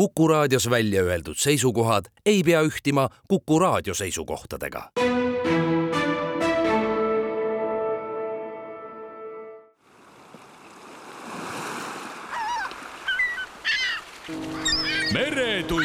Kuku 0.00 0.28
raadios 0.28 0.70
välja 0.70 1.02
öeldud 1.02 1.36
seisukohad 1.36 2.04
ei 2.26 2.42
pea 2.42 2.62
ühtima 2.62 3.08
Kuku 3.28 3.58
raadio 3.58 3.94
seisukohtadega. 3.94 4.90
meretund. 15.12 15.84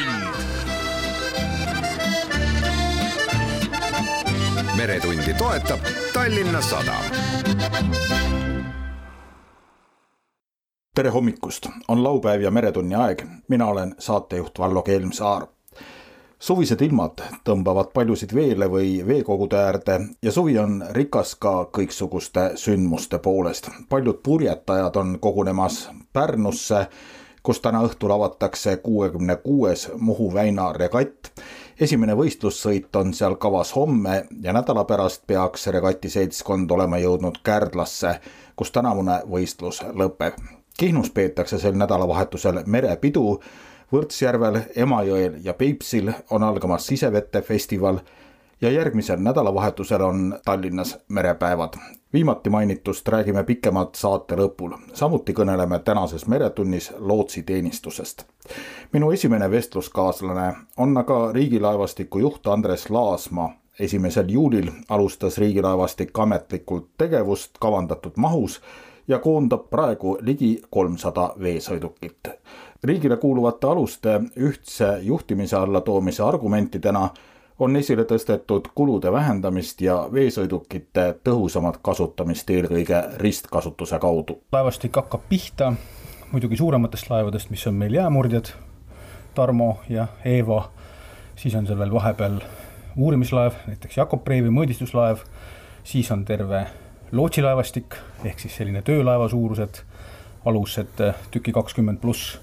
meretundi 4.76 5.34
toetab 5.34 5.80
Tallinna 6.12 6.60
Sadam 6.60 8.15
tere 10.96 11.10
hommikust, 11.10 11.66
on 11.88 12.04
laupäev 12.04 12.40
ja 12.40 12.50
Meretunni 12.50 12.94
aeg, 12.94 13.22
mina 13.48 13.66
olen 13.66 13.94
saatejuht 13.98 14.58
Vallo 14.58 14.82
Kelmsaar. 14.82 15.46
suvised 16.38 16.80
ilmad 16.80 17.20
tõmbavad 17.44 17.90
paljusid 17.92 18.32
veele 18.34 18.68
või 18.70 19.02
veekogude 19.06 19.56
äärde 19.56 19.98
ja 20.22 20.32
suvi 20.32 20.58
on 20.58 20.84
rikas 20.90 21.34
ka 21.34 21.68
kõiksuguste 21.78 22.46
sündmuste 22.54 23.18
poolest. 23.18 23.68
paljud 23.88 24.22
purjetajad 24.22 24.96
on 24.96 25.18
kogunemas 25.20 25.90
Pärnusse, 26.12 26.86
kus 27.42 27.60
täna 27.60 27.82
õhtul 27.84 28.12
avatakse 28.16 28.76
kuuekümne 28.76 29.36
kuues 29.36 29.90
Muhu 29.98 30.34
väina 30.34 30.72
regatt. 30.72 31.28
esimene 31.80 32.14
võistlussõit 32.14 32.96
on 32.96 33.14
seal 33.14 33.36
kavas 33.36 33.76
homme 33.76 34.26
ja 34.42 34.52
nädala 34.52 34.84
pärast 34.84 35.26
peaks 35.26 35.66
regati 35.66 36.08
seltskond 36.08 36.70
olema 36.70 36.98
jõudnud 36.98 37.42
Kärdlasse, 37.42 38.20
kus 38.56 38.70
tänavune 38.70 39.22
võistlus 39.28 39.82
lõpeb 39.92 40.55
Kihnus 40.76 41.10
peetakse 41.10 41.58
sel 41.58 41.72
nädalavahetusel 41.72 42.60
merepidu. 42.66 43.40
Võrtsjärvel, 43.92 44.58
Emajõel 44.76 45.38
ja 45.44 45.54
Peipsil 45.54 46.10
on 46.30 46.42
algamas 46.42 46.86
sisevete 46.86 47.40
festival 47.42 48.00
ja 48.60 48.70
järgmisel 48.70 49.20
nädalavahetusel 49.22 50.00
on 50.00 50.38
Tallinnas 50.44 50.98
merepäevad. 51.08 51.74
viimati 52.12 52.50
mainitust 52.50 53.08
räägime 53.08 53.44
pikemalt 53.44 53.94
saate 53.94 54.36
lõpul, 54.36 54.72
samuti 54.92 55.32
kõneleme 55.32 55.78
tänases 55.78 56.26
Meretunnis 56.26 56.92
lootsiteenistusest. 56.98 58.24
minu 58.92 59.10
esimene 59.10 59.50
vestluskaaslane 59.50 60.54
on 60.76 60.98
aga 60.98 61.32
riigilaevastiku 61.32 62.18
juht 62.18 62.46
Andres 62.46 62.90
Laasmaa. 62.90 63.56
esimesel 63.80 64.28
juulil 64.28 64.70
alustas 64.88 65.38
riigilaevastik 65.38 66.18
ametlikult 66.18 66.88
tegevust 66.98 67.50
kavandatud 67.60 68.12
mahus 68.16 68.60
ja 69.08 69.18
koondab 69.18 69.70
praegu 69.70 70.18
ligi 70.20 70.62
kolmsada 70.70 71.34
veesõidukit. 71.40 72.28
riigile 72.84 73.16
kuuluvate 73.16 73.66
aluste 73.66 74.20
ühtse 74.36 74.98
juhtimise 75.02 75.56
alla 75.56 75.80
toomise 75.80 76.22
argumentidena 76.22 77.08
on 77.58 77.76
esile 77.76 78.04
tõstetud 78.04 78.68
kulude 78.74 79.12
vähendamist 79.12 79.80
ja 79.80 80.08
veesõidukite 80.12 81.14
tõhusamat 81.24 81.78
kasutamist 81.82 82.50
eelkõige 82.50 83.02
ristkasutuse 83.16 83.98
kaudu. 83.98 84.40
laevastik 84.52 84.96
hakkab 84.96 85.20
pihta 85.28 85.72
muidugi 86.32 86.56
suurematest 86.56 87.10
laevadest, 87.10 87.50
mis 87.50 87.66
on 87.66 87.74
meil 87.74 87.94
jäämurdjad, 87.94 88.52
Tarmo 89.34 89.78
ja 89.88 90.06
Eeva, 90.24 90.70
siis 91.36 91.54
on 91.54 91.66
seal 91.66 91.78
veel 91.78 91.92
vahepeal 91.92 92.40
uurimislaev, 92.96 93.52
näiteks 93.66 93.96
Jakob 93.96 94.24
Breivi 94.24 94.50
mõõdistuslaev, 94.50 95.22
siis 95.84 96.10
on 96.10 96.24
terve 96.24 96.66
lootsilaevastik 97.12 97.96
ehk 98.24 98.40
siis 98.40 98.56
selline 98.56 98.82
töölaeva 98.82 99.28
suurused 99.28 99.82
alused 100.46 101.02
eh, 101.02 101.14
tüki 101.30 101.52
kakskümmend 101.54 102.00
pluss. 102.02 102.38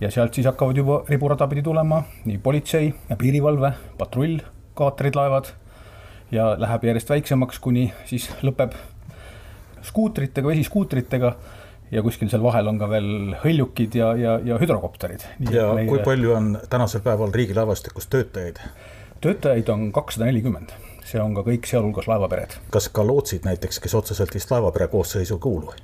ja 0.00 0.10
sealt 0.10 0.34
siis 0.34 0.46
hakkavad 0.48 0.76
juba 0.76 1.02
riburada 1.08 1.46
pidi 1.48 1.62
tulema 1.62 2.02
nii 2.24 2.38
politsei 2.38 2.92
ja 3.08 3.16
piirivalve, 3.20 3.72
patrullkaatrid, 3.98 5.14
laevad 5.14 5.50
ja 6.32 6.54
läheb 6.58 6.84
järjest 6.88 7.10
väiksemaks, 7.10 7.58
kuni 7.58 7.90
siis 8.08 8.30
lõpeb 8.42 8.76
skuutritega, 9.84 10.48
vesiskuutritega 10.48 11.34
ja 11.90 12.02
kuskil 12.02 12.30
seal 12.30 12.42
vahel 12.42 12.70
on 12.70 12.78
ka 12.80 12.88
veel 12.88 13.34
hõljukid 13.42 13.98
ja, 13.98 14.14
ja, 14.16 14.38
ja 14.44 14.58
hüdrokopterid. 14.62 15.26
ja 15.50 15.72
meile... 15.74 15.88
kui 15.90 16.00
palju 16.06 16.34
on 16.36 16.54
tänasel 16.70 17.04
päeval 17.04 17.34
riigilaevastikus 17.34 18.08
töötajaid? 18.12 18.62
töötajaid 19.20 19.68
on 19.68 19.90
kakssada 19.92 20.30
nelikümmend 20.30 20.72
see 21.10 21.20
on 21.22 21.34
ka 21.34 21.44
kõik, 21.46 21.66
sealhulgas 21.66 22.08
laevapered. 22.10 22.56
kas 22.70 22.88
ka 22.88 23.04
lootsid 23.06 23.46
näiteks, 23.48 23.80
kes 23.82 23.94
otseselt 23.98 24.34
vist 24.34 24.50
laevapere 24.50 24.88
koosseisu 24.88 25.38
ei 25.38 25.40
kuulu? 25.40 25.74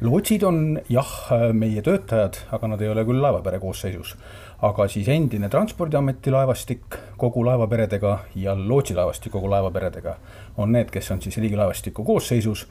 lootsid 0.00 0.42
on 0.46 0.80
jah, 0.88 1.14
meie 1.52 1.82
töötajad, 1.82 2.38
aga 2.54 2.74
nad 2.74 2.82
ei 2.82 2.90
ole 2.90 3.04
küll 3.06 3.22
laevapere 3.22 3.58
koosseisus. 3.62 4.16
aga 4.62 4.88
siis 4.88 5.08
endine 5.08 5.48
Transpordiameti 5.48 6.30
laevastik 6.34 6.98
kogu 7.16 7.44
laevaperedega 7.46 8.18
ja 8.34 8.54
lootsilaevastik 8.58 9.32
kogu 9.32 9.50
laevaperedega 9.50 10.16
on 10.56 10.72
need, 10.72 10.90
kes 10.90 11.10
on 11.10 11.22
siis 11.22 11.36
riigilaevastiku 11.36 12.04
koosseisus 12.04 12.66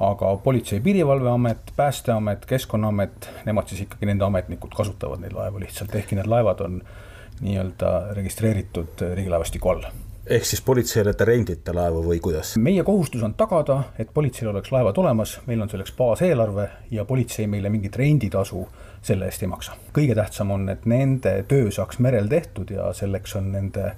aga 0.00 0.36
Politsei- 0.44 0.76
ja 0.76 0.80
Piirivalveamet, 0.80 1.72
Päästeamet, 1.76 2.46
Keskkonnaamet, 2.46 3.30
nemad 3.44 3.68
siis 3.68 3.80
ikkagi, 3.80 4.06
nende 4.06 4.24
ametnikud 4.24 4.74
kasutavad 4.76 5.22
neid 5.24 5.32
laevu 5.32 5.60
lihtsalt, 5.60 5.94
ehkki 5.94 6.18
need 6.18 6.28
laevad 6.28 6.60
on 6.60 6.82
nii-öelda 7.40 7.92
registreeritud 8.18 9.06
riigilaevastiku 9.14 9.68
all 9.68 9.88
ehk 10.26 10.44
siis 10.44 10.62
politseile 10.62 11.14
te 11.14 11.24
rendite 11.24 11.72
laevu 11.74 12.02
või 12.08 12.18
kuidas? 12.22 12.56
meie 12.58 12.82
kohustus 12.84 13.22
on 13.22 13.34
tagada, 13.38 13.78
et 13.98 14.10
politseil 14.14 14.50
oleks 14.50 14.72
laevad 14.74 14.98
olemas, 14.98 15.38
meil 15.46 15.62
on 15.62 15.70
selleks 15.70 15.94
baaseelarve 15.96 16.68
ja 16.90 17.04
politsei 17.04 17.46
meile 17.46 17.70
mingit 17.70 17.96
renditasu 17.96 18.66
selle 19.02 19.30
eest 19.30 19.42
ei 19.42 19.48
maksa. 19.48 19.76
kõige 19.94 20.14
tähtsam 20.18 20.50
on, 20.50 20.68
et 20.68 20.86
nende 20.86 21.38
töö 21.48 21.70
saaks 21.70 21.98
merel 22.02 22.28
tehtud 22.28 22.70
ja 22.74 22.92
selleks 22.92 23.36
on 23.38 23.52
nende 23.52 23.92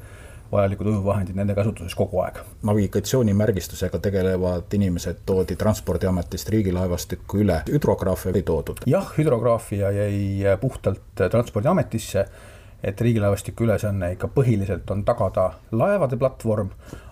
vajalikud 0.52 0.86
ujuvvahendid 0.86 1.36
nende 1.36 1.54
käsutuses 1.54 1.94
kogu 1.94 2.20
aeg. 2.24 2.42
navigatsioonimärgistusega 2.62 3.98
tegelevad 3.98 4.74
inimesed 4.74 5.24
toodi 5.26 5.56
Transpordiametist 5.56 6.48
riigilaevastikku 6.48 7.40
üle, 7.44 7.62
hüdrograafia 7.72 8.36
ei 8.36 8.42
toodud? 8.42 8.84
jah, 8.86 9.12
hüdrograafia 9.16 9.90
jäi 9.96 10.56
puhtalt 10.60 11.24
Transpordiametisse 11.30 12.28
et 12.82 13.00
riigilaevastiku 13.00 13.66
ülesanne 13.66 14.12
ikka 14.14 14.30
põhiliselt 14.34 14.90
on 14.94 15.02
tagada 15.04 15.50
laevade 15.72 16.16
platvorm, 16.16 16.70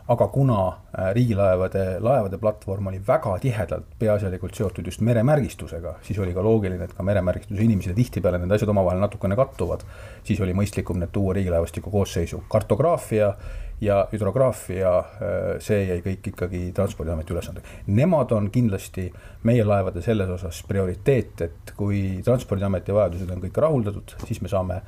aga 0.09 0.29
kuna 0.31 0.61
äh, 0.69 1.11
riigilaevade, 1.15 1.85
laevade 2.01 2.39
platvorm 2.39 2.87
oli 2.87 3.01
väga 3.09 3.39
tihedalt 3.43 3.89
peaasjalikult 3.99 4.55
seotud 4.55 4.87
just 4.87 5.03
meremärgistusega, 5.03 5.97
siis 6.07 6.19
oli 6.23 6.35
ka 6.35 6.45
loogiline, 6.47 6.87
et 6.87 6.95
ka 6.95 7.03
meremärgistuse 7.07 7.67
inimesed 7.67 7.99
tihtipeale 7.99 8.39
need 8.39 8.55
asjad 8.55 8.71
omavahel 8.71 9.03
natukene 9.03 9.39
kattuvad, 9.39 9.83
siis 10.25 10.41
oli 10.41 10.55
mõistlikum 10.55 11.03
need 11.03 11.11
tuua 11.13 11.35
riigilaevastiku 11.35 11.91
koosseisu. 11.91 12.45
kartograafia 12.49 13.35
ja 13.81 14.07
hüdrograafia, 14.13 14.93
äh, 14.99 15.49
see 15.61 15.83
jäi 15.91 15.99
kõik 16.05 16.31
ikkagi 16.31 16.63
Transpordiameti 16.75 17.35
ülesandeks. 17.35 17.75
Nemad 17.87 18.31
on 18.33 18.49
kindlasti 18.55 19.11
meie 19.43 19.65
laevade 19.67 20.03
selles 20.03 20.31
osas 20.31 20.63
prioriteet, 20.69 21.41
et 21.41 21.75
kui 21.77 22.23
Transpordiameti 22.25 22.95
vajadused 22.95 23.35
on 23.35 23.43
kõik 23.43 23.61
rahuldatud, 23.67 24.17
siis 24.25 24.41
me 24.41 24.49
saame 24.49 24.81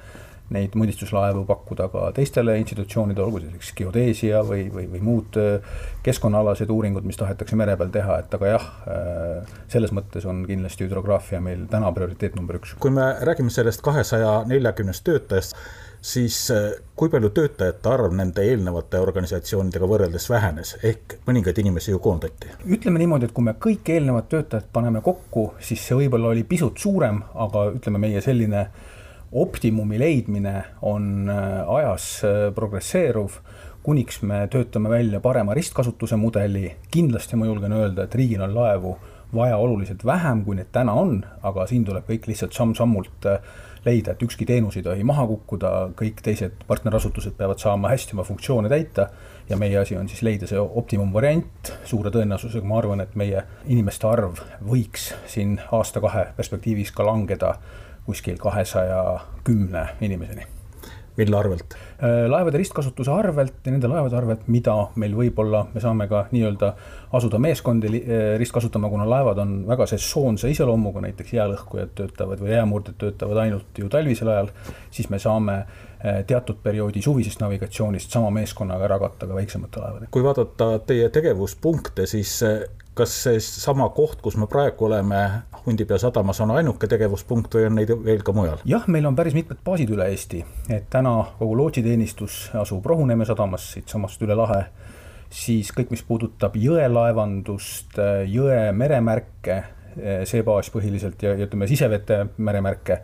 neid 0.54 0.76
mõõdistuslaevu 0.78 1.44
pakkuda 1.48 1.88
ka 1.92 2.04
teistele 2.16 2.54
institutsioonidele, 2.62 3.26
olgu 3.26 3.42
selleks 3.42 3.72
geodeesia 3.76 4.40
või, 4.46 4.68
või, 4.72 4.86
või 4.94 5.02
muud 5.04 5.36
äh, 5.40 5.74
keskkonnaalased 6.06 6.70
uuringud, 6.72 7.04
mis 7.08 7.20
tahetakse 7.20 7.58
mere 7.58 7.76
peal 7.80 7.92
teha, 7.92 8.20
et 8.22 8.38
aga 8.38 8.54
jah, 8.54 8.70
äh, 8.88 9.58
selles 9.72 9.92
mõttes 9.96 10.24
on 10.28 10.46
kindlasti 10.48 10.86
hüdrograafia 10.86 11.42
meil 11.44 11.66
täna 11.70 11.92
prioriteet 11.92 12.38
number 12.38 12.60
üks. 12.60 12.74
kui 12.80 12.94
me 12.94 13.10
räägime 13.28 13.52
sellest 13.52 13.84
kahesaja 13.84 14.40
neljakümnest 14.48 15.04
töötajast, 15.04 15.56
siis 16.00 16.50
äh, 16.54 16.70
kui 16.96 17.10
palju 17.12 17.30
töötajate 17.34 17.92
arv 17.92 18.14
nende 18.16 18.44
eelnevate 18.48 19.00
organisatsioonidega 19.04 19.88
võrreldes 19.90 20.28
vähenes, 20.30 20.76
ehk 20.82 21.18
mõningaid 21.28 21.60
inimesi 21.60 21.92
ju 21.92 22.00
koondati? 22.02 22.54
ütleme 22.64 23.02
niimoodi, 23.02 23.28
et 23.28 23.36
kui 23.36 23.44
me 23.44 23.58
kõik 23.60 23.92
eelnevad 23.92 24.30
töötajad 24.32 24.72
paneme 24.72 25.04
kokku, 25.04 25.50
siis 25.60 25.84
see 25.84 25.98
võib-olla 25.98 26.32
oli 26.32 26.48
pisut 26.48 26.78
suurem, 26.78 27.20
aga 27.34 27.68
ütleme, 27.74 28.00
meie 28.06 28.24
selline 28.24 28.70
optimumi 29.32 29.98
leidmine 29.98 30.64
on 30.82 31.28
äh, 31.30 31.68
ajas 31.68 32.24
äh, 32.24 32.54
progresseeruv, 32.54 33.40
kuniks 33.82 34.22
me 34.22 34.46
töötame 34.50 34.90
välja 34.90 35.20
parema 35.20 35.54
ristkasutuse 35.54 36.16
mudeli, 36.16 36.72
kindlasti 36.90 37.36
ma 37.36 37.46
julgen 37.46 37.72
öelda, 37.72 38.04
et 38.04 38.14
riigil 38.14 38.42
on 38.44 38.54
laevu 38.54 38.96
vaja 39.34 39.56
oluliselt 39.56 40.04
vähem, 40.06 40.44
kui 40.44 40.56
neid 40.56 40.70
täna 40.72 40.94
on, 40.96 41.20
aga 41.44 41.66
siin 41.68 41.84
tuleb 41.84 42.06
kõik 42.08 42.30
lihtsalt 42.30 42.56
samm-sammult 42.56 43.28
äh, 43.28 43.40
leida, 43.84 44.12
et 44.12 44.22
ükski 44.24 44.46
teenus 44.48 44.76
ei 44.78 44.84
tohi 44.86 45.04
maha 45.06 45.26
kukkuda, 45.28 45.72
kõik 45.98 46.22
teised 46.24 46.64
partnerasutused 46.68 47.36
peavad 47.38 47.60
saama 47.62 47.92
hästi 47.92 48.16
oma 48.16 48.24
funktsioone 48.26 48.70
täita 48.72 49.08
ja 49.48 49.56
meie 49.60 49.76
asi 49.80 49.96
on 49.96 50.08
siis 50.08 50.22
leida 50.24 50.48
see 50.48 50.60
optimumvariant, 50.60 51.72
suure 51.88 52.12
tõenäosusega 52.14 52.68
ma 52.68 52.80
arvan, 52.80 53.04
et 53.04 53.14
meie 53.16 53.44
inimeste 53.66 54.08
arv 54.08 54.40
võiks 54.64 55.12
siin 55.28 55.58
aasta-kahe 55.72 56.30
perspektiivis 56.36 56.92
ka 56.96 57.06
langeda 57.06 57.54
kuskil 58.08 58.38
kahesaja 58.40 59.20
kümne 59.44 59.88
inimeseni. 60.00 60.46
mille 61.18 61.36
arvelt? 61.36 61.74
Äh, 61.74 62.28
laevade 62.30 62.60
ristkasutuse 62.60 63.10
arvelt 63.10 63.66
ja 63.66 63.72
nende 63.74 63.88
laevade 63.90 64.14
arvelt, 64.16 64.44
mida 64.46 64.74
meil 65.02 65.16
võib-olla, 65.18 65.64
me 65.74 65.82
saame 65.82 66.06
ka 66.08 66.20
nii-öelda 66.30 66.68
asuda 67.18 67.40
meeskondi 67.42 67.90
äh, 67.90 68.22
ristkasutama, 68.38 68.88
kuna 68.88 69.08
laevad 69.10 69.42
on 69.42 69.56
väga 69.66 69.88
sesoonse 69.90 70.48
iseloomuga, 70.54 71.02
näiteks 71.04 71.34
jäälõhkujad 71.34 71.90
töötavad 71.98 72.44
või 72.44 72.54
jäämurdjad 72.54 73.00
töötavad 73.02 73.42
ainult 73.42 73.82
ju 73.82 73.90
talvisel 73.90 74.30
ajal, 74.30 74.52
siis 74.94 75.10
me 75.10 75.18
saame 75.18 75.58
äh, 75.58 76.22
teatud 76.30 76.62
perioodi 76.62 77.02
suvisest 77.02 77.42
navigatsioonist 77.42 78.14
sama 78.14 78.30
meeskonnaga 78.38 78.86
ära 78.86 79.02
katta 79.02 79.26
ka 79.26 79.40
väiksemate 79.42 79.82
laevadega. 79.82 80.14
kui 80.14 80.22
vaadata 80.22 80.76
teie 80.86 81.10
tegevuspunkte, 81.18 82.06
siis 82.06 82.38
kas 82.98 83.14
seesama 83.26 83.90
koht, 83.94 84.22
kus 84.22 84.36
me 84.38 84.48
praegu 84.50 84.88
oleme, 84.88 85.20
Hundipea 85.68 85.98
sadamas, 86.00 86.40
on 86.40 86.54
ainuke 86.56 86.88
tegevuspunkt 86.88 87.52
või 87.58 87.66
on 87.68 87.74
neid 87.76 87.90
veel 88.04 88.22
ka 88.24 88.32
mujal? 88.32 88.62
jah, 88.68 88.86
meil 88.88 89.04
on 89.08 89.16
päris 89.18 89.36
mitmed 89.36 89.60
baasid 89.64 89.90
üle 89.92 90.06
Eesti, 90.08 90.40
et 90.72 90.86
täna 90.90 91.12
kogu 91.38 91.56
lootsiteenistus 91.58 92.38
asub 92.56 92.86
Rohuneeme 92.88 93.26
sadamas 93.28 93.66
siitsamast 93.74 94.22
üle 94.24 94.36
lahe, 94.38 94.62
siis 95.28 95.72
kõik, 95.76 95.92
mis 95.92 96.04
puudutab 96.08 96.56
jõelaevandust, 96.56 98.00
jõe 98.32 98.60
meremärke, 98.72 99.58
see 100.30 100.44
baas 100.46 100.72
põhiliselt 100.72 101.22
ja, 101.22 101.34
ja 101.36 101.48
ütleme, 101.48 101.68
sisevete 101.68 102.22
meremärke, 102.38 103.00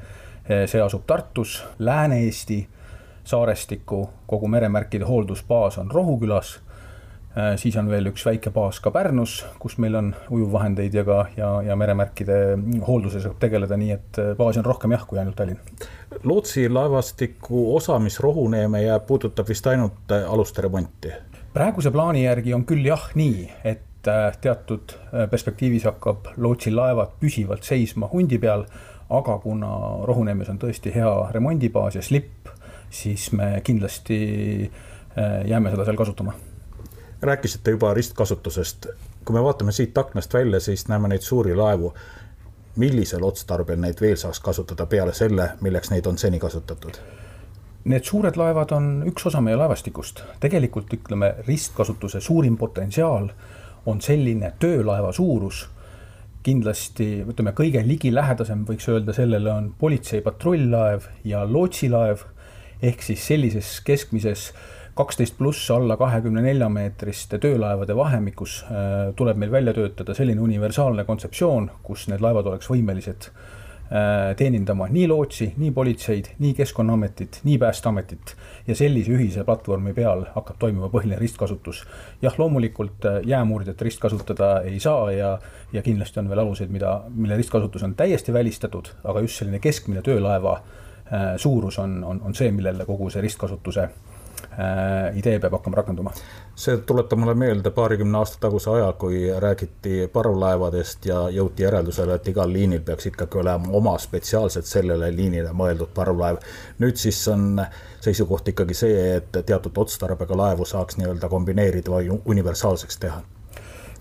see 0.48 0.80
asub 0.80 1.04
Tartus, 1.06 1.58
Lääne-Eesti, 1.78 2.62
Saarestiku, 3.24 4.06
kogu 4.28 4.48
meremärkide 4.52 5.04
hooldusbaas 5.08 5.78
on 5.80 5.92
Rohukülas 5.92 6.58
siis 7.58 7.74
on 7.76 7.88
veel 7.90 8.06
üks 8.12 8.22
väike 8.26 8.52
baas 8.54 8.78
ka 8.82 8.92
Pärnus, 8.94 9.40
kus 9.58 9.76
meil 9.82 9.96
on 9.98 10.12
ujuvvahendeid 10.30 10.94
ja 10.94 11.02
ka, 11.06 11.18
ja, 11.36 11.50
ja 11.66 11.76
meremärkide 11.78 12.36
hooldusega 12.86 13.26
saab 13.26 13.40
tegeleda, 13.42 13.78
nii 13.80 13.94
et 13.94 14.20
äh, 14.22 14.30
baasi 14.38 14.62
on 14.62 14.68
rohkem 14.68 14.94
jah, 14.94 15.02
kui 15.08 15.18
ainult 15.18 15.36
Tallinn. 15.38 15.58
lootsilaevastiku 16.22 17.64
osa, 17.74 17.98
mis 17.98 18.20
Rohuneeme 18.22 18.84
jääb, 18.84 19.06
puudutab 19.08 19.50
vist 19.50 19.66
ainult 19.66 20.14
äh, 20.14 20.28
aluste 20.30 20.62
remonti? 20.62 21.10
praeguse 21.54 21.90
plaani 21.94 22.24
järgi 22.24 22.54
on 22.54 22.64
küll 22.66 22.86
jah 22.86 23.10
nii, 23.14 23.44
et 23.64 23.82
teatud 24.04 24.92
perspektiivis 25.30 25.86
hakkab 25.88 26.26
lootsilaevad 26.36 27.14
püsivalt 27.22 27.64
seisma 27.64 28.10
hundi 28.12 28.36
peal, 28.42 28.66
aga 29.08 29.38
kuna 29.40 29.70
Rohuneemes 30.04 30.50
on 30.52 30.58
tõesti 30.60 30.92
hea 30.92 31.12
remondibaas 31.32 31.96
ja 31.96 32.02
slipp, 32.04 32.50
siis 32.92 33.30
me 33.32 33.54
kindlasti 33.64 34.18
jääme 35.16 35.72
seda 35.72 35.86
seal 35.86 35.96
kasutama 35.96 36.34
rääkisite 37.24 37.70
juba 37.70 37.94
ristkasutusest. 37.94 38.86
kui 39.24 39.34
me 39.34 39.42
vaatame 39.42 39.72
siit 39.72 39.98
aknast 39.98 40.34
välja, 40.34 40.60
siis 40.60 40.88
näeme 40.88 41.08
neid 41.08 41.20
suuri 41.20 41.56
laevu. 41.56 41.94
millisel 42.76 43.22
otstarbel 43.22 43.78
neid 43.78 44.00
veel 44.00 44.16
saaks 44.16 44.40
kasutada 44.40 44.86
peale 44.86 45.12
selle, 45.14 45.50
milleks 45.60 45.90
neid 45.90 46.06
on 46.06 46.18
seni 46.18 46.38
kasutatud? 46.38 46.98
Need 47.84 48.04
suured 48.04 48.36
laevad 48.36 48.72
on 48.72 49.04
üks 49.06 49.26
osa 49.26 49.40
meie 49.40 49.56
laevastikust. 49.56 50.22
tegelikult 50.40 50.92
ütleme, 50.92 51.34
ristkasutuse 51.46 52.20
suurim 52.20 52.56
potentsiaal 52.56 53.28
on 53.86 54.00
selline 54.00 54.52
töölaeva 54.58 55.12
suurus 55.12 55.68
kindlasti 56.44 57.24
ütleme, 57.24 57.54
kõige 57.56 57.80
ligilähedasem 57.86 58.66
võiks 58.68 58.88
öelda 58.92 59.14
sellele 59.16 59.52
on 59.52 59.70
politsei 59.80 60.20
patrull-laev 60.24 61.08
ja 61.24 61.44
lootsilaev 61.48 62.24
ehk 62.84 63.02
siis 63.02 63.24
sellises 63.26 63.78
keskmises 63.84 64.50
kaksteist 64.94 65.34
pluss 65.38 65.70
alla 65.70 65.96
kahekümne 65.96 66.42
nelja 66.42 66.68
meetriste 66.70 67.38
töölaevade 67.42 67.96
vahemikus 67.96 68.60
äh, 68.62 69.10
tuleb 69.16 69.40
meil 69.42 69.50
välja 69.50 69.74
töötada 69.74 70.14
selline 70.14 70.40
universaalne 70.40 71.04
kontseptsioon, 71.04 71.70
kus 71.82 72.06
need 72.12 72.22
laevad 72.22 72.46
oleks 72.52 72.70
võimelised 72.70 73.26
äh, 73.26 74.30
teenindama 74.38 74.86
nii 74.94 75.08
lootsi, 75.10 75.50
nii 75.58 75.72
politseid, 75.74 76.30
nii 76.38 76.54
Keskkonnaametit, 76.60 77.40
nii 77.42 77.58
Päästeametit 77.58 78.36
ja 78.68 78.78
sellise 78.78 79.16
ühise 79.16 79.44
platvormi 79.44 79.96
peal 79.98 80.28
hakkab 80.36 80.62
toimuma 80.62 80.92
põhiline 80.94 81.18
ristkasutus. 81.18 81.82
jah, 82.22 82.38
loomulikult 82.38 83.10
äh, 83.10 83.20
jäämurdjat 83.26 83.82
ristkasutada 83.82 84.54
ei 84.62 84.78
saa 84.80 85.10
ja, 85.12 85.34
ja 85.72 85.82
kindlasti 85.82 86.22
on 86.22 86.30
veel 86.30 86.46
aluseid, 86.46 86.70
mida, 86.70 87.00
mille 87.10 87.36
ristkasutus 87.36 87.82
on 87.82 87.98
täiesti 87.98 88.32
välistatud, 88.32 88.94
aga 89.04 89.26
just 89.26 89.42
selline 89.42 89.58
keskmine 89.58 90.02
töölaeva 90.02 90.60
suurus 91.36 91.76
on, 91.78 91.98
on, 92.04 92.20
on 92.24 92.34
see, 92.34 92.48
millele 92.50 92.86
kogu 92.88 93.10
see 93.12 93.20
ristkasutuse 93.22 93.82
Äh, 93.84 94.13
idee 95.14 95.38
peab 95.42 95.58
hakkama 95.58 95.80
rakenduma. 95.80 96.12
see 96.54 96.76
tuletab 96.86 97.18
mulle 97.18 97.34
meelde 97.34 97.70
paarikümne 97.74 98.18
aasta 98.18 98.38
taguse 98.40 98.70
aja, 98.70 98.92
kui 98.98 99.24
räägiti 99.40 100.08
parvlaevadest 100.12 101.06
ja 101.06 101.24
jõuti 101.34 101.66
järeldusele, 101.66 102.14
et 102.14 102.28
igal 102.28 102.52
liinil 102.52 102.84
peaks 102.86 103.10
ikkagi 103.10 103.38
olema 103.42 103.72
oma 103.72 103.96
spetsiaalselt 103.98 104.70
sellele 104.70 105.10
liinile 105.16 105.52
mõeldud 105.52 105.90
parvlaev. 105.94 106.38
nüüd 106.78 106.96
siis 106.96 107.20
on 107.28 107.62
seisukoht 108.00 108.48
ikkagi 108.54 108.74
see, 108.74 109.04
et 109.16 109.44
teatud 109.46 109.78
otstarbega 109.84 110.36
laevu 110.36 110.64
saaks 110.64 111.00
nii-öelda 111.00 111.28
kombineerida 111.28 111.90
või 111.90 112.20
universaalseks 112.24 112.98
teha 112.98 113.22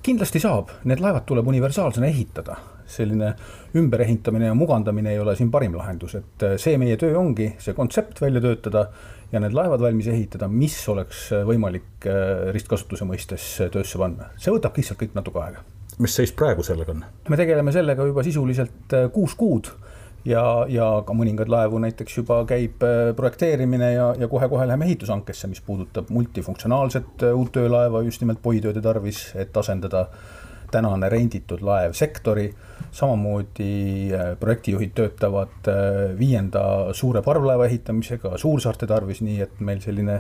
kindlasti 0.03 0.41
saab, 0.43 0.71
need 0.89 1.01
laevad 1.03 1.23
tuleb 1.27 1.47
universaalsena 1.47 2.09
ehitada, 2.09 2.57
selline 2.93 3.31
ümberehitamine 3.79 4.49
ja 4.49 4.55
mugandamine 4.57 5.13
ei 5.13 5.19
ole 5.19 5.35
siin 5.39 5.51
parim 5.51 5.77
lahendus, 5.79 6.17
et 6.19 6.47
see 6.61 6.77
meie 6.81 6.97
töö 6.99 7.15
ongi, 7.19 7.53
see 7.63 7.75
kontsept 7.77 8.19
välja 8.21 8.41
töötada 8.43 8.87
ja 9.33 9.41
need 9.41 9.55
laevad 9.57 9.81
valmis 9.81 10.07
ehitada, 10.11 10.47
mis 10.49 10.75
oleks 10.93 11.25
võimalik 11.47 12.07
äh, 12.09 12.49
ristkasutuse 12.53 13.07
mõistes 13.09 13.47
äh, 13.63 13.71
töösse 13.73 14.01
panna. 14.01 14.29
see 14.37 14.53
võtab 14.53 14.77
lihtsalt 14.77 15.01
kõik 15.01 15.15
natuke 15.17 15.41
aega. 15.41 15.63
mis 16.03 16.15
seis 16.19 16.33
praegu 16.37 16.65
sellega 16.65 16.93
on? 16.93 17.03
me 17.29 17.39
tegeleme 17.39 17.73
sellega 17.73 18.05
juba 18.09 18.25
sisuliselt 18.25 18.93
äh, 18.93 19.07
kuus 19.13 19.33
kuud 19.39 19.71
ja, 20.29 20.43
ja 20.69 20.89
ka 21.05 21.15
mõningaid 21.17 21.49
laevu 21.49 21.81
näiteks 21.81 22.19
juba 22.21 22.43
käib 22.49 22.85
projekteerimine 23.17 23.93
ja, 23.95 24.11
ja 24.19 24.29
kohe-kohe 24.31 24.67
läheme 24.69 24.85
ehitushankesse, 24.85 25.49
mis 25.51 25.63
puudutab 25.65 26.13
multifunktsionaalset 26.13 27.25
uut 27.33 27.51
töölaeva 27.57 28.03
just 28.05 28.21
nimelt 28.21 28.41
poitööde 28.41 28.81
tarvis, 28.85 29.25
et 29.35 29.57
asendada 29.57 30.07
tänane 30.73 31.09
renditud 31.09 31.61
laev 31.65 31.97
sektori 31.97 32.47
samamoodi 32.93 34.13
äh, 34.13 34.33
projektijuhid 34.39 34.93
töötavad 34.95 35.69
äh, 35.69 36.13
viienda 36.19 36.93
suure 36.93 37.23
parvlaeva 37.25 37.65
ehitamisega 37.65 38.37
suursaarte 38.37 38.87
tarvis, 38.89 39.23
nii 39.25 39.39
et 39.45 39.61
meil 39.65 39.81
selline 39.81 40.19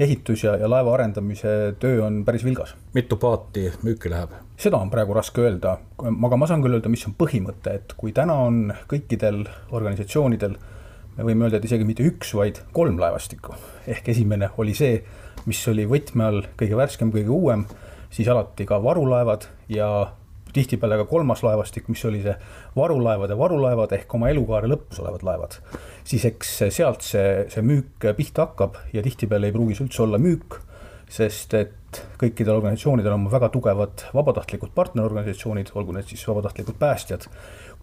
ehitus 0.00 0.46
ja, 0.46 0.56
ja 0.60 0.70
laeva 0.70 0.94
arendamise 0.96 1.74
töö 1.80 2.00
on 2.06 2.22
päris 2.24 2.44
vilgas. 2.44 2.74
mitu 2.94 3.16
paati 3.20 3.68
müüki 3.84 4.12
läheb? 4.12 4.32
seda 4.56 4.80
on 4.80 4.90
praegu 4.90 5.16
raske 5.16 5.44
öelda, 5.44 5.76
aga 6.00 6.40
ma 6.40 6.48
saan 6.48 6.64
küll 6.64 6.78
öelda, 6.78 6.92
mis 6.92 7.04
on 7.08 7.16
põhimõte, 7.18 7.76
et 7.80 7.94
kui 7.98 8.14
täna 8.16 8.38
on 8.46 8.72
kõikidel 8.90 9.44
organisatsioonidel 9.70 10.56
me 11.16 11.28
võime 11.28 11.46
öelda, 11.46 11.60
et 11.60 11.68
isegi 11.68 11.86
mitte 11.86 12.06
üks, 12.06 12.32
vaid 12.34 12.60
kolm 12.74 12.98
laevastikku. 13.00 13.54
ehk 13.86 14.08
esimene 14.08 14.50
oli 14.58 14.74
see, 14.74 15.02
mis 15.46 15.60
oli 15.68 15.86
võtme 15.86 16.24
all 16.24 16.42
kõige 16.58 16.76
värskem, 16.78 17.12
kõige 17.14 17.30
uuem, 17.30 17.66
siis 18.10 18.28
alati 18.28 18.66
ka 18.66 18.80
varulaevad 18.82 19.46
ja 19.68 19.88
tihtipeale 20.54 20.98
ka 21.02 21.06
kolmas 21.10 21.42
laevastik, 21.44 21.88
mis 21.92 22.04
oli 22.08 22.22
see 22.24 22.34
varulaevade 22.76 23.38
varulaevad 23.38 23.94
ehk 23.98 24.14
oma 24.18 24.30
elukaare 24.32 24.70
lõpus 24.70 25.00
olevad 25.02 25.26
laevad. 25.26 25.58
siis 26.04 26.24
eks 26.28 26.58
sealt 26.68 27.02
see, 27.02 27.46
see 27.52 27.64
müük 27.64 28.12
pihta 28.16 28.48
hakkab 28.48 28.78
ja 28.92 29.02
tihtipeale 29.02 29.50
ei 29.50 29.56
pruugi 29.56 29.78
see 29.78 29.88
üldse 29.88 30.04
olla 30.06 30.20
müük, 30.20 30.60
sest 31.10 31.54
et 31.58 32.00
kõikidel 32.18 32.56
organisatsioonidel 32.56 33.14
on 33.14 33.28
väga 33.30 33.48
tugevad 33.54 34.06
vabatahtlikud 34.14 34.72
partnerorganisatsioonid, 34.74 35.70
olgu 35.78 35.94
need 35.94 36.08
siis 36.10 36.24
vabatahtlikud 36.28 36.78
päästjad, 36.80 37.28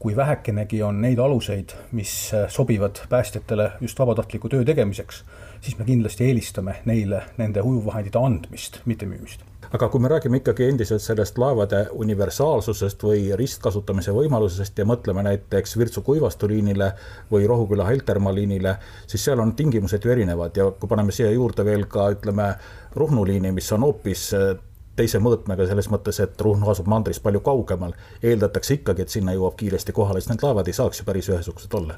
kui 0.01 0.15
vähekenegi 0.17 0.81
on 0.83 0.99
neid 1.03 1.19
aluseid, 1.21 1.75
mis 1.95 2.15
sobivad 2.49 3.03
päästjatele 3.09 3.71
just 3.85 3.99
vabatahtliku 3.99 4.49
töö 4.49 4.65
tegemiseks, 4.67 5.23
siis 5.61 5.77
me 5.79 5.87
kindlasti 5.87 6.27
eelistame 6.27 6.81
neile 6.89 7.23
nende 7.37 7.63
ujuvvahendite 7.63 8.19
andmist, 8.19 8.81
mitte 8.89 9.07
müümist 9.07 9.50
aga 9.73 9.87
kui 9.87 10.01
me 10.03 10.09
räägime 10.11 10.37
ikkagi 10.41 10.65
endiselt 10.67 11.01
sellest 11.01 11.37
laevade 11.39 11.85
universaalsusest 12.03 13.03
või 13.07 13.29
ristkasutamise 13.39 14.11
võimalusest 14.11 14.77
ja 14.77 14.85
mõtleme 14.85 15.23
näiteks 15.23 15.77
Virtsu-Kuivastu 15.79 16.49
liinile 16.51 16.91
või 17.31 17.47
Rohuküla-Heltermaa 17.47 18.33
liinile, 18.35 18.75
siis 19.07 19.23
seal 19.23 19.39
on 19.39 19.55
tingimused 19.55 20.03
ju 20.03 20.11
erinevad. 20.11 20.57
Ja 20.57 20.67
kui 20.71 20.91
paneme 20.91 21.15
siia 21.15 21.31
juurde 21.31 21.65
veel 21.65 21.85
ka 21.87 22.09
ütleme 22.11 22.49
Ruhnu 22.95 23.23
liini, 23.27 23.53
mis 23.55 23.71
on 23.71 23.87
hoopis 23.87 24.25
äh, 24.35 24.49
teise 24.95 25.21
mõõtmega 25.23 25.67
selles 25.69 25.87
mõttes, 25.91 26.19
et 26.19 26.41
Ruhnu 26.41 26.67
asub 26.69 26.91
mandrist 26.91 27.23
palju 27.23 27.39
kaugemal, 27.39 27.95
eeldatakse 28.23 28.81
ikkagi, 28.81 29.07
et 29.07 29.15
sinna 29.15 29.37
jõuab 29.37 29.55
kiiresti 29.61 29.95
kohale, 29.95 30.19
siis 30.19 30.33
need 30.33 30.43
laevad 30.43 30.67
ei 30.67 30.75
saaks 30.75 30.99
ju 30.99 31.07
päris 31.07 31.31
ühesugused 31.31 31.79
olla. 31.79 31.95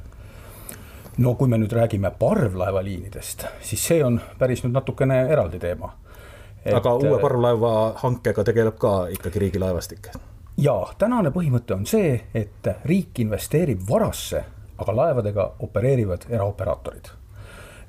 No 1.18 1.34
kui 1.38 1.50
me 1.50 1.58
nüüd 1.58 1.74
räägime 1.74 2.14
parvlaevaliinidest, 2.22 3.50
siis 3.66 3.90
see 3.90 4.00
on 4.06 4.22
päris 4.38 4.62
nüüd 4.64 4.78
natukene 4.78 5.24
eraldi 5.34 5.60
teema 5.62 5.92
et.... 6.66 6.74
aga 6.76 6.94
uue 6.96 7.20
parvlaeva 7.22 7.74
hankega 8.04 8.44
tegeleb 8.44 8.78
ka 8.80 8.94
ikkagi 9.14 9.40
Riigilaevastik? 9.46 10.12
jaa, 10.58 10.94
tänane 10.98 11.32
põhimõte 11.34 11.76
on 11.76 11.86
see, 11.90 12.16
et 12.36 12.70
riik 12.86 13.20
investeerib 13.24 13.84
varasse, 13.90 14.44
aga 14.78 14.96
laevadega 14.96 15.50
opereerivad 15.66 16.28
eraoperaatorid. 16.30 17.12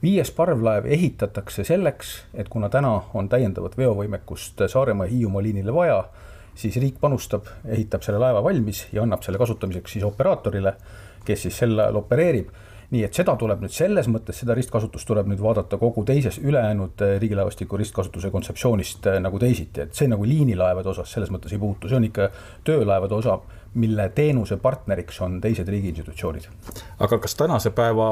viies 0.03 0.31
parvlaev 0.37 0.87
ehitatakse 0.87 1.65
selleks, 1.65 2.25
et 2.35 2.49
kuna 2.49 2.69
täna 2.69 3.01
on 3.15 3.29
täiendavat 3.29 3.79
veovõimekust 3.79 4.67
Saaremaa 4.69 5.07
ja 5.07 5.13
Hiiumaa 5.13 5.43
liinile 5.43 5.75
vaja, 5.75 6.05
siis 6.55 6.77
riik 6.77 7.01
panustab, 7.01 7.47
ehitab 7.65 8.03
selle 8.03 8.19
laeva 8.19 8.43
valmis 8.45 8.87
ja 8.93 9.03
annab 9.03 9.23
selle 9.23 9.39
kasutamiseks 9.39 9.93
siis 9.93 10.05
operaatorile, 10.05 10.75
kes 11.25 11.43
siis 11.43 11.59
sel 11.59 11.79
ajal 11.79 11.97
opereerib 12.03 12.51
nii 12.95 13.05
et 13.07 13.17
seda 13.17 13.35
tuleb 13.41 13.65
nüüd 13.65 13.75
selles 13.75 14.09
mõttes, 14.11 14.39
seda 14.43 14.55
ristkasutust 14.57 15.09
tuleb 15.09 15.29
nüüd 15.31 15.43
vaadata 15.43 15.79
kogu 15.81 16.05
teises 16.07 16.39
ülejäänud 16.43 17.03
äh, 17.05 17.17
riigilaevastiku 17.23 17.79
ristkasutuse 17.81 18.31
kontseptsioonist 18.35 19.11
äh, 19.11 19.21
nagu 19.25 19.41
teisiti, 19.43 19.85
et 19.85 19.99
see 19.99 20.11
nagu 20.11 20.27
liinilaevade 20.29 20.93
osas 20.95 21.13
selles 21.15 21.33
mõttes 21.35 21.55
ei 21.55 21.63
puutu, 21.63 21.91
see 21.91 21.99
on 21.99 22.09
ikka 22.09 22.31
töölaevade 22.67 23.19
osa, 23.19 23.39
mille 23.81 24.09
teenuse 24.15 24.57
partneriks 24.63 25.21
on 25.27 25.41
teised 25.43 25.69
riigi 25.69 25.91
institutsioonid. 25.95 26.49
aga 27.03 27.19
kas 27.19 27.35
tänase 27.35 27.75
päeva 27.75 28.09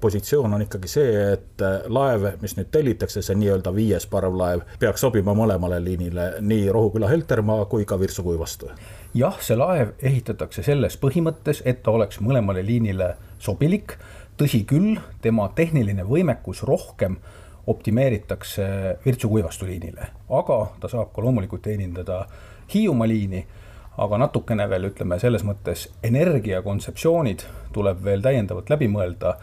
positsioon 0.00 0.54
on 0.54 0.62
ikkagi 0.62 0.88
see, 0.90 1.12
et 1.32 1.62
äh, 1.64 1.86
laev, 1.88 2.26
mis 2.42 2.56
nüüd 2.58 2.68
tellitakse, 2.72 3.22
see 3.24 3.36
nii-öelda 3.38 3.72
viies 3.74 4.06
parvlaev, 4.10 4.64
peaks 4.80 5.04
sobima 5.06 5.34
mõlemale 5.36 5.80
liinile, 5.84 6.28
nii 6.40 6.68
Rohuküla-Heltermaa 6.74 7.64
kui 7.70 7.88
ka 7.88 7.98
Virtsu-Kuivastu? 8.00 8.70
jah, 9.16 9.38
see 9.40 9.56
laev 9.56 9.94
ehitatakse 10.04 10.62
selles 10.66 10.98
põhimõttes, 11.00 11.62
et 11.64 11.82
ta 11.82 11.94
oleks 11.96 12.20
mõlemale 12.20 12.64
liinile 12.66 13.14
sobilik, 13.40 13.96
tõsi 14.36 14.64
küll, 14.68 14.98
tema 15.24 15.48
tehniline 15.56 16.04
võimekus 16.04 16.62
rohkem 16.68 17.16
optimeeritakse 17.66 18.66
Virtsu-Kuivastu 19.06 19.66
liinile, 19.66 20.10
aga 20.28 20.58
ta 20.80 20.90
saab 20.92 21.14
ka 21.14 21.24
loomulikult 21.24 21.64
teenindada 21.64 22.26
Hiiumaa 22.74 23.08
liini, 23.08 23.44
aga 24.02 24.18
natukene 24.18 24.66
veel 24.68 24.90
ütleme 24.90 25.18
selles 25.22 25.44
mõttes 25.46 25.86
energiakontseptsioonid 26.04 27.44
tuleb 27.72 28.02
veel 28.04 28.24
täiendavalt 28.24 28.70
läbi 28.70 28.88
mõelda 28.92 29.36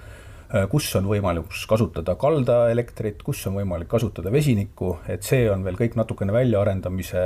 kus 0.69 0.91
on 0.99 1.07
võimalik 1.09 1.49
kasutada 1.69 2.13
kaldaelektrit, 2.19 3.23
kus 3.25 3.41
on 3.49 3.57
võimalik 3.57 3.89
kasutada 3.89 4.31
vesinikku, 4.33 4.97
et 5.09 5.25
see 5.25 5.47
on 5.49 5.63
veel 5.65 5.79
kõik 5.79 5.97
natukene 5.97 6.35
väljaarendamise 6.35 7.23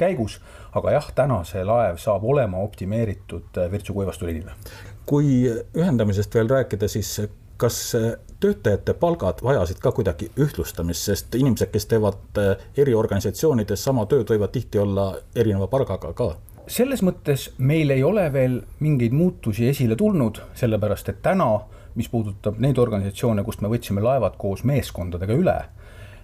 käigus, 0.00 0.38
aga 0.72 0.96
jah, 0.96 1.10
täna 1.14 1.42
see 1.48 1.64
laev 1.66 2.00
saab 2.00 2.24
olema 2.24 2.62
optimeeritud 2.64 3.60
äh, 3.60 3.70
Virtsu 3.72 3.96
kuivastuliinile. 3.96 4.56
kui 5.04 5.44
ühendamisest 5.76 6.34
veel 6.34 6.48
rääkida, 6.48 6.88
siis 6.88 7.18
kas 7.60 7.94
töötajate 8.40 8.94
palgad 8.94 9.42
vajasid 9.44 9.78
ka 9.80 9.92
kuidagi 9.92 10.30
ühtlustamist, 10.40 11.06
sest 11.08 11.34
inimesed, 11.38 11.70
kes 11.72 11.86
teevad 11.92 12.40
äh, 12.40 12.64
eri 12.76 12.94
organisatsioonides 12.94 13.84
sama 13.84 14.06
tööd, 14.10 14.28
võivad 14.28 14.52
tihti 14.52 14.80
olla 14.80 15.12
erineva 15.36 15.68
palgaga 15.72 16.12
ka. 16.16 16.34
Selles 16.66 17.02
mõttes 17.04 17.50
meil 17.58 17.92
ei 17.92 18.02
ole 18.04 18.24
veel 18.32 18.58
mingeid 18.80 19.12
muutusi 19.12 19.68
esile 19.68 19.96
tulnud, 20.00 20.40
sellepärast 20.56 21.12
et 21.12 21.20
täna 21.24 21.50
mis 21.94 22.08
puudutab 22.08 22.58
neid 22.58 22.78
organisatsioone, 22.78 23.44
kust 23.44 23.62
me 23.62 23.70
võtsime 23.72 24.02
laevad 24.04 24.38
koos 24.38 24.64
meeskondadega 24.64 25.36
üle, 25.38 25.58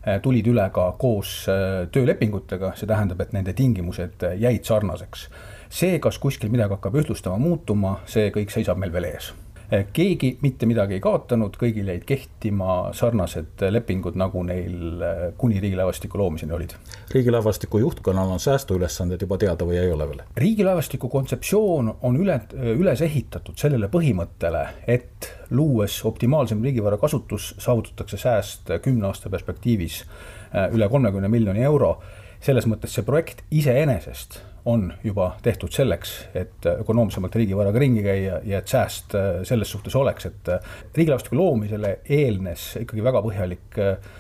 eh, 0.05 0.21
tulid 0.23 0.47
üle 0.51 0.71
ka 0.75 0.93
koos 0.99 1.35
eh, 1.49 1.87
töölepingutega, 1.93 2.75
see 2.77 2.91
tähendab, 2.91 3.21
et 3.21 3.37
nende 3.37 3.53
tingimused 3.53 4.27
jäid 4.39 4.65
sarnaseks. 4.65 5.29
see, 5.71 5.99
kas 5.99 6.19
kuskil 6.19 6.51
midagi 6.51 6.75
hakkab 6.75 6.97
ühtlustama, 6.99 7.39
muutuma, 7.39 8.01
see 8.07 8.31
kõik 8.35 8.51
seisab 8.51 8.79
meil 8.79 8.93
veel 8.93 9.05
ees 9.13 9.31
Eh, 9.33 9.50
keegi 9.93 10.39
mitte 10.43 10.67
midagi 10.67 10.97
ei 10.97 11.03
kaotanud, 11.03 11.55
kõigil 11.59 11.91
jäid 11.93 12.05
kehtima 12.07 12.91
sarnased 12.97 13.63
lepingud, 13.71 14.17
nagu 14.19 14.43
neil 14.47 15.05
eh, 15.07 15.23
kuni 15.39 15.61
riigilaevastiku 15.63 16.19
loomiseni 16.19 16.55
olid. 16.57 16.75
riigilaevastiku 17.15 17.79
juhtkonnal 17.79 18.35
on 18.35 18.43
säästuülesanded 18.43 19.23
juba 19.23 19.39
teada 19.39 19.67
või 19.67 19.79
ei 19.79 19.93
ole 19.93 20.09
veel? 20.11 20.25
riigilaevastiku 20.37 21.09
kontseptsioon 21.09 21.95
on 22.03 22.19
üle, 22.19 22.41
üles 22.75 23.05
ehitatud 23.07 23.59
sellele 23.59 23.89
põhimõttele, 23.93 24.67
et 24.87 25.31
luues 25.51 26.01
optimaalsem 26.05 26.63
riigivara 26.63 26.99
kasutus, 26.99 27.55
saavutatakse 27.59 28.19
sääst 28.19 28.75
kümne 28.83 29.07
aasta 29.11 29.31
perspektiivis 29.31 30.03
eh, 30.03 30.67
üle 30.75 30.89
kolmekümne 30.89 31.29
miljoni 31.29 31.63
euro. 31.63 32.01
selles 32.41 32.65
mõttes 32.65 32.95
see 32.97 33.05
projekt 33.05 33.43
iseenesest 33.51 34.41
on 34.65 34.93
juba 35.05 35.37
tehtud 35.43 35.73
selleks, 35.73 36.13
et 36.35 36.67
ökonoomsemalt 36.67 37.37
riigivaraga 37.37 37.79
ringi 37.81 38.03
käia 38.05 38.41
ja 38.45 38.61
et 38.61 38.69
sääst 38.69 39.15
äh, 39.15 39.43
selles 39.49 39.71
suhtes 39.71 39.97
oleks, 39.97 40.27
et 40.27 40.49
äh, 40.49 40.73
riigilaevastiku 40.97 41.37
loomisele 41.37 41.99
eelnes 42.09 42.75
ikkagi 42.83 43.05
väga 43.05 43.23
põhjalik 43.25 43.81
äh, 43.81 44.11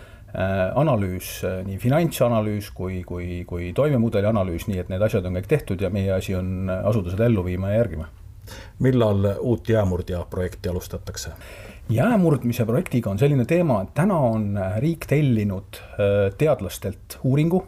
analüüs, 0.78 1.40
nii 1.66 1.76
finantsanalüüs 1.82 2.68
kui, 2.74 3.00
kui, 3.02 3.40
kui 3.48 3.72
toimemudeli 3.74 4.28
analüüs, 4.30 4.68
nii 4.70 4.78
et 4.78 4.92
need 4.92 5.02
asjad 5.02 5.26
on 5.26 5.34
kõik 5.40 5.48
tehtud 5.50 5.82
ja 5.82 5.90
meie 5.90 6.12
asi 6.14 6.36
on 6.38 6.70
asuda 6.70 7.16
seda 7.16 7.26
ellu 7.26 7.42
viima 7.44 7.72
ja 7.72 7.80
järgima. 7.80 8.06
millal 8.78 9.26
uut 9.40 9.68
jäämurdja 9.68 10.24
projekti 10.30 10.68
alustatakse? 10.68 11.32
jäämurdmise 11.90 12.64
projektiga 12.64 13.10
on 13.10 13.18
selline 13.18 13.44
teema, 13.44 13.82
et 13.82 13.90
täna 13.94 14.18
on 14.18 14.54
riik 14.78 15.06
tellinud 15.10 15.82
teadlastelt 16.38 17.18
uuringu, 17.24 17.64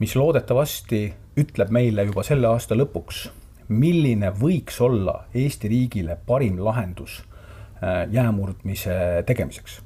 mis 0.00 0.16
loodetavasti 0.16 1.14
ütleb 1.36 1.72
meile 1.74 2.06
juba 2.08 2.24
selle 2.24 2.48
aasta 2.48 2.76
lõpuks, 2.78 3.26
milline 3.68 4.30
võiks 4.40 4.78
olla 4.80 5.26
Eesti 5.34 5.68
riigile 5.68 6.16
parim 6.26 6.60
lahendus 6.64 7.18
äh, 7.20 8.06
jäämurdmise 8.12 9.24
tegemiseks. 9.26 9.80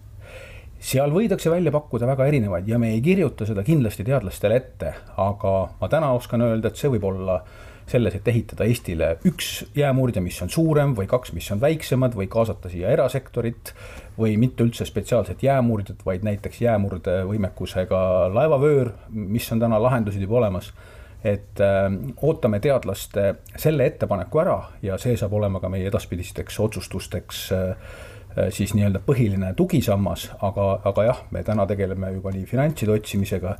seal 0.80 1.10
võidakse 1.12 1.50
välja 1.50 1.72
pakkuda 1.72 2.06
väga 2.06 2.26
erinevaid 2.26 2.68
ja 2.68 2.78
me 2.78 2.92
ei 2.94 3.00
kirjuta 3.04 3.46
seda 3.46 3.64
kindlasti 3.64 4.04
teadlastele 4.04 4.56
ette, 4.56 4.94
aga 5.16 5.54
ma 5.80 5.88
täna 5.88 6.12
oskan 6.16 6.40
öelda, 6.46 6.68
et 6.68 6.76
see 6.76 6.88
võib 6.92 7.04
olla 7.04 7.40
selles, 7.90 8.14
et 8.14 8.28
ehitada 8.30 8.64
Eestile 8.64 9.10
üks 9.26 9.64
jäämurdja, 9.74 10.22
mis 10.22 10.38
on 10.44 10.52
suurem 10.52 10.94
või 10.96 11.08
kaks, 11.10 11.34
mis 11.34 11.50
on 11.50 11.60
väiksemad 11.60 12.14
või 12.14 12.28
kaasata 12.30 12.70
siia 12.70 12.92
erasektorit 12.94 13.74
või 14.18 14.36
mitte 14.38 14.62
üldse 14.62 14.86
spetsiaalset 14.86 15.42
jäämurdjat, 15.42 16.04
vaid 16.06 16.22
näiteks 16.26 16.62
jäämurdevõimekusega 16.62 18.00
laevavöör, 18.36 18.92
mis 19.10 19.50
on 19.52 19.66
täna 19.66 19.82
lahendused 19.82 20.22
juba 20.22 20.38
olemas 20.44 20.70
et 21.24 21.60
äh, 21.60 21.88
ootame 22.22 22.60
teadlaste 22.60 23.34
selle 23.56 23.86
ettepaneku 23.90 24.40
ära 24.40 24.56
ja 24.82 24.98
see 24.98 25.16
saab 25.20 25.34
olema 25.36 25.60
ka 25.60 25.68
meie 25.72 25.88
edaspidisteks 25.90 26.60
otsustusteks 26.64 27.42
äh, 27.52 27.68
äh, 28.38 28.48
siis 28.54 28.74
nii-öelda 28.74 29.02
põhiline 29.06 29.52
tugisammas, 29.56 30.30
aga, 30.40 30.72
aga 30.88 31.06
jah, 31.10 31.22
me 31.30 31.44
täna 31.44 31.66
tegeleme 31.68 32.14
juba 32.16 32.32
nii 32.34 32.46
finantside 32.48 32.94
otsimisega 32.96 33.56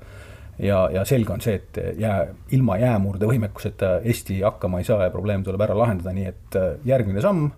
ja, 0.58 0.80
ja 0.92 1.04
selge 1.04 1.34
on 1.36 1.44
see, 1.44 1.58
et 1.60 2.00
jää, 2.00 2.22
ilma 2.56 2.78
jäämurdevõimekuseta 2.80 3.98
Eesti 4.04 4.40
hakkama 4.40 4.80
ei 4.80 4.88
saa 4.88 5.04
ja 5.04 5.12
probleem 5.12 5.44
tuleb 5.44 5.60
ära 5.68 5.76
lahendada, 5.78 6.16
nii 6.16 6.30
et 6.32 6.58
äh, 6.60 6.72
järgmine 6.88 7.20
samm, 7.24 7.50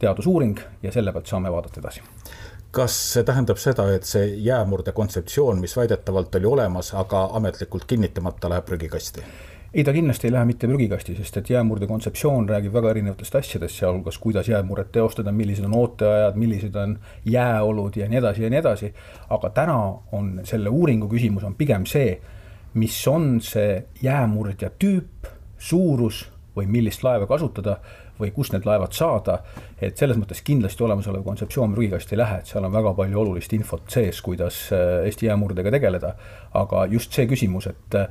teadusuuring 0.00 0.60
ja 0.82 0.92
selle 0.92 1.12
pealt 1.12 1.28
saame 1.28 1.52
vaadata 1.52 1.80
edasi 1.80 2.04
kas 2.70 2.96
see 3.12 3.26
tähendab 3.26 3.58
seda, 3.58 3.88
et 3.94 4.06
see 4.06 4.26
jäämurde 4.46 4.92
kontseptsioon, 4.92 5.60
mis 5.60 5.76
väidetavalt 5.76 6.34
oli 6.38 6.46
olemas, 6.46 6.92
aga 6.94 7.28
ametlikult 7.38 7.84
kinnitamata, 7.90 8.50
läheb 8.52 8.68
prügikasti? 8.68 9.24
ei, 9.74 9.84
ta 9.84 9.92
kindlasti 9.92 10.26
ei 10.26 10.32
lähe 10.32 10.44
mitte 10.48 10.66
prügikasti, 10.66 11.14
sest 11.14 11.36
et 11.36 11.50
jäämurde 11.50 11.86
kontseptsioon 11.86 12.48
räägib 12.48 12.72
väga 12.74 12.90
erinevatest 12.90 13.36
asjadest, 13.38 13.76
sealhulgas 13.78 14.18
kuidas 14.18 14.48
jäämurret 14.48 14.90
teostada, 14.92 15.32
millised 15.32 15.64
on 15.64 15.76
ooteajad, 15.78 16.34
millised 16.34 16.74
on 16.74 16.96
jääolud 17.24 17.96
ja 17.96 18.08
nii 18.10 18.18
edasi 18.18 18.42
ja 18.42 18.50
nii 18.50 18.58
edasi. 18.58 18.92
aga 19.30 19.50
täna 19.50 19.78
on 20.12 20.40
selle 20.44 20.68
uuringu 20.68 21.08
küsimus 21.08 21.44
on 21.46 21.54
pigem 21.54 21.86
see, 21.86 22.18
mis 22.74 22.98
on 23.08 23.40
see 23.40 23.84
jäämurdja 24.02 24.70
tüüp, 24.78 25.30
suurus 25.58 26.24
või 26.56 26.66
millist 26.66 27.04
laeva 27.06 27.26
kasutada 27.26 27.78
või 28.20 28.32
kust 28.34 28.52
need 28.54 28.66
laevad 28.68 28.92
saada. 28.96 29.38
et 29.80 29.96
selles 29.96 30.16
mõttes 30.16 30.42
kindlasti 30.44 30.84
olemasolev 30.84 31.22
kontseptsioon 31.24 31.74
prügikasti 31.74 32.14
ei 32.14 32.18
lähe, 32.18 32.38
et 32.40 32.46
seal 32.46 32.64
on 32.64 32.72
väga 32.72 32.92
palju 32.94 33.20
olulist 33.20 33.52
infot 33.52 33.82
sees, 33.88 34.20
kuidas 34.22 34.58
äh, 34.72 35.06
Eesti 35.06 35.26
jäämurdega 35.26 35.70
tegeleda. 35.70 36.14
aga 36.54 36.86
just 36.86 37.12
see 37.12 37.26
küsimus, 37.26 37.66
et 37.66 37.94
äh, 37.94 38.08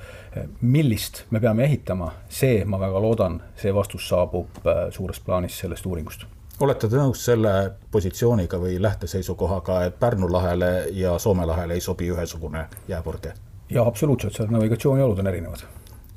millist 0.62 1.24
me 1.32 1.40
peame 1.40 1.64
ehitama, 1.64 2.12
see, 2.30 2.66
ma 2.66 2.80
väga 2.80 3.02
loodan, 3.02 3.42
see 3.56 3.74
vastus 3.76 4.08
saabub 4.10 4.66
äh, 4.66 4.90
suures 4.92 5.20
plaanis 5.20 5.60
sellest 5.60 5.86
uuringust 5.86 6.26
olete 6.60 6.90
te 6.90 6.98
nõus 7.00 7.22
selle 7.24 7.52
positsiooniga 7.92 8.58
või 8.60 8.82
lähteseisukohaga, 8.82 9.84
et 9.88 10.00
Pärnu 10.00 10.28
lahele 10.32 10.90
ja 10.92 11.18
Soome 11.20 11.46
lahele 11.48 11.78
ei 11.78 11.82
sobi 11.82 12.10
ühesugune 12.12 12.66
jääpurge? 12.88 13.34
jah, 13.70 13.88
absoluutselt, 13.88 14.36
seal 14.36 14.52
navigatsiooniolud 14.52 15.20
on 15.20 15.28
erinevad. 15.28 15.64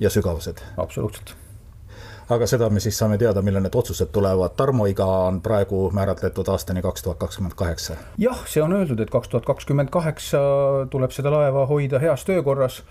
ja 0.01 0.11
sügavused? 0.11 0.65
absoluutselt 0.77 1.37
aga 2.35 2.49
seda 2.49 2.69
me 2.71 2.81
siis 2.81 2.99
saame 2.99 3.19
teada, 3.21 3.43
millal 3.45 3.65
need 3.65 3.77
otsused 3.79 4.11
tulevad. 4.15 4.57
Tarmo 4.57 4.87
iga 4.91 5.07
on 5.29 5.41
praegu 5.45 5.85
määratletud 5.95 6.49
aastani 6.53 6.83
kaks 6.83 7.07
tuhat 7.07 7.21
kakskümmend 7.21 7.57
kaheksa. 7.59 7.97
jah, 8.19 8.45
see 8.49 8.63
on 8.63 8.73
öeldud, 8.77 9.01
et 9.01 9.11
kaks 9.11 9.29
tuhat 9.33 9.47
kakskümmend 9.47 9.91
kaheksa 9.93 10.43
tuleb 10.91 11.15
seda 11.15 11.33
laeva 11.35 11.67
hoida 11.67 12.01
heas 12.03 12.25
töökorras 12.29 12.83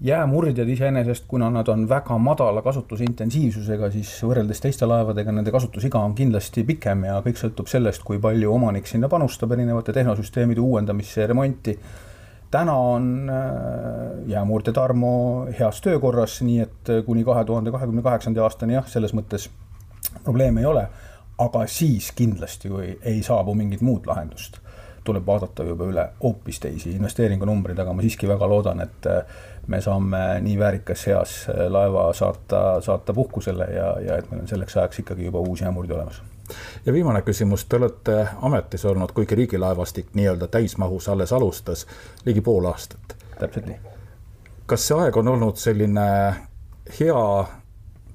jäämurdjad 0.00 0.68
iseenesest, 0.68 1.24
kuna 1.28 1.50
nad 1.50 1.68
on 1.68 1.88
väga 1.88 2.18
madala 2.22 2.62
kasutusintensiivsusega, 2.62 3.90
siis 3.90 4.12
võrreldes 4.22 4.62
teiste 4.62 4.86
laevadega 4.86 5.32
nende 5.34 5.50
kasutusiga 5.50 5.98
on 5.98 6.14
kindlasti 6.14 6.62
pikem 6.64 7.02
ja 7.08 7.18
kõik 7.24 7.40
sõltub 7.40 7.66
sellest, 7.70 8.04
kui 8.06 8.20
palju 8.22 8.52
omanik 8.54 8.86
sinna 8.86 9.10
panustab 9.10 9.56
erinevate 9.56 9.92
tehnosüsteemide 9.96 10.62
uuendamisse 10.62 11.24
ja 11.24 11.26
remonti 11.32 11.74
täna 12.50 12.74
on 12.76 13.30
äh, 13.30 14.26
jäämurdja 14.26 14.72
Tarmo 14.72 15.46
heas 15.58 15.80
töökorras, 15.80 16.40
nii 16.42 16.60
et 16.60 16.90
äh, 16.90 17.02
kuni 17.04 17.24
kahe 17.24 17.44
tuhande 17.44 17.70
kahekümne 17.70 18.02
kaheksanda 18.02 18.42
aastani 18.44 18.78
jah, 18.78 18.86
selles 18.88 19.14
mõttes 19.16 19.48
probleeme 20.24 20.64
ei 20.64 20.66
ole. 20.66 20.88
aga 21.38 21.60
siis 21.70 22.08
kindlasti, 22.18 22.68
kui 22.68 22.86
ei 23.06 23.20
saabu 23.22 23.52
mingit 23.54 23.80
muud 23.86 24.08
lahendust, 24.10 24.56
tuleb 25.06 25.26
vaadata 25.26 25.62
juba 25.62 25.86
üle 25.86 26.06
hoopis 26.22 26.58
teisi 26.60 26.96
investeeringunumbreid, 26.96 27.78
aga 27.78 27.92
ma 27.94 28.02
siiski 28.02 28.26
väga 28.28 28.48
loodan, 28.50 28.82
et 28.82 29.06
äh, 29.06 29.44
me 29.66 29.80
saame 29.84 30.40
nii 30.42 30.56
väärikas 30.58 31.06
eas 31.12 31.36
laeva 31.68 32.08
saata, 32.12 32.80
saata 32.82 33.14
puhkusele 33.14 33.70
ja, 33.76 33.92
ja 34.02 34.18
et 34.18 34.32
meil 34.32 34.42
on 34.42 34.50
selleks 34.50 34.76
ajaks 34.76 35.04
ikkagi 35.04 35.30
juba 35.30 35.44
uus 35.44 35.62
jäämurdja 35.62 36.00
olemas 36.00 36.22
ja 36.86 36.92
viimane 36.92 37.22
küsimus, 37.22 37.64
te 37.64 37.76
olete 37.76 38.26
ametis 38.42 38.84
olnud, 38.84 39.12
kuigi 39.12 39.34
riigilaevastik 39.34 40.14
nii-öelda 40.14 40.48
täismahus 40.48 41.08
alles 41.08 41.32
alustas, 41.32 41.86
ligi 42.24 42.40
pool 42.40 42.64
aastat. 42.64 43.16
täpselt 43.38 43.66
nii. 43.66 43.78
kas 44.66 44.88
see 44.88 44.98
aeg 44.98 45.16
on 45.16 45.28
olnud 45.28 45.56
selline 45.56 46.08
hea 47.00 47.44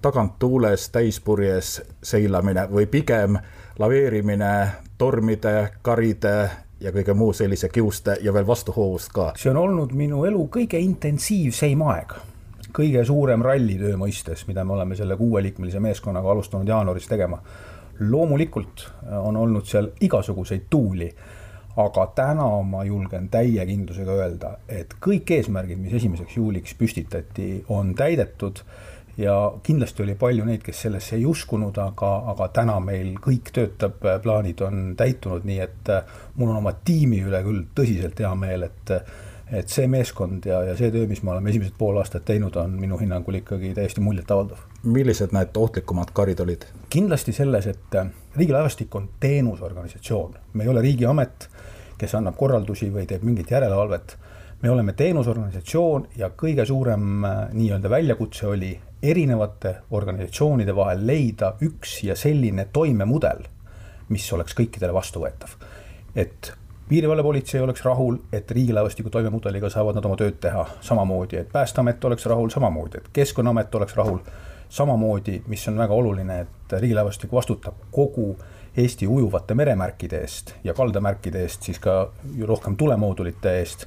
taganttuules 0.02 0.90
täispurjes 0.90 1.82
seilamine 2.04 2.68
või 2.72 2.86
pigem 2.86 3.38
laveerimine 3.80 4.68
tormide, 4.98 5.70
karide 5.82 6.50
ja 6.80 6.92
kõige 6.92 7.14
muu 7.14 7.34
sellise 7.34 7.70
kiuste 7.70 8.18
ja 8.22 8.34
veel 8.34 8.48
vastuhoovust 8.48 9.14
ka? 9.14 9.32
see 9.38 9.52
on 9.52 9.58
olnud 9.58 9.96
minu 9.96 10.26
elu 10.26 10.48
kõige 10.52 10.80
intensiivseim 10.80 11.82
aeg 11.88 12.16
kõige 12.74 13.06
suurem 13.06 13.42
rallitöö 13.46 13.98
mõistes, 13.98 14.48
mida 14.48 14.64
me 14.66 14.74
oleme 14.74 14.96
selle 14.96 15.18
kuueliikmelise 15.18 15.80
meeskonnaga 15.80 16.32
alustanud 16.32 16.68
jaanuaris 16.68 17.08
tegema. 17.08 17.42
Loomulikult 18.00 18.88
on 19.22 19.38
olnud 19.38 19.66
seal 19.70 19.92
igasuguseid 20.02 20.66
tuuli, 20.70 21.10
aga 21.78 22.06
täna 22.16 22.48
ma 22.68 22.84
julgen 22.86 23.30
täie 23.34 23.66
kindlusega 23.66 24.18
öelda, 24.22 24.56
et 24.70 24.94
kõik 25.02 25.32
eesmärgid, 25.38 25.80
mis 25.82 25.96
esimeseks 25.98 26.38
juuliks 26.38 26.76
püstitati, 26.78 27.64
on 27.74 27.96
täidetud 27.98 28.62
ja 29.18 29.36
kindlasti 29.64 30.04
oli 30.04 30.16
palju 30.18 30.46
neid, 30.46 30.62
kes 30.66 30.86
sellesse 30.88 31.16
ei 31.18 31.26
uskunud, 31.30 31.78
aga, 31.82 32.12
aga 32.34 32.48
täna 32.54 32.80
meil 32.82 33.14
kõik 33.22 33.52
töötab, 33.54 34.00
plaanid 34.24 34.62
on 34.66 34.82
täitunud, 34.98 35.46
nii 35.50 35.60
et 35.66 35.94
mul 36.38 36.50
on 36.50 36.62
oma 36.62 36.74
tiimi 36.86 37.22
üle 37.26 37.44
küll 37.46 37.68
tõsiselt 37.78 38.22
hea 38.22 38.34
meel, 38.38 38.70
et 38.70 38.98
et 39.54 39.70
see 39.70 39.86
meeskond 39.92 40.46
ja, 40.50 40.64
ja 40.66 40.74
see 40.78 40.90
töö, 40.90 41.06
mis 41.06 41.22
me 41.22 41.34
oleme 41.34 41.52
esimesed 41.52 41.76
pool 41.78 42.00
aastat 42.02 42.24
teinud, 42.26 42.56
on 42.58 42.74
minu 42.80 42.98
hinnangul 42.98 43.38
ikkagi 43.42 43.74
täiesti 43.78 44.02
muljetavaldav. 44.02 44.64
Millised 44.84 45.32
need 45.32 45.58
ohtlikumad 45.58 46.12
karid 46.14 46.40
olid? 46.40 46.66
kindlasti 46.90 47.34
selles, 47.34 47.68
et 47.68 47.96
äh, 47.96 48.08
Riigilaevastik 48.36 48.96
on 48.96 49.10
teenusorganisatsioon, 49.20 50.34
me 50.54 50.64
ei 50.64 50.70
ole 50.70 50.82
riigiamet, 50.82 51.50
kes 51.98 52.16
annab 52.16 52.36
korraldusi 52.38 52.90
või 52.94 53.06
teeb 53.10 53.24
mingit 53.24 53.52
järelevalvet. 53.52 54.18
me 54.62 54.70
oleme 54.70 54.94
teenusorganisatsioon 54.94 56.08
ja 56.18 56.30
kõige 56.30 56.66
suurem 56.66 57.26
äh, 57.26 57.38
nii-öelda 57.54 57.90
väljakutse 57.90 58.48
oli 58.48 58.80
erinevate 59.04 59.76
organisatsioonide 59.92 60.76
vahel 60.76 61.08
leida 61.08 61.54
üks 61.62 62.04
ja 62.04 62.16
selline 62.16 62.68
toimemudel, 62.74 63.44
mis 64.10 64.34
oleks 64.34 64.56
kõikidele 64.56 64.94
vastuvõetav. 64.94 65.50
et 66.16 66.54
piirivalvepolitsei 66.90 67.62
oleks 67.62 67.84
rahul, 67.86 68.18
et 68.32 68.52
riigilaevastiku 68.52 69.10
toimemudeliga 69.10 69.70
saavad 69.70 69.96
nad 69.96 70.06
oma 70.06 70.16
tööd 70.16 70.40
teha 70.40 70.66
samamoodi, 70.82 71.38
et 71.38 71.52
Päästeamet 71.52 72.06
oleks 72.06 72.26
rahul 72.26 72.50
samamoodi, 72.50 72.98
et 72.98 73.08
Keskkonnaamet 73.14 73.76
oleks 73.76 73.96
rahul 73.96 74.20
samamoodi, 74.74 75.42
mis 75.48 75.68
on 75.70 75.78
väga 75.78 75.94
oluline, 75.94 76.40
et 76.46 76.76
riigilaevastik 76.80 77.32
vastutab 77.32 77.88
kogu 77.92 78.34
Eesti 78.78 79.06
ujuvate 79.06 79.54
meremärkide 79.54 80.24
eest 80.26 80.56
ja 80.66 80.74
kaldamärkide 80.74 81.44
eest, 81.46 81.62
siis 81.70 81.78
ka 81.80 82.08
rohkem 82.50 82.78
tulemoodulite 82.78 83.52
eest 83.60 83.86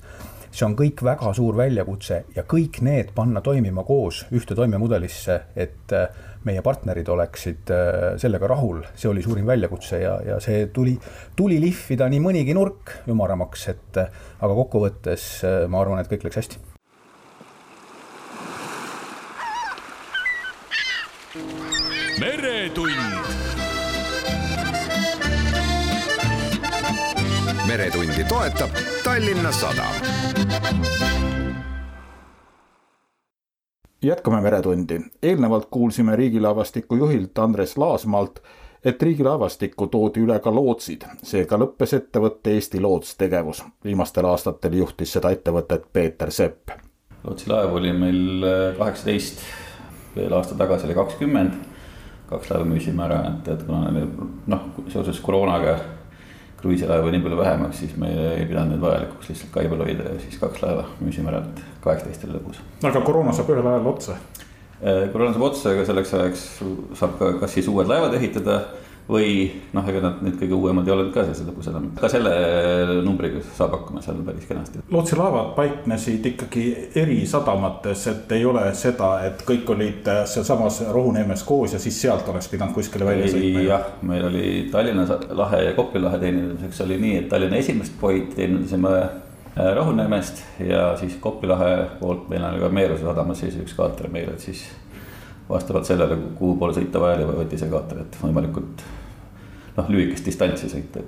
see 0.57 0.65
on 0.67 0.77
kõik 0.77 1.03
väga 1.05 1.33
suur 1.37 1.57
väljakutse 1.59 2.23
ja 2.37 2.45
kõik 2.49 2.81
need 2.87 3.13
panna 3.17 3.43
toimima 3.45 3.85
koos 3.87 4.23
ühte 4.35 4.57
toimemudelisse, 4.57 5.41
et 5.57 5.93
äh, 5.97 6.07
meie 6.49 6.63
partnerid 6.65 7.09
oleksid 7.13 7.73
äh, 7.75 8.07
sellega 8.21 8.49
rahul, 8.51 8.81
see 8.97 9.11
oli 9.11 9.25
suurim 9.25 9.49
väljakutse 9.49 10.01
ja, 10.01 10.15
ja 10.25 10.39
see 10.43 10.67
tuli, 10.73 10.97
tuli 11.37 11.61
lihvida 11.63 12.09
nii 12.13 12.23
mõnigi 12.25 12.57
nurk 12.57 12.97
ümaramaks, 13.13 13.69
et 13.75 14.01
äh, 14.01 14.25
aga 14.41 14.59
kokkuvõttes 14.63 15.29
ma 15.69 15.83
arvan, 15.83 16.01
et 16.01 16.11
kõik 16.13 16.29
läks 16.29 16.43
hästi. 16.45 16.76
Meretund. 22.21 22.91
meretundi 27.67 28.25
toetab 28.25 28.71
Tallinna 29.05 29.53
Sadam 29.53 29.95
jätkame 34.03 34.41
Meretundi. 34.41 35.01
eelnevalt 35.23 35.67
kuulsime 35.71 36.17
riigilaevastiku 36.17 36.97
juhilt 36.97 37.39
Andres 37.39 37.77
Laasmaalt, 37.77 38.43
et 38.85 39.03
riigilaevastikku 39.03 39.87
toodi 39.87 40.21
üle 40.21 40.39
ka 40.41 40.55
lootsid, 40.55 41.03
seega 41.23 41.59
lõppes 41.59 41.95
ettevõtte 41.97 42.51
Eesti 42.51 42.81
Loots 42.81 43.17
tegevus. 43.17 43.65
viimastel 43.85 44.25
aastatel 44.25 44.73
juhtis 44.73 45.13
seda 45.13 45.31
ettevõtet 45.31 45.87
Peeter 45.93 46.31
Sepp. 46.31 46.69
lootsilaevu 47.25 47.77
oli 47.77 47.93
meil 47.93 48.45
kaheksateist, 48.79 49.41
veel 50.17 50.33
aasta 50.33 50.55
tagasi 50.55 50.87
oli 50.87 50.95
kakskümmend. 50.95 51.76
Kaks 52.31 52.51
laeva 52.51 52.67
müüsime 52.69 53.05
ära, 53.07 53.21
et, 53.31 53.53
et 53.55 53.67
kuna 53.67 53.91
noh, 54.53 54.65
seoses 54.93 55.21
koroonaga 55.23 55.77
kruiisilaevu 56.61 57.13
nii 57.13 57.23
palju 57.23 57.39
vähemaks, 57.39 57.83
siis 57.83 57.97
me 58.01 58.09
ei 58.33 58.47
pidanud 58.49 58.75
neid 58.75 58.83
vajalikuks 58.83 59.29
lihtsalt 59.31 59.53
kai 59.55 59.69
peal 59.71 59.85
hoida 59.85 60.09
ja 60.09 60.23
siis 60.23 60.39
kaks 60.41 60.65
laeva 60.65 60.87
müüsime 61.01 61.31
ära, 61.33 61.45
et 61.45 61.63
kaheksateist 61.85 62.27
oli 62.27 62.39
lõpus. 62.39 62.63
aga 62.83 63.05
koroona 63.07 63.35
saab 63.37 63.53
ühel 63.55 63.71
ajal 63.73 63.91
otsa? 63.93 64.17
Äh, 64.81 65.07
koroona 65.13 65.37
saab 65.37 65.47
otsa, 65.51 65.75
aga 65.75 65.85
selleks 65.89 66.15
ajaks 66.19 66.47
saab 66.99 67.15
ka, 67.21 67.31
kas 67.43 67.55
siis 67.59 67.69
uued 67.73 67.91
laevad 67.91 68.17
ehitada 68.19 68.59
või 69.09 69.47
noh, 69.75 69.87
ega 69.87 70.01
nad 70.03 70.23
nüüd 70.25 70.35
kõige 70.41 70.57
uuemad 70.57 70.89
ei 70.89 70.93
ole 70.95 71.05
ka 71.15 71.23
sellised 71.23 71.47
lõbusad, 71.47 71.77
ka 72.01 72.09
selle 72.11 72.33
numbriga 73.07 73.43
saab 73.55 73.77
hakkama 73.77 74.03
seal 74.03 74.19
päris 74.27 74.49
kenasti. 74.49 74.83
lootsilaevad 74.91 75.53
paiknesid 75.59 76.27
ikkagi 76.33 76.65
eri 76.99 77.21
sadamates, 77.31 78.07
et 78.11 78.33
ei 78.35 78.45
ole 78.49 78.65
seda, 78.79 79.13
et 79.29 79.45
kõik 79.47 79.71
olid 79.77 80.11
sealsamas 80.27 80.81
Rohuneemes 80.91 81.45
koos 81.47 81.77
ja 81.77 81.83
siis 81.83 82.01
sealt 82.03 82.27
oleks 82.33 82.51
pidanud 82.51 82.75
kuskile 82.75 83.07
välja 83.07 83.31
sõitma. 83.31 83.63
jah, 83.69 83.93
meil 84.03 84.27
oli 84.31 84.49
Tallinna 84.73 85.07
lahe 85.39 85.63
ja 85.69 85.77
Kopli 85.79 86.03
lahe 86.03 86.19
teenindamiseks 86.23 86.83
oli 86.87 86.99
nii, 87.03 87.21
et 87.23 87.29
Tallinna 87.31 87.63
esimest 87.63 87.95
poid 88.01 88.35
teenindasime 88.35 88.97
äh, 88.97 89.71
Rohuneemest 89.79 90.43
ja 90.67 90.89
siis 90.99 91.15
Kopli 91.23 91.53
lahe 91.53 91.71
poolt 92.01 92.27
meil 92.33 92.43
oli 92.51 92.65
ka 92.65 92.75
Meeruse 92.75 93.07
sadamas 93.07 93.45
siis 93.45 93.55
üks 93.63 93.79
kaater 93.79 94.11
meil, 94.11 94.35
et 94.35 94.43
siis 94.51 94.67
vastavalt 95.49 95.87
sellele, 95.87 96.19
kuhu 96.39 96.57
poole 96.59 96.75
sõita 96.75 97.01
vaja 97.01 97.21
oli, 97.21 97.27
võeti 97.39 97.59
see 97.61 97.71
kaater, 97.71 98.03
et 98.03 98.19
võimalikult 98.23 98.83
noh, 99.77 99.89
lühikest 99.93 100.27
distantsi 100.27 100.71
sõita. 100.73 101.05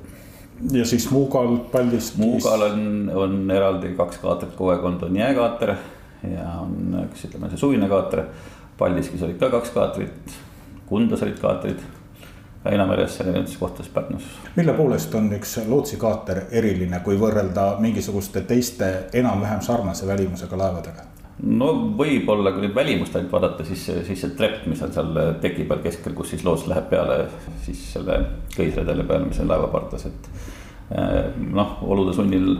ja 0.72 0.86
siis 0.86 1.08
Muugal, 1.10 1.56
Paldiskis? 1.72 2.18
Muugal 2.20 2.68
on, 2.70 3.10
on 3.14 3.38
eraldi 3.50 3.94
kaks 3.98 4.20
kaatrit, 4.22 4.54
kogu 4.56 4.74
aeg 4.74 4.84
olnud 4.84 5.06
on 5.08 5.16
jääkaater 5.16 5.74
ja 6.28 6.48
on, 6.62 6.96
kas 7.12 7.28
ütleme, 7.28 7.50
see 7.50 7.64
suvine 7.64 7.90
kaater. 7.90 8.26
Paldiskis 8.78 9.22
olid 9.26 9.38
ka 9.40 9.50
kaks 9.50 9.72
kaatrit, 9.74 10.36
Kundas 10.88 11.22
olid 11.26 11.40
kaatrid. 11.42 11.80
Väinameres, 12.64 13.20
erinevates 13.22 13.54
kohtades 13.56 13.88
Pärnus. 13.94 14.24
mille 14.56 14.72
poolest 14.74 15.14
on 15.14 15.28
üks 15.32 15.52
lootsikaater 15.68 16.40
eriline, 16.50 16.98
kui 17.06 17.14
võrrelda 17.16 17.76
mingisuguste 17.80 18.42
teiste 18.50 18.88
enam-vähem 19.14 19.62
sarnase 19.62 20.06
välimusega 20.06 20.58
laevadega? 20.58 21.06
No 21.46 21.70
võib-olla, 21.98 22.52
kui 22.54 22.66
nüüd 22.66 22.74
välimust 22.74 23.16
ainult 23.16 23.32
vaadata, 23.32 23.66
siis, 23.68 23.84
siis 24.08 24.22
see 24.24 24.36
trepp, 24.38 24.66
mis 24.70 24.82
on 24.82 24.92
seal 24.94 25.12
teki 25.42 25.68
peal 25.70 25.82
keskel, 25.84 26.16
kus 26.18 26.34
siis 26.34 26.44
loots 26.46 26.66
läheb 26.70 26.88
peale 26.90 27.24
siis 27.66 27.82
selle 27.94 28.20
köisredele 28.56 29.06
peale, 29.06 29.28
mis 29.30 29.40
on 29.42 29.50
laeva 29.50 29.70
pardas, 29.72 30.08
et. 30.10 30.30
Eh, 30.88 31.34
noh, 31.52 31.82
olude 31.84 32.14
sunnil 32.16 32.54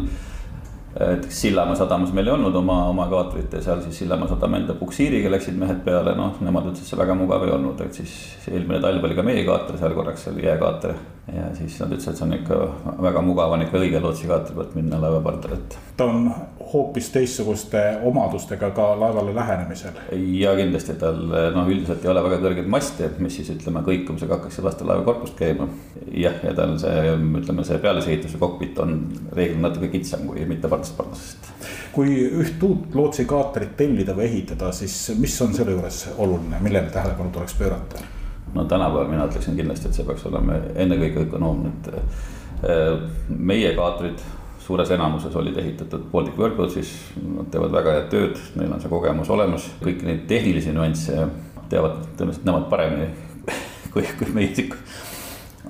et 1.01 1.27
Sillamäe 1.33 1.77
sadamas 1.77 2.13
meil 2.13 2.27
ei 2.27 2.33
olnud 2.35 2.55
oma, 2.59 2.79
oma 2.91 3.07
kaatrit 3.11 3.53
ja 3.53 3.61
seal 3.63 3.83
siis 3.85 4.01
Sillamäe 4.03 4.29
sadama 4.29 4.59
enda 4.59 4.75
puksiiriga 4.79 5.31
läksid 5.31 5.59
mehed 5.61 5.83
peale, 5.85 6.15
noh, 6.19 6.39
nemad 6.45 6.71
ütlesid, 6.71 6.89
see 6.91 6.99
väga 6.99 7.17
mugav 7.19 7.45
ei 7.47 7.55
olnud, 7.55 7.81
et 7.85 8.01
siis 8.01 8.13
eelmine 8.51 8.81
talv 8.85 9.05
oli 9.05 9.19
ka 9.19 9.25
meie 9.27 9.45
kaater 9.47 9.79
seal 9.81 9.95
korraks, 9.97 10.27
see 10.27 10.35
oli 10.35 10.47
jääkaater. 10.49 10.97
Ja 11.37 11.49
siis 11.55 11.77
nad 11.81 11.93
ütlesid, 11.93 12.13
et 12.13 12.19
see 12.21 12.27
on 12.27 12.35
ikka 12.39 12.59
väga 13.05 13.23
mugav 13.25 13.53
on 13.53 13.63
ikka 13.65 13.81
õige 13.81 14.01
lootsikaatri 14.03 14.57
pealt 14.57 14.75
minna 14.79 15.01
laeva 15.03 15.21
pardale, 15.25 15.59
et. 15.59 15.77
ta 15.99 16.07
on 16.09 16.31
hoopis 16.73 17.11
teistsuguste 17.13 17.83
omadustega 18.09 18.71
ka 18.77 18.89
laevale 19.01 19.35
lähenemisel. 19.37 19.99
ja 20.41 20.55
kindlasti 20.57 20.97
tal 21.01 21.21
noh, 21.55 21.69
üldiselt 21.69 22.05
ei 22.05 22.13
ole 22.13 22.25
väga 22.25 22.41
kõrgeid 22.45 22.71
maste, 22.73 23.11
mis 23.25 23.39
siis 23.41 23.53
ütleme 23.57 23.85
kõikumisega 23.87 24.39
hakkaksid 24.39 24.65
vastu 24.65 24.89
laeva 24.89 25.05
korpust 25.07 25.37
käima. 25.39 25.69
jah, 26.13 26.37
ja 26.45 26.55
tal 26.57 26.77
see, 26.81 27.17
ütleme 27.43 27.65
see 27.69 27.81
pealesehituse 27.85 28.41
kokpit 28.41 28.79
on 28.85 28.99
reeglina 29.37 29.69
natuke 29.69 29.93
kitsam 29.93 30.29
kui 30.31 30.47
mitte 30.49 30.71
pardast 30.71 30.97
pardasest. 30.97 31.51
kui 31.93 32.21
üht 32.45 32.63
uut 32.65 32.95
lootsikaatrit 32.95 33.77
tellida 33.77 34.17
või 34.17 34.31
ehitada, 34.31 34.73
siis 34.73 35.01
mis 35.19 35.41
on 35.45 35.57
selle 35.57 35.77
juures 35.77 36.07
oluline, 36.17 36.63
millele 36.65 36.89
tähelepanu 36.95 37.35
tuleks 37.37 37.59
pöörata? 37.59 38.18
No 38.55 38.65
tänapäeval 38.65 39.11
mina 39.11 39.29
ütleksin 39.29 39.57
kindlasti, 39.59 39.89
et 39.89 39.99
see 39.99 40.07
peaks 40.09 40.27
olema 40.31 40.59
ennekõike 40.75 41.27
ökonoomne, 41.27 41.73
et 41.75 41.91
äh, 41.95 43.09
meie 43.29 43.75
kaatrid 43.77 44.23
suures 44.69 44.91
enamuses 44.93 45.37
olid 45.37 45.57
ehitatud 45.57 46.09
Baltic 46.13 46.39
Workboatsis, 46.39 46.93
nad 47.25 47.49
teevad 47.53 47.73
väga 47.73 47.95
head 47.97 48.09
tööd, 48.13 48.41
neil 48.61 48.73
on 48.75 48.83
see 48.83 48.93
kogemus 48.93 49.31
olemas, 49.33 49.69
kõiki 49.81 50.09
neid 50.09 50.27
tehnilisi 50.29 50.75
nüansse 50.77 51.29
teavad 51.73 52.03
tõenäoliselt 52.19 52.49
nemad 52.49 52.67
paremini 52.69 53.09
kui, 53.93 54.05
kui 54.19 54.35
meie 54.37 54.51
isik. 54.53 54.77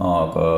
aga 0.02 0.48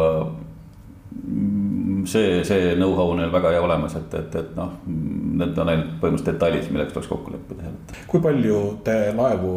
see, 2.08 2.40
see 2.48 2.74
know-how 2.76 3.12
on 3.12 3.20
neil 3.20 3.32
väga 3.32 3.52
hea 3.56 3.62
olemas, 3.64 3.96
et, 4.00 4.14
et, 4.22 4.40
et 4.40 4.56
noh, 4.56 4.72
need 4.86 5.60
on 5.60 5.72
ainult 5.72 5.94
põhimõtteliselt 6.00 6.32
detailid, 6.32 6.72
milleks 6.72 6.96
tuleks 6.96 7.12
kokku 7.12 7.34
leppida. 7.34 7.74
kui 8.08 8.24
palju 8.24 8.60
te 8.86 8.96
laevu 9.16 9.54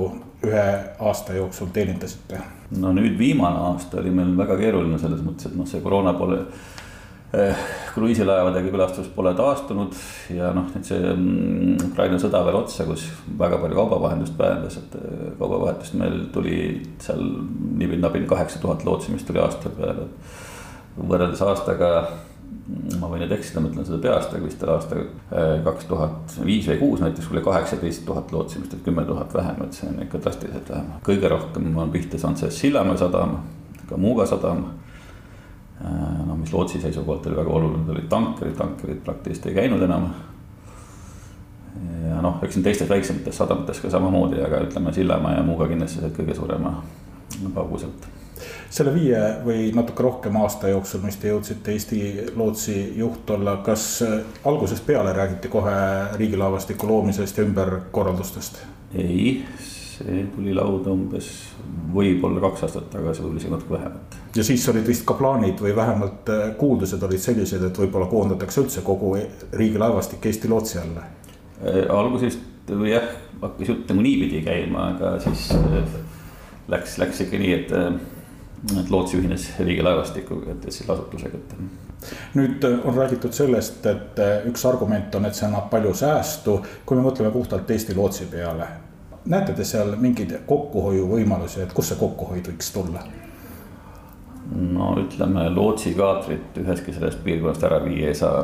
ühe 0.47 0.67
aasta 0.99 1.37
jooksul 1.37 1.71
teenindasite? 1.73 2.39
no 2.81 2.91
nüüd 2.95 3.17
viimane 3.19 3.59
aasta 3.69 3.99
oli 4.01 4.11
meil 4.13 4.33
väga 4.37 4.57
keeruline 4.59 4.97
selles 5.01 5.21
mõttes, 5.23 5.51
et 5.51 5.57
noh, 5.57 5.67
see 5.69 5.81
koroona 5.83 6.15
pole 6.17 6.39
eh, 7.37 7.63
kruiisilaevadega 7.93 8.73
külastus 8.73 9.11
pole 9.13 9.33
taastunud 9.37 9.95
ja 10.33 10.49
noh, 10.55 10.67
nüüd 10.73 10.89
see 10.89 10.99
mm, 11.13 11.77
Ukraina 11.91 12.19
sõda 12.21 12.41
veel 12.47 12.57
otsa, 12.63 12.87
kus 12.89 13.05
väga 13.39 13.61
palju 13.61 13.77
kaubavahendust 13.77 14.37
vähendas, 14.39 14.79
et 14.81 14.97
eh, 14.99 15.31
kaubavahetust 15.39 15.97
meil 16.01 16.19
tuli 16.33 16.57
seal 17.03 17.23
nibin-nabin 17.79 18.27
kaheksa 18.29 18.61
tuhat 18.63 18.85
lootsimist 18.87 19.29
tuli 19.29 19.43
aastal 19.43 19.75
peale. 19.77 20.09
võrreldes 20.97 21.41
aastaga 21.41 21.93
ma 22.99 23.09
võin 23.11 23.23
nüüd 23.23 23.33
eksida, 23.35 23.61
ma 23.61 23.69
ütlen 23.71 23.85
seda 23.87 23.99
peast, 24.03 24.33
aga 24.33 24.45
vist 24.45 24.63
oli 24.63 24.73
aasta 24.73 24.99
äh, 24.99 25.55
kaks 25.65 25.87
tuhat 25.89 26.35
viis 26.47 26.67
või 26.69 26.77
kuus 26.79 27.03
näiteks, 27.03 27.29
oli 27.33 27.43
kaheksateist 27.45 28.05
tuhat 28.07 28.31
lootsimist, 28.33 28.73
et 28.75 28.85
kümme 28.85 29.05
tuhat 29.07 29.33
vähem, 29.35 29.59
et 29.65 29.77
see 29.77 29.89
on 29.89 29.99
ikka 30.05 30.21
drastiliselt 30.23 30.71
vähem. 30.71 30.93
kõige 31.05 31.31
rohkem 31.33 31.77
on 31.83 31.91
pihta 31.93 32.19
saanud 32.21 32.39
see 32.39 32.51
Sillamäe 32.63 32.97
sadam, 32.99 33.37
ka 33.89 33.99
Muuga 33.99 34.27
sadam. 34.29 34.65
Äh, 35.83 36.23
no 36.27 36.37
mis 36.39 36.53
Lootsi 36.53 36.81
seisukohalt 36.81 37.27
oli 37.27 37.39
väga 37.41 37.57
oluline, 37.59 37.91
olid 37.91 38.09
tankerid, 38.09 38.55
tankerid 38.57 39.03
praktiliselt 39.05 39.51
ei 39.51 39.59
käinud 39.61 39.83
enam. 39.83 40.09
ja 42.07 42.21
noh, 42.21 42.37
eks 42.45 42.53
siin 42.55 42.63
teistes 42.63 42.89
väiksemates 42.89 43.37
sadamates 43.37 43.79
ka 43.81 43.89
samamoodi, 43.89 44.43
aga 44.45 44.61
ütleme 44.67 44.93
Sillamäe 44.93 45.39
ja 45.39 45.43
Muuga 45.43 45.67
kindlasti 45.67 46.03
said 46.03 46.15
kõige 46.15 46.35
suurema 46.37 46.77
pauguselt 47.53 48.11
selle 48.73 48.93
viie 48.95 49.19
või 49.45 49.67
natuke 49.75 50.03
rohkem 50.03 50.37
aasta 50.41 50.71
jooksul, 50.71 51.03
mis 51.05 51.17
te 51.21 51.31
jõudsite 51.31 51.73
Eesti 51.73 51.99
lootsi 52.35 52.77
juht 52.97 53.29
olla, 53.35 53.57
kas 53.65 53.87
äh, 54.05 54.19
algusest 54.49 54.85
peale 54.85 55.13
räägiti 55.13 55.51
kohe 55.53 55.75
riigilaevastiku 56.17 56.89
loomisest 56.89 57.37
ja 57.37 57.47
ümberkorraldustest? 57.47 58.61
ei, 58.93 59.39
see 59.57 60.25
tuli 60.35 60.53
lauda 60.53 60.91
umbes 60.93 61.29
võib-olla 61.93 62.41
kaks 62.43 62.67
aastat 62.67 62.91
tagasi, 62.93 63.23
võib-olla 63.23 63.41
isegi 63.41 63.53
natuke 63.53 63.73
vähemalt. 63.73 64.17
ja 64.35 64.45
siis 64.45 64.69
olid 64.69 64.87
vist 64.87 65.05
ka 65.09 65.17
plaanid 65.17 65.61
või 65.65 65.75
vähemalt 65.75 66.29
äh, 66.33 66.47
kuuldused 66.59 67.03
olid 67.09 67.21
sellised, 67.21 67.63
et 67.67 67.83
võib-olla 67.83 68.09
koondatakse 68.11 68.61
üldse 68.61 68.85
kogu 68.85 69.15
riigilaevastik 69.53 70.25
Eesti 70.29 70.51
lootsi 70.51 70.81
alla? 70.81 71.05
Äh, 71.61 71.83
algusest 71.93 72.73
jah, 72.89 73.09
hakkas 73.41 73.69
jutt 73.69 73.89
nagu 73.91 74.05
niipidi 74.05 74.41
käima, 74.45 74.89
aga 74.93 75.15
siis 75.23 75.49
läks, 76.71 76.97
läks 77.01 77.23
ikka 77.25 77.39
nii, 77.41 77.53
et 77.57 77.73
et 78.71 78.89
Lootsi 78.89 79.17
ühines 79.19 79.49
riigilaevastikuga, 79.59 80.51
et 80.51 80.71
siis 80.71 80.89
asutusega, 80.89 81.37
et. 81.37 82.13
nüüd 82.35 82.63
äh, 82.67 82.77
on 82.87 82.95
räägitud 82.97 83.35
sellest, 83.35 83.85
et 83.85 84.19
äh, 84.19 84.47
üks 84.49 84.65
argument 84.69 85.15
on, 85.15 85.27
et 85.27 85.35
see 85.35 85.47
annab 85.47 85.69
palju 85.71 85.93
säästu, 85.97 86.59
kui 86.85 86.99
me 86.99 87.03
mõtleme 87.05 87.31
puhtalt 87.31 87.71
Eesti 87.71 87.95
lootsi 87.95 88.29
peale. 88.31 88.67
näete 89.25 89.53
te 89.53 89.63
seal 89.63 89.95
mingeid 89.95 90.33
kokkuhoiuvõimalusi, 90.47 91.61
et 91.63 91.73
kust 91.73 91.93
see 91.93 91.99
kokkuhoid 91.99 92.47
võiks 92.51 92.71
tulla? 92.75 93.03
no 94.51 94.93
ütleme, 94.99 95.49
lootsikaatrit 95.49 96.57
üheski 96.59 96.93
sellest 96.93 97.23
piirkonnast 97.23 97.63
ära 97.63 97.79
viia 97.83 98.09
ei 98.11 98.15
saa 98.15 98.43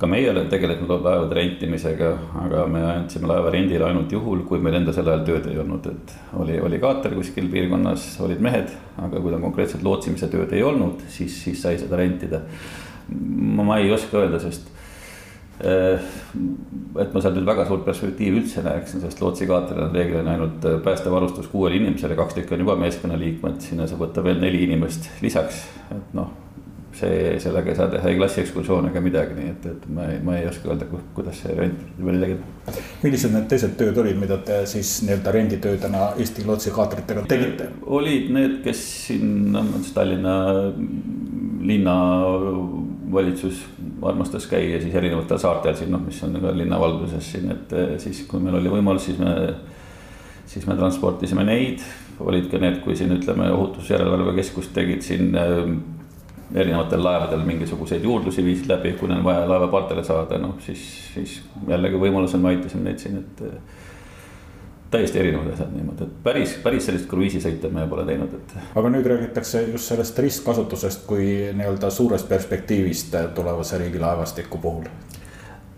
ka 0.00 0.08
meie 0.08 0.32
tegelesime 0.48 0.88
laevade 0.88 1.36
rentimisega, 1.36 2.10
aga 2.46 2.64
me 2.72 2.80
andsime 2.88 3.28
laeva 3.28 3.50
rendile 3.52 3.84
ainult 3.84 4.12
juhul, 4.14 4.46
kui 4.48 4.62
meil 4.64 4.78
enda 4.78 4.94
sel 4.96 5.10
ajal 5.12 5.26
tööd 5.26 5.50
ei 5.50 5.60
olnud, 5.60 5.88
et 5.92 6.14
oli, 6.40 6.56
oli 6.64 6.80
kaater 6.80 7.12
kuskil 7.18 7.50
piirkonnas, 7.52 8.06
olid 8.24 8.40
mehed, 8.44 8.72
aga 8.96 9.20
kui 9.20 9.34
tal 9.34 9.44
konkreetselt 9.44 9.84
lootsimise 9.84 10.30
tööd 10.32 10.56
ei 10.56 10.64
olnud, 10.64 11.04
siis, 11.12 11.36
siis 11.44 11.60
sai 11.60 11.76
seda 11.80 12.00
rentida. 12.00 12.44
ma 13.10 13.76
ei 13.76 13.92
oska 13.92 14.22
öelda, 14.22 14.40
sest 14.40 14.72
eh, 15.60 16.10
et 17.02 17.12
ma 17.12 17.20
seal 17.20 17.36
nüüd 17.36 17.52
väga 17.52 17.68
suurt 17.68 17.84
perspektiivi 17.84 18.40
üldse 18.40 18.64
näeksin, 18.64 19.04
sest 19.04 19.20
lootsikaateril 19.20 19.90
on 19.90 19.96
reeglina 20.00 20.38
ainult 20.38 20.64
päästevarustus 20.84 21.52
kuuele 21.52 21.76
inimesele, 21.76 22.16
kaks 22.16 22.40
tükki 22.40 22.56
on 22.56 22.64
juba 22.64 22.80
meeskonnaliikmed, 22.80 23.60
sinna 23.68 23.90
saab 23.90 24.06
võtta 24.06 24.24
veel 24.24 24.40
neli 24.40 24.64
inimest 24.70 25.10
lisaks, 25.20 25.66
et 25.92 26.16
noh 26.16 26.39
see, 27.00 27.34
sellega 27.42 27.72
ei 27.72 27.78
saa 27.78 27.88
teha 27.92 28.10
ei 28.10 28.16
klassiekskursioone 28.18 28.90
ega 28.92 29.02
midagi, 29.04 29.36
nii 29.36 29.52
et, 29.52 29.66
et 29.72 29.86
ma 29.94 30.06
ei, 30.10 30.18
ma 30.24 30.36
ei 30.38 30.46
oska 30.50 30.70
öelda, 30.70 30.88
kuidas 31.16 31.40
see 31.44 31.54
rent 31.56 31.82
välja 32.04 32.32
käib. 32.32 32.80
millised 33.02 33.34
need 33.34 33.46
teised 33.50 33.76
tööd 33.80 34.00
olid, 34.02 34.18
mida 34.20 34.38
te 34.46 34.60
siis 34.70 34.92
nii-öelda 35.06 35.34
renditöödena 35.36 36.10
Eesti 36.20 36.46
lootsikaatritega 36.48 37.24
tegite? 37.30 37.70
olid 37.98 38.30
need, 38.36 38.58
kes 38.66 38.84
siin, 39.06 39.50
noh, 39.54 39.72
Tallinna 39.94 40.36
linnavalitsus 41.70 43.64
armastas 44.06 44.46
käia 44.50 44.80
siis 44.82 44.94
erinevatel 44.96 45.40
saartel 45.40 45.76
siin, 45.78 45.90
noh, 45.94 46.02
mis 46.04 46.20
on 46.26 46.38
ka 46.40 46.54
linnavalduses 46.56 47.32
siin, 47.34 47.50
et 47.56 47.74
siis, 48.02 48.24
kui 48.28 48.42
meil 48.42 48.60
oli 48.60 48.72
võimalus, 48.72 49.10
siis 49.10 49.18
me, 49.20 49.34
siis 50.50 50.68
me 50.68 50.78
transportisime 50.78 51.44
neid 51.48 51.84
olid 52.20 52.50
ka 52.52 52.60
need, 52.60 52.82
kui 52.84 52.96
siin 52.98 53.14
ütleme, 53.14 53.48
ohutusjärelevalve 53.54 54.34
keskus 54.36 54.68
tegid 54.76 55.00
siin 55.04 55.30
erinevatel 56.54 57.04
laevadel 57.04 57.44
mingisuguseid 57.46 58.04
juurdlusi 58.04 58.44
viisid 58.44 58.70
läbi, 58.70 58.94
kui 58.98 59.10
neil 59.10 59.22
vaja 59.24 59.44
laeva 59.48 59.68
pardale 59.70 60.04
saada, 60.06 60.38
noh 60.42 60.56
siis, 60.64 60.82
siis 61.14 61.36
jällegi 61.68 62.00
võimalusel 62.00 62.42
me 62.42 62.54
aitasime 62.54 62.88
neid 62.88 63.02
siin, 63.02 63.20
et. 63.22 63.44
täiesti 64.90 65.20
erinevad 65.20 65.52
asjad 65.52 65.70
niimoodi, 65.70 66.08
et 66.08 66.14
päris, 66.24 66.56
päris 66.64 66.88
sellist 66.88 67.06
kruiisisõite 67.10 67.68
me 67.70 67.86
pole 67.86 68.02
teinud, 68.08 68.34
et. 68.34 68.56
aga 68.74 68.90
nüüd 68.90 69.06
räägitakse 69.06 69.62
just 69.68 69.92
sellest 69.92 70.18
ristkasutusest 70.18 71.06
kui 71.06 71.30
nii-öelda 71.54 71.92
suurest 71.94 72.28
perspektiivist 72.28 73.14
tulevase 73.34 73.78
riigilaevastiku 73.84 74.58
puhul 74.58 74.90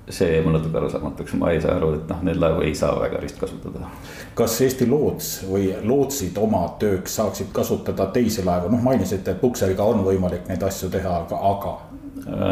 see 0.08 0.32
jääb 0.32 0.46
mulle 0.46 0.58
natuke 0.58 0.78
arusaamatuks, 0.78 1.34
ma 1.38 1.52
ei 1.54 1.60
saa 1.62 1.76
aru, 1.76 1.92
et 1.98 2.08
noh, 2.10 2.22
neid 2.26 2.40
laevu 2.42 2.64
ei 2.66 2.74
saa 2.74 2.96
väga 2.98 3.20
ristkasutada. 3.22 3.90
kas 4.34 4.60
Eesti 4.66 4.88
loots 4.90 5.30
või 5.48 5.70
lootsid 5.82 6.38
oma 6.42 6.64
tööks 6.78 7.14
saaksid 7.20 7.52
kasutada 7.54 8.08
teisi 8.14 8.44
laevu, 8.44 8.72
noh 8.72 8.82
mainisite, 8.82 9.30
et 9.30 9.40
pukseriga 9.40 9.86
on 9.86 10.02
võimalik 10.06 10.48
neid 10.50 10.62
asju 10.62 10.90
teha, 10.90 11.22
aga, 11.24 11.40
aga? 11.54 11.78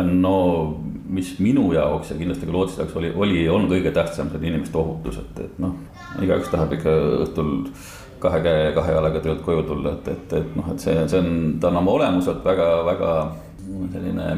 no 0.02 0.36
mis 1.10 1.34
minu 1.42 1.72
jaoks 1.74 2.10
ja 2.10 2.16
kindlasti 2.18 2.46
ka 2.46 2.52
lootsi 2.54 2.80
jaoks 2.80 2.96
oli, 2.98 3.10
oli 3.14 3.44
ja 3.44 3.52
on 3.54 3.68
kõige 3.70 3.92
tähtsam 3.94 4.30
see 4.30 4.42
inimeste 4.46 4.78
ohutus, 4.78 5.18
et, 5.22 5.42
et 5.46 5.58
noh, 5.62 5.74
igaüks 6.22 6.50
tahab 6.50 6.74
ikka 6.74 6.94
õhtul 7.26 7.52
kahe 8.20 8.40
käe, 8.44 8.72
kahe 8.76 8.94
jalaga 8.94 9.22
töölt 9.24 9.42
koju 9.42 9.62
tulla, 9.66 9.94
et, 9.96 10.08
et, 10.14 10.34
et 10.40 10.56
noh, 10.58 10.70
et 10.72 10.82
see, 10.82 10.96
see 11.10 11.22
on, 11.22 11.30
ta 11.60 11.70
on 11.70 11.80
oma 11.82 11.94
olemuselt 11.98 12.44
väga-väga 12.46 13.14
selline 13.92 14.28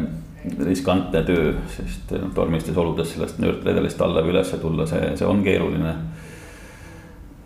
riskantne 0.43 1.23
töö, 1.27 1.53
sest 1.71 2.13
noh, 2.17 2.31
tormistes 2.35 2.77
oludes 2.79 3.13
sellest 3.15 3.39
nöörtredelist 3.43 4.01
alla 4.03 4.25
või 4.25 4.35
ülesse 4.35 4.59
tulla, 4.63 4.87
see, 4.91 5.13
see 5.19 5.29
on 5.29 5.43
keeruline. 5.45 5.95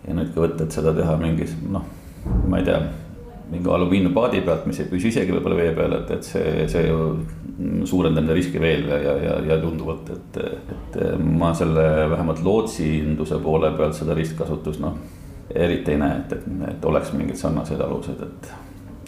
ja 0.07 0.15
nüüd 0.15 0.31
ka 0.33 0.45
võtta, 0.45 0.65
et 0.65 0.73
seda 0.73 0.93
teha 0.97 1.17
mingis 1.21 1.53
noh, 1.69 1.83
ma 2.49 2.61
ei 2.61 2.65
tea, 2.65 2.79
mingi 3.51 3.69
alumiiniumpaadi 3.71 4.41
pealt, 4.43 4.65
mis 4.67 4.79
ei 4.81 4.89
püsi 4.89 5.11
isegi 5.11 5.35
võib-olla 5.35 5.59
vee 5.59 5.75
peal, 5.75 5.93
et, 5.99 6.09
et 6.17 6.25
see, 6.25 6.65
see 6.71 6.87
ju 6.87 7.85
suurendab 7.87 8.23
nende 8.23 8.35
riski 8.37 8.59
veel 8.61 8.87
ja, 8.89 8.97
ja, 9.23 9.37
ja 9.51 9.59
tunduvalt, 9.61 10.09
et, 10.13 10.41
et 10.73 10.97
ma 11.21 11.53
selle 11.57 11.85
vähemalt 12.11 12.41
lootsinduse 12.45 13.39
poole 13.43 13.71
pealt 13.77 13.95
seda 13.97 14.17
ristkasutust 14.17 14.81
noh, 14.83 14.97
eriti 15.53 15.93
ei 15.93 16.01
näe, 16.01 16.19
et, 16.23 16.33
et, 16.33 16.49
et 16.73 16.89
oleks 16.89 17.13
mingid 17.15 17.39
sarnased 17.39 17.81
alused, 17.81 18.25
et. 18.25 18.51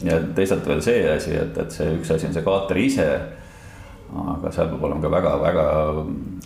ja 0.08 0.22
teisalt 0.36 0.68
veel 0.68 0.82
see 0.86 1.04
asi, 1.12 1.36
et, 1.36 1.58
et 1.58 1.76
see 1.76 1.92
üks 1.98 2.14
asi 2.16 2.30
on 2.30 2.38
see 2.38 2.46
kaater 2.46 2.80
ise 2.86 3.10
aga 4.10 4.52
seal 4.54 4.72
peab 4.72 4.84
olema 4.88 5.04
ka 5.04 5.12
väga-väga 5.14 5.68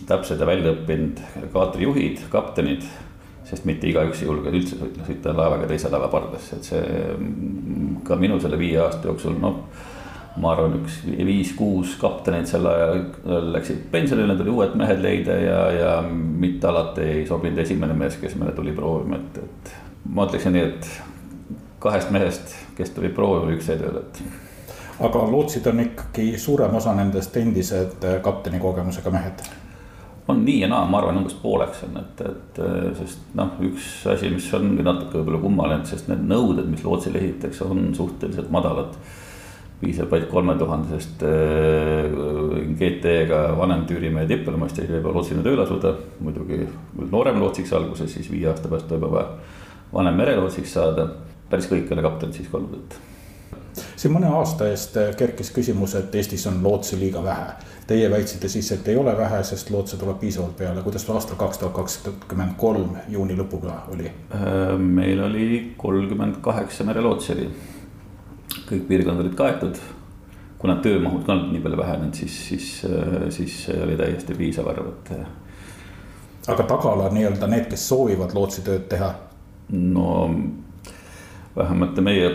täpsed 0.08 0.40
ja 0.40 0.48
välja 0.48 0.74
õppinud 0.74 1.22
kaatrijuhid, 1.54 2.26
kaptenid. 2.32 2.84
sest 3.44 3.66
mitte 3.68 3.84
igaüks 3.86 4.22
ei 4.22 4.28
julge 4.28 4.52
üldse 4.56 4.78
sõita, 4.80 5.34
laevaga 5.36 5.66
teise 5.68 5.90
laeva 5.92 6.08
pardasse, 6.12 6.56
et 6.56 6.64
see 6.64 6.84
ka 8.08 8.16
minu 8.16 8.38
selle 8.40 8.56
viie 8.56 8.78
aasta 8.80 9.10
jooksul, 9.10 9.36
noh. 9.40 9.58
ma 10.40 10.54
arvan, 10.54 10.78
üks 10.80 11.02
viis-kuus 11.04 11.94
kaptenit 12.00 12.48
sel 12.50 12.66
ajal 12.66 13.50
läksid 13.54 13.84
pensionile, 13.92 14.36
tuli 14.38 14.50
uued 14.50 14.74
mehed 14.80 15.02
leida 15.04 15.36
ja, 15.38 15.58
ja 15.72 15.90
mitte 16.08 16.68
alati 16.70 17.04
ei 17.18 17.26
sobinud 17.28 17.60
esimene 17.62 17.94
mees, 17.96 18.16
kes 18.20 18.34
meile 18.40 18.56
tuli 18.56 18.72
proovima, 18.74 19.20
et, 19.20 19.44
et. 19.44 19.74
ma 20.08 20.26
ütleksin 20.26 20.56
nii, 20.56 20.64
et 20.72 20.90
kahest 21.84 22.10
mehest, 22.16 22.56
kes 22.78 22.96
tuli 22.96 23.12
proovima, 23.14 23.52
üks 23.54 23.68
jäi 23.68 23.78
tööle, 23.78 24.08
et 24.08 24.43
aga 25.00 25.26
lootsid 25.30 25.66
on 25.66 25.80
ikkagi 25.80 26.38
suurem 26.38 26.74
osa 26.78 26.94
nendest 26.94 27.36
endised 27.36 28.04
äh, 28.04 28.20
kapteni 28.22 28.62
kogemusega 28.62 29.10
mehed 29.10 29.46
on 30.28 30.44
nii 30.44 30.60
ja 30.60 30.68
naa, 30.68 30.86
ma 30.88 30.98
arvan, 31.00 31.18
umbes 31.20 31.34
pooleks 31.36 31.82
on, 31.84 31.98
et, 32.00 32.22
et 32.24 32.60
äh, 32.64 32.86
sest 32.96 33.34
noh, 33.36 33.58
üks 33.68 34.06
asi, 34.08 34.30
mis 34.32 34.46
ongi 34.56 34.84
natuke 34.84 35.18
võib-olla 35.18 35.42
kummaline, 35.42 35.84
sest 35.88 36.08
need 36.08 36.24
nõuded, 36.30 36.68
mis 36.70 36.84
lootsile 36.86 37.20
esitatakse, 37.20 37.68
on 37.68 37.92
suhteliselt 37.96 38.50
madalad. 38.54 38.96
piisab 39.84 40.08
vaid 40.08 40.28
kolmetuhandesest 40.30 41.22
äh, 41.28 42.06
GT-ga 42.78 43.40
vanem 43.58 43.84
tüürimehe 43.90 44.28
diplomaast 44.30 44.78
ja 44.80 44.86
võib 44.88 45.10
lootsina 45.12 45.42
tööle 45.44 45.66
asuda. 45.66 45.92
muidugi 46.24 46.62
noorem 47.10 47.40
lootsiks 47.42 47.72
alguses, 47.76 48.14
siis 48.14 48.30
viie 48.32 48.48
aasta 48.48 48.70
pärast 48.70 48.94
võib 48.94 49.10
juba 49.10 49.26
vanem 49.92 50.16
merelootsiks 50.16 50.72
saada. 50.78 51.10
päris 51.50 51.68
kõik 51.68 51.90
ei 51.90 51.98
ole 51.98 52.06
kaptenid 52.06 52.38
siiski 52.38 52.56
olnud, 52.56 52.78
et 52.80 53.13
siin 53.96 54.12
mõne 54.14 54.28
aasta 54.30 54.68
eest 54.70 54.96
kerkis 55.18 55.50
küsimus, 55.54 55.94
et 55.98 56.14
Eestis 56.14 56.46
on 56.50 56.60
lootsi 56.62 56.98
liiga 56.98 57.22
vähe. 57.24 57.54
Teie 57.86 58.08
väitsite 58.10 58.48
siis, 58.48 58.70
et 58.72 58.88
ei 58.88 58.96
ole 58.96 59.12
vähe, 59.16 59.42
sest 59.44 59.70
lootse 59.70 59.96
tuleb 60.00 60.18
piisavalt 60.20 60.56
peale. 60.56 60.82
kuidas 60.82 61.08
aastal 61.10 61.36
kaks 61.36 61.58
tuhat 61.58 61.74
kakskümmend 61.74 62.56
kolm 62.56 62.96
juuni 63.08 63.36
lõpuga 63.36 63.82
oli? 63.92 64.06
Äh, 64.34 64.78
meil 64.78 65.20
oli 65.24 65.74
kolmkümmend 65.76 66.40
kaheksa 66.40 66.84
merelootsi 66.84 67.32
oli. 67.32 67.50
kõik 68.70 68.88
piirkonnad 68.88 69.24
olid 69.26 69.34
kaetud. 69.34 69.78
kuna 70.58 70.76
töömahud 70.76 71.26
ka 71.26 71.32
olnud 71.32 71.52
nii 71.52 71.60
palju 71.60 71.76
vähenenud, 71.76 72.14
siis, 72.14 72.48
siis, 72.48 72.68
äh, 72.88 73.28
siis 73.30 73.66
oli 73.82 73.96
täiesti 73.96 74.34
piisav 74.34 74.68
arv, 74.68 74.88
et. 74.88 75.10
aga 76.48 76.62
tagala 76.62 77.10
nii-öelda 77.12 77.46
need, 77.46 77.68
kes 77.68 77.88
soovivad 77.88 78.32
lootsitööd 78.34 78.88
teha? 78.88 79.14
no 79.70 80.28
vähemalt 81.56 82.00
meie 82.02 82.30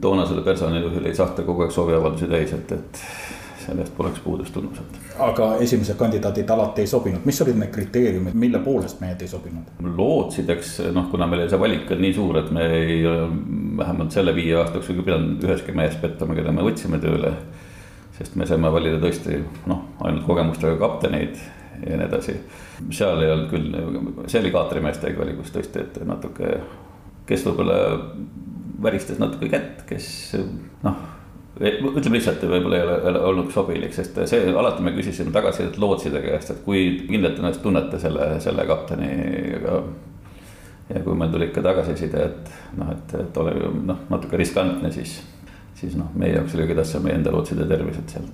toonasele 0.00 0.42
personalijuhile 0.42 1.08
ei 1.08 1.14
saata 1.14 1.42
kogu 1.42 1.64
aeg 1.64 1.72
sooviavaldusi 1.74 2.28
täis, 2.30 2.52
et, 2.54 2.72
et 2.72 3.00
sellest 3.66 3.96
poleks 3.96 4.20
puudust 4.20 4.52
tunnused. 4.54 4.98
aga 5.18 5.48
esimesed 5.64 5.96
kandidaadid 5.98 6.50
alati 6.50 6.82
ei 6.82 6.90
sobinud, 6.90 7.24
mis 7.24 7.40
olid 7.44 7.58
need 7.58 7.70
kriteeriumid, 7.74 8.36
mille 8.38 8.58
poolest 8.64 9.00
mehed 9.00 9.22
ei 9.22 9.30
sobinud? 9.30 9.72
lootsideks, 9.96 10.74
noh, 10.94 11.08
kuna 11.10 11.26
meil 11.30 11.46
see 11.50 11.60
valik 11.60 11.90
on 11.94 12.02
nii 12.02 12.12
suur, 12.16 12.38
et 12.42 12.50
me 12.54 12.66
ei, 12.78 13.00
vähemalt 13.78 14.14
selle 14.14 14.34
viie 14.34 14.56
aasta 14.58 14.78
jooksul 14.78 15.00
ei 15.00 15.08
pidanud 15.10 15.48
üheski 15.48 15.74
mehes 15.76 15.98
pettuma, 16.02 16.36
keda 16.38 16.54
me 16.54 16.66
võtsime 16.66 17.00
tööle. 17.02 17.34
sest 18.18 18.36
me 18.36 18.46
saime 18.46 18.70
valida 18.72 19.00
tõesti 19.02 19.40
noh, 19.66 19.86
ainult 20.04 20.26
kogemustega 20.26 20.76
kapteneid 20.78 21.38
ja 21.86 21.96
nii 21.96 22.06
edasi. 22.06 22.36
seal 22.90 23.22
ei 23.22 23.32
olnud 23.32 23.50
küll, 23.50 24.26
see 24.26 24.40
oli 24.40 24.54
kaatrimeeste 24.54 25.14
valikus 25.18 25.54
tõesti, 25.54 25.86
et 25.86 26.02
natuke, 26.06 26.56
kes 27.26 27.46
võib-olla 27.46 27.78
väristas 28.82 29.18
natuke 29.22 29.48
kätt, 29.52 29.82
kes 29.88 30.06
noh, 30.82 31.00
ütleme 31.60 32.16
lihtsalt, 32.16 32.44
võib-olla 32.48 32.78
ei 32.78 33.10
ole 33.10 33.24
olnud 33.28 33.50
sobilik, 33.52 33.92
sest 33.94 34.16
see 34.30 34.54
alati 34.56 34.84
me 34.84 34.94
küsisime 34.96 35.34
tagasisidet 35.34 35.78
lootside 35.82 36.22
käest, 36.24 36.54
et 36.54 36.62
kui 36.64 36.84
kindlalt 37.08 37.42
ennast 37.42 37.62
tunnete 37.64 38.00
selle, 38.02 38.32
selle 38.44 38.64
kapteniga. 38.68 39.82
ja 40.88 41.02
kui 41.04 41.16
meil 41.16 41.30
tuli 41.32 41.50
ikka 41.50 41.62
tagasiside, 41.64 42.24
et 42.30 42.78
noh, 42.80 42.94
et, 42.94 43.14
et 43.20 43.42
ole 43.44 43.54
noh, 43.92 44.06
natuke 44.10 44.40
riskantne, 44.40 44.92
siis, 44.92 45.20
siis 45.78 45.98
noh, 45.98 46.10
meie 46.16 46.34
jaoks 46.38 46.56
oli 46.56 46.66
kõige 46.66 46.80
tähtsam 46.80 47.06
meie 47.06 47.20
enda 47.20 47.34
lootside 47.34 47.68
tervis, 47.68 48.00
et 48.00 48.16
seal 48.16 48.26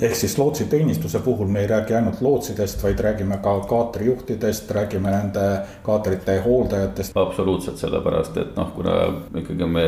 ehk 0.00 0.16
siis 0.16 0.36
lootsiteenistuse 0.38 1.20
puhul 1.24 1.50
me 1.52 1.64
ei 1.64 1.70
räägi 1.70 1.96
ainult 1.98 2.20
lootsidest, 2.24 2.82
vaid 2.82 3.00
räägime 3.00 3.40
ka 3.42 3.56
kaatrijuhtidest, 3.70 4.70
räägime 4.70 5.10
nende 5.10 5.46
kaatrite 5.86 6.40
hooldajatest. 6.44 7.16
absoluutselt, 7.16 7.78
sellepärast 7.78 8.36
et 8.42 8.56
noh, 8.56 8.72
kuna 8.76 8.96
ikkagi 9.42 9.66
me 9.66 9.86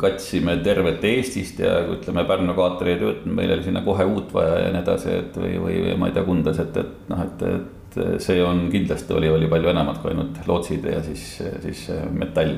katsime 0.00 0.58
tervet 0.64 1.04
Eestist 1.04 1.62
ja 1.64 1.80
ütleme, 1.94 2.24
Pärnu 2.28 2.54
kaater 2.58 2.92
ei 2.92 3.00
töötanud, 3.00 3.34
meil 3.40 3.56
oli 3.56 3.66
sinna 3.66 3.82
kohe 3.86 4.04
uut 4.08 4.32
vaja 4.34 4.62
ja 4.64 4.70
nii 4.74 4.84
edasi, 4.84 5.16
et 5.22 5.40
või, 5.40 5.58
või 5.64 5.96
ma 5.98 6.10
ei 6.10 6.16
tea, 6.16 6.26
Kundas, 6.28 6.60
et, 6.62 6.76
et 6.76 7.10
noh, 7.12 7.24
et, 7.24 7.44
et 7.98 7.98
see 8.22 8.42
on 8.44 8.66
kindlasti 8.72 9.14
oli, 9.16 9.30
oli 9.32 9.48
palju 9.50 9.70
enamat 9.72 10.02
kui 10.02 10.12
ainult 10.12 10.40
lootsid 10.46 10.84
ja 10.92 11.00
siis, 11.06 11.24
siis 11.64 11.86
metall 12.12 12.54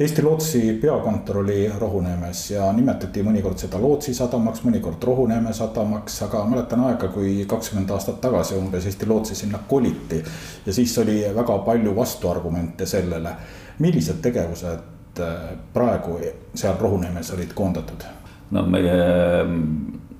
Eesti 0.00 0.22
Lootsi 0.22 0.78
peakontor 0.80 1.38
oli 1.38 1.70
Rohuneemes 1.78 2.50
ja 2.50 2.70
nimetati 2.72 3.20
mõnikord 3.20 3.60
seda 3.60 3.76
Lootsi 3.82 4.14
sadamaks, 4.16 4.62
mõnikord 4.64 5.02
Rohuneeme 5.04 5.52
sadamaks, 5.52 6.14
aga 6.24 6.38
mäletan 6.48 6.80
aega, 6.88 7.10
kui 7.12 7.42
kakskümmend 7.48 7.90
aastat 7.92 8.16
tagasi 8.22 8.56
umbes 8.56 8.86
Eesti 8.88 9.08
Lootsi 9.08 9.34
sinna 9.36 9.58
koliti. 9.68 10.22
ja 10.66 10.72
siis 10.72 10.94
oli 10.98 11.18
väga 11.36 11.58
palju 11.66 11.92
vastuargumente 11.96 12.86
sellele. 12.86 13.34
millised 13.78 14.22
tegevused 14.22 15.20
äh, 15.20 15.34
praegu 15.74 16.16
seal 16.54 16.80
Rohuneemes 16.80 17.32
olid 17.34 17.52
koondatud? 17.54 18.06
no 18.50 18.62
meie, 18.66 18.94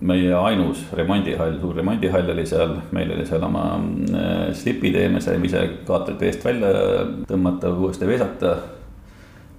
meie 0.00 0.34
ainus 0.34 0.84
remondihall, 0.92 1.56
suur 1.60 1.76
remondihall 1.76 2.28
oli 2.30 2.44
seal, 2.46 2.76
meil 2.92 3.14
oli 3.16 3.24
seal 3.26 3.48
oma 3.48 3.64
äh, 4.12 4.52
slipitee, 4.52 5.08
me 5.08 5.20
saime 5.20 5.48
ise 5.48 5.64
kaatrit 5.88 6.22
eest 6.22 6.44
välja 6.44 6.74
tõmmata, 7.32 7.72
uuesti 7.72 8.06
veesata 8.06 8.54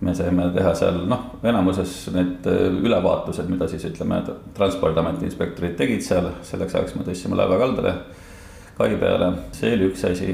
me 0.02 0.14
saime 0.18 0.48
teha 0.56 0.72
seal 0.78 1.04
noh, 1.10 1.28
enamuses 1.46 1.94
need 2.16 2.48
äh, 2.50 2.64
ülevaatused, 2.82 3.50
mida 3.52 3.68
siis 3.70 3.86
ütleme, 3.92 4.22
transpordiameti 4.58 5.28
inspektorid 5.30 5.78
tegid 5.78 6.02
seal, 6.06 6.32
selleks 6.46 6.78
ajaks 6.78 6.98
me 6.98 7.06
tõstsime 7.06 7.38
laeva 7.38 7.60
kaldale, 7.62 7.94
kai 8.80 8.96
peale, 9.02 9.30
see 9.54 9.76
oli 9.78 9.92
üks 9.92 10.06
asi. 10.10 10.34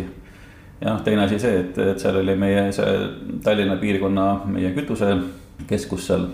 ja 0.80 0.94
noh, 0.94 1.04
teine 1.04 1.26
asi 1.26 1.40
see, 1.44 1.62
et, 1.66 1.80
et 1.84 2.00
seal 2.00 2.22
oli 2.22 2.36
meie 2.40 2.70
see 2.76 2.98
Tallinna 3.44 3.76
piirkonna 3.82 4.28
meie 4.48 4.72
kütusekeskus 4.78 6.12
seal. 6.14 6.28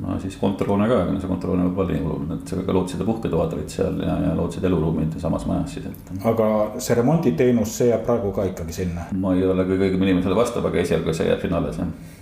no 0.00 0.16
siis 0.22 0.36
kontorihoone 0.40 0.88
ka, 0.88 1.02
aga 1.04 1.20
see 1.20 1.28
kontorihoone 1.28 1.68
võib 1.68 1.82
olla 1.84 1.92
nii 1.92 2.06
oluline, 2.06 2.38
et 2.40 2.66
ka 2.66 2.76
lootside 2.76 3.04
puhketoad 3.08 3.56
olid 3.56 3.72
seal 3.72 4.00
ja, 4.04 4.16
ja 4.30 4.34
lootside 4.36 4.68
eluruumid 4.68 5.16
samas 5.20 5.44
majas 5.48 5.76
siis, 5.76 5.90
et. 5.92 6.14
aga 6.28 6.48
see 6.80 6.96
remonditeenus, 6.96 7.76
see 7.82 7.92
jääb 7.92 8.08
praegu 8.08 8.32
ka 8.36 8.48
ikkagi 8.48 8.80
sinna? 8.80 9.10
ma 9.12 9.36
ei 9.36 9.44
ole 9.44 9.68
kõige 9.68 9.90
õigem 9.90 10.08
inimene 10.08 10.24
selle 10.24 10.40
vastab, 10.40 10.72
aga 10.72 10.80
esialgu 10.86 11.16
see 11.16 11.28
jääb 11.28 11.44
sinna 11.44 11.60
alles 11.60 11.84
jah 11.84 12.16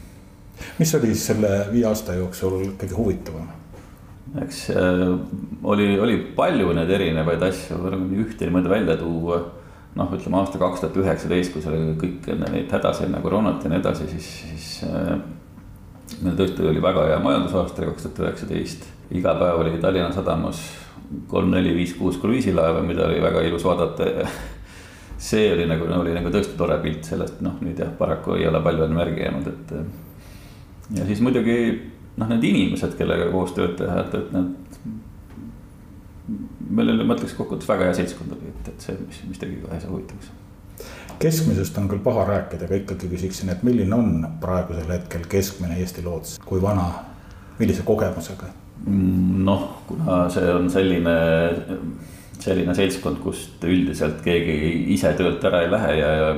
mis 0.79 0.95
oli 0.99 1.15
selle 1.19 1.53
viie 1.73 1.87
aasta 1.89 2.17
jooksul 2.17 2.59
kõige 2.81 2.97
huvitavam? 2.97 3.49
eks 4.43 4.71
äh, 4.71 5.05
oli, 5.65 5.93
oli 6.01 6.17
palju 6.37 6.73
neid 6.77 6.91
erinevaid 6.91 7.43
asju, 7.47 7.79
ühte 8.19 8.49
niimoodi 8.49 8.73
välja 8.73 8.97
tuua. 9.01 9.41
noh, 9.97 10.11
ütleme 10.13 10.37
aasta 10.37 10.59
kaks 10.61 10.83
tuhat 10.83 10.97
üheksateist, 11.01 11.55
kui 11.55 11.63
seal 11.65 11.77
oli 11.79 11.95
kõik 12.01 12.27
enne 12.35 12.51
neid 12.53 12.73
hädasid 12.73 13.09
nagu 13.09 13.25
koroonat 13.25 13.65
ja 13.65 13.71
nii 13.73 13.81
edasi, 13.81 14.09
siis, 14.11 14.33
siis 14.51 14.67
äh,. 14.91 15.15
meil 16.21 16.37
tõesti 16.37 16.67
oli 16.69 16.83
väga 16.83 17.07
hea 17.13 17.21
majandusaasta 17.23 17.87
kaks 17.89 18.09
tuhat 18.09 18.27
üheksateist, 18.27 18.85
iga 19.17 19.33
päev 19.39 19.63
oli 19.63 19.79
Tallinna 19.81 20.13
sadamas 20.13 20.61
kolm, 21.31 21.55
neli, 21.55 21.73
viis, 21.77 21.95
kuus 21.97 22.19
kruiisilaeva, 22.21 22.83
mida 22.85 23.07
oli 23.07 23.23
väga 23.23 23.47
ilus 23.47 23.65
vaadata 23.65 24.11
see 25.29 25.53
oli 25.55 25.69
nagu, 25.71 25.89
oli 26.01 26.13
nagu 26.17 26.33
tõesti 26.35 26.59
tore 26.59 26.77
pilt 26.83 27.07
sellest, 27.09 27.41
noh 27.45 27.57
nüüd 27.65 27.79
jah, 27.81 27.95
paraku 27.99 28.37
ei 28.37 28.49
ole 28.51 28.61
palju 28.65 28.85
enam 28.85 29.01
järgi 29.05 29.25
jäänud, 29.25 29.49
et 29.53 30.06
ja 30.95 31.07
siis 31.07 31.21
muidugi 31.25 31.57
noh, 32.17 32.31
need 32.31 32.47
inimesed, 32.49 32.97
kellega 32.99 33.29
koos 33.33 33.55
tööd 33.57 33.77
teha, 33.81 34.01
et, 34.05 34.15
et 34.15 34.33
need. 34.37 34.89
meil 36.77 36.93
oli, 36.95 37.07
ma 37.07 37.17
ütleks 37.17 37.37
kokkuvõttes 37.39 37.69
väga 37.71 37.89
hea 37.89 38.01
seltskond 38.01 38.35
oli, 38.37 38.51
et, 38.53 38.73
et 38.73 38.89
see, 38.89 38.99
mis, 39.03 39.23
mis 39.31 39.43
tegi 39.43 39.61
ka 39.63 39.75
asja 39.77 39.91
huvitavaks. 39.93 40.33
keskmisest 41.23 41.79
on 41.81 41.91
küll 41.91 42.05
paha 42.05 42.27
rääkida, 42.31 42.69
aga 42.69 42.81
ikkagi 42.83 43.11
küsiksin, 43.13 43.53
et 43.53 43.65
milline 43.67 43.97
on 43.97 44.27
praegusel 44.43 44.91
hetkel 44.95 45.27
keskmine 45.31 45.79
Eesti 45.81 46.05
loots, 46.07 46.39
kui 46.45 46.63
vana, 46.63 46.91
millise 47.61 47.87
kogemusega? 47.87 48.53
noh, 48.87 49.63
kuna 49.89 50.27
see 50.31 50.51
on 50.53 50.67
selline, 50.71 51.15
selline 52.39 52.75
seltskond, 52.77 53.19
kust 53.25 53.65
üldiselt 53.65 54.21
keegi 54.23 54.85
ise 54.95 55.15
töölt 55.19 55.45
ära 55.49 55.63
ei 55.65 55.71
lähe 55.73 55.95
ja, 55.97 56.11
ja 56.21 56.29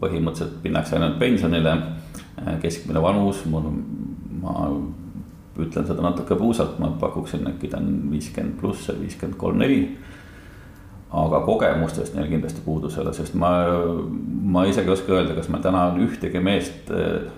põhimõtteliselt 0.00 0.58
minnakse 0.66 0.98
ainult 0.98 1.20
pensionile 1.22 1.76
keskmine 2.62 3.02
vanus, 3.02 3.44
mul, 3.50 3.70
ma 4.42 4.68
ütlen 5.60 5.86
seda 5.86 6.02
natuke 6.02 6.36
puusalt, 6.38 6.78
ma 6.82 6.90
pakuksin 7.00 7.46
äkki 7.52 7.70
ta 7.70 7.78
on 7.78 8.10
viiskümmend 8.10 8.58
pluss, 8.60 8.90
viiskümmend 8.98 9.38
kolm, 9.38 9.62
neli. 9.62 9.84
aga 11.14 11.44
kogemustest 11.46 12.16
neil 12.16 12.26
kindlasti 12.26 12.64
puudus 12.64 12.96
ei 12.96 13.04
ole, 13.04 13.12
sest 13.14 13.36
ma, 13.38 13.52
ma 14.56 14.64
isegi 14.66 14.90
ei 14.90 14.96
oska 14.96 15.14
öelda, 15.14 15.36
kas 15.36 15.46
meil 15.52 15.62
täna 15.62 15.86
ühtegi 16.02 16.42
meest 16.42 16.90
äh, 16.90 17.28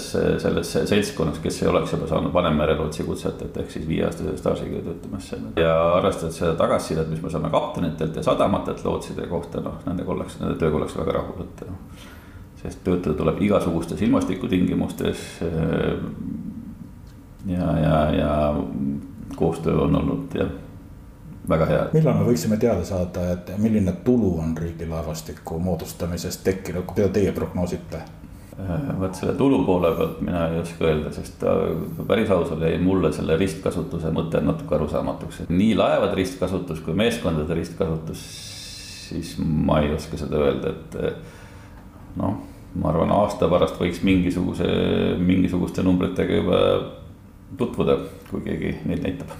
selles 0.00 0.72
seltskonnas, 0.72 1.38
kes 1.38 1.62
ei 1.62 1.68
oleks 1.70 1.92
juba 1.94 2.08
saanud 2.10 2.32
vanemmerelootsi 2.34 3.04
kutset, 3.06 3.42
et 3.46 3.56
ehk 3.62 3.70
siis 3.70 3.86
viieaastase 3.88 4.36
staažiga 4.40 4.82
töötamas 4.86 5.28
seal. 5.30 5.44
ja 5.60 5.74
arvestades 5.98 6.40
seda 6.40 6.54
tagasisidet, 6.58 7.10
mis 7.12 7.22
me 7.22 7.30
saame 7.30 7.50
kaptenitelt 7.52 8.16
ja 8.16 8.24
sadamatelt 8.26 8.84
lootside 8.84 9.26
kohta, 9.30 9.62
noh 9.64 9.78
nendega 9.86 10.14
ollakse, 10.14 10.40
nende 10.42 10.58
tööga 10.58 10.80
ollakse 10.80 10.98
väga 10.98 11.18
rahul, 11.20 11.44
et 11.46 11.64
sest 12.62 12.82
töötada 12.84 13.16
tuleb 13.16 13.40
igasugustes 13.42 14.02
ilmastikutingimustes. 14.02 15.26
Äh, 15.42 15.98
ja, 17.46 17.78
ja, 17.78 18.00
ja 18.14 18.64
koostöö 19.36 19.78
on 19.80 19.96
olnud 19.96 20.34
jah, 20.34 20.50
väga 21.48 21.66
hea. 21.66 21.84
millal 21.92 22.18
me 22.18 22.28
võiksime 22.28 22.58
teada 22.60 22.84
saada, 22.84 23.30
et 23.32 23.52
milline 23.58 23.94
tulu 24.04 24.34
on 24.42 24.56
riigilaevastiku 24.58 25.58
moodustamisest 25.58 26.44
tekkinud, 26.44 26.92
mida 26.96 27.08
teie 27.14 27.32
prognoosite? 27.32 28.02
Äh, 28.60 28.90
vot 29.00 29.16
selle 29.16 29.32
tulu 29.40 29.62
poole 29.64 29.94
pealt 29.96 30.20
mina 30.20 30.44
ei 30.50 30.60
oska 30.60 30.84
öelda, 30.84 31.14
sest 31.16 31.46
päris 32.06 32.30
ausalt 32.34 32.60
jäi 32.66 32.76
mulle 32.82 33.12
selle 33.16 33.40
ristkasutuse 33.40 34.12
mõte 34.12 34.44
natuke 34.44 34.76
arusaamatuks, 34.76 35.46
et 35.46 35.54
nii 35.54 35.72
laevade 35.80 36.20
ristkasutus 36.20 36.84
kui 36.84 36.98
meeskondade 36.98 37.56
ristkasutus. 37.56 38.28
siis 39.10 39.34
ma 39.40 39.80
ei 39.80 39.94
oska 39.94 40.20
seda 40.20 40.44
öelda, 40.44 40.70
et 40.76 42.16
noh 42.20 42.49
ma 42.74 42.90
arvan, 42.92 43.10
aasta 43.14 43.48
pärast 43.50 43.80
võiks 43.80 44.02
mingisuguse, 44.06 44.66
mingisuguste 45.18 45.82
numbritega 45.82 46.38
juba 46.38 46.60
tutvuda, 47.58 47.96
kui 48.30 48.44
keegi 48.44 48.76
neid 48.86 49.02
näitab. 49.06 49.32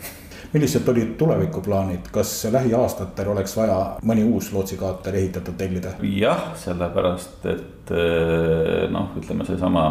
millised 0.53 0.88
olid 0.90 1.12
tulevikuplaanid, 1.19 2.09
kas 2.11 2.33
lähiaastatel 2.51 3.29
oleks 3.31 3.55
vaja 3.57 3.77
mõni 4.03 4.25
uus 4.27 4.51
lootsikaater 4.53 5.21
ehitada, 5.21 5.55
tellida? 5.57 5.95
jah, 6.03 6.51
sellepärast 6.59 7.47
et 7.53 7.93
eh, 7.95 8.88
noh, 8.90 9.12
ütleme 9.21 9.47
seesama 9.47 9.85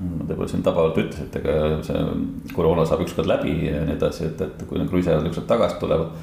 võib-olla 0.00 0.48
siin 0.48 0.62
tabavalt 0.64 0.98
ütles, 1.00 1.20
et 1.26 1.34
ega 1.40 1.54
see 1.84 2.04
koroona 2.56 2.86
saab 2.88 3.02
ükskord 3.04 3.28
läbi 3.28 3.52
ja 3.66 3.82
nii 3.84 3.98
edasi, 3.98 4.30
et, 4.30 4.40
et 4.46 4.62
kui 4.68 4.80
need 4.80 4.88
kruiisiajad 4.92 5.26
ükskord 5.28 5.48
tagasi 5.50 5.80
tulevad. 5.82 6.14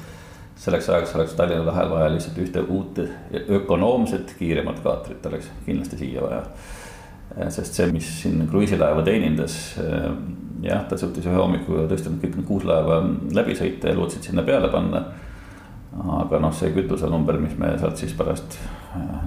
Selleks 0.58 0.88
ajaks 0.90 1.14
oleks 1.14 1.36
Tallinna 1.38 1.66
lahel 1.68 1.90
vaja 1.92 2.10
lihtsalt 2.12 2.38
ühte 2.42 2.64
uut 2.66 2.98
ökonoomset, 3.58 4.34
kiiremat 4.38 4.80
kaatrit 4.84 5.26
oleks 5.30 5.50
kindlasti 5.66 6.00
siia 6.00 6.24
vaja. 6.24 6.42
sest 7.54 7.76
see, 7.76 7.86
mis 7.92 8.08
siin 8.22 8.42
kruiisilaeva 8.50 9.02
teenindas, 9.06 9.54
jah, 10.64 10.82
ta 10.88 10.98
suutis 10.98 11.26
ühe 11.28 11.38
hommiku 11.38 11.84
tõesti 11.90 12.10
kõik 12.10 12.36
need 12.40 12.48
kuus 12.48 12.66
laeva 12.66 13.02
läbi 13.36 13.54
sõita 13.58 13.92
ja 13.92 13.98
lootsid 13.98 14.30
sinna 14.30 14.42
peale 14.46 14.70
panna 14.72 15.04
aga 15.98 16.40
noh, 16.42 16.52
see 16.54 16.72
kütusenumber, 16.74 17.38
mis 17.42 17.54
me 17.58 17.72
sealt 17.80 18.00
siis 18.00 18.12
pärast 18.16 18.58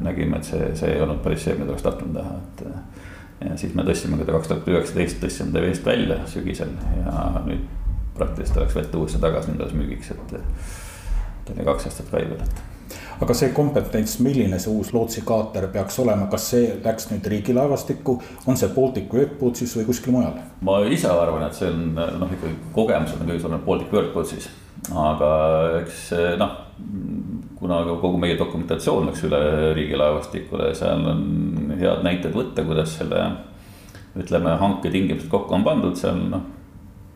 nägime, 0.04 0.40
et 0.40 0.48
see, 0.48 0.72
see 0.78 0.94
ei 0.96 1.02
olnud 1.04 1.22
päris 1.24 1.46
see, 1.46 1.56
mida 1.58 1.74
oleks 1.74 1.86
tahtnud 1.86 2.14
näha, 2.16 2.36
et 2.42 3.48
ja 3.50 3.58
siis 3.58 3.74
me 3.78 3.86
tõstsime 3.88 4.20
ta 4.22 4.36
kaks 4.36 4.52
tuhat 4.52 4.70
üheksateist 4.70 5.22
tõstsime 5.24 5.56
ta 5.56 5.64
veest 5.64 5.86
välja 5.86 6.20
sügisel 6.30 6.74
ja 7.00 7.42
nüüd 7.48 7.66
praktiliselt 8.18 8.62
läks 8.62 8.78
vett 8.78 8.96
uuesti 8.96 9.22
tagasi 9.22 9.56
alles 9.56 9.74
müügiks, 9.78 10.14
et. 10.14 10.36
Ta 11.46 11.56
oli 11.56 11.66
kaks 11.68 11.90
aastat 11.90 12.12
käivel, 12.14 12.42
et. 12.42 12.98
aga 13.22 13.36
see 13.38 13.52
kompetents, 13.56 14.18
milline 14.26 14.60
see 14.60 14.74
uus 14.74 14.94
lootsikaater 14.96 15.70
peaks 15.74 16.00
olema, 16.04 16.28
kas 16.32 16.50
see 16.54 16.74
läks 16.84 17.12
nüüd 17.12 17.30
riigilaevastikku, 17.36 18.18
on 18.48 18.60
see 18.60 18.72
Baltic 18.76 19.14
Workboatsis 19.14 19.78
või 19.80 19.88
kuskil 19.92 20.18
mujal? 20.18 20.42
ma 20.68 20.82
ise 20.88 21.12
arvan, 21.12 21.48
et 21.48 21.58
see 21.58 21.70
on 21.70 21.94
noh, 21.96 22.36
ikkagi 22.38 22.58
kogemus 22.76 23.16
on 23.18 23.26
kõige 23.28 23.46
suurem 23.46 23.64
Baltic 23.68 23.96
Workboatsis, 23.98 24.50
aga 25.06 25.32
eks 25.84 26.10
noh 26.42 26.60
kuna 27.62 27.84
kogu 27.86 28.18
meie 28.18 28.38
dokumentatsioon 28.40 29.06
läks 29.12 29.22
üle 29.28 29.40
riigilaevastikule, 29.78 30.72
seal 30.78 31.04
on 31.12 31.76
head 31.78 32.02
näited 32.06 32.34
võtta, 32.36 32.66
kuidas 32.66 32.98
selle. 32.98 33.30
ütleme, 34.12 34.52
hanke 34.60 34.90
tingimused 34.92 35.30
kokku 35.32 35.56
on 35.56 35.64
pandud, 35.64 35.94
seal 35.96 36.18
noh, 36.34 36.42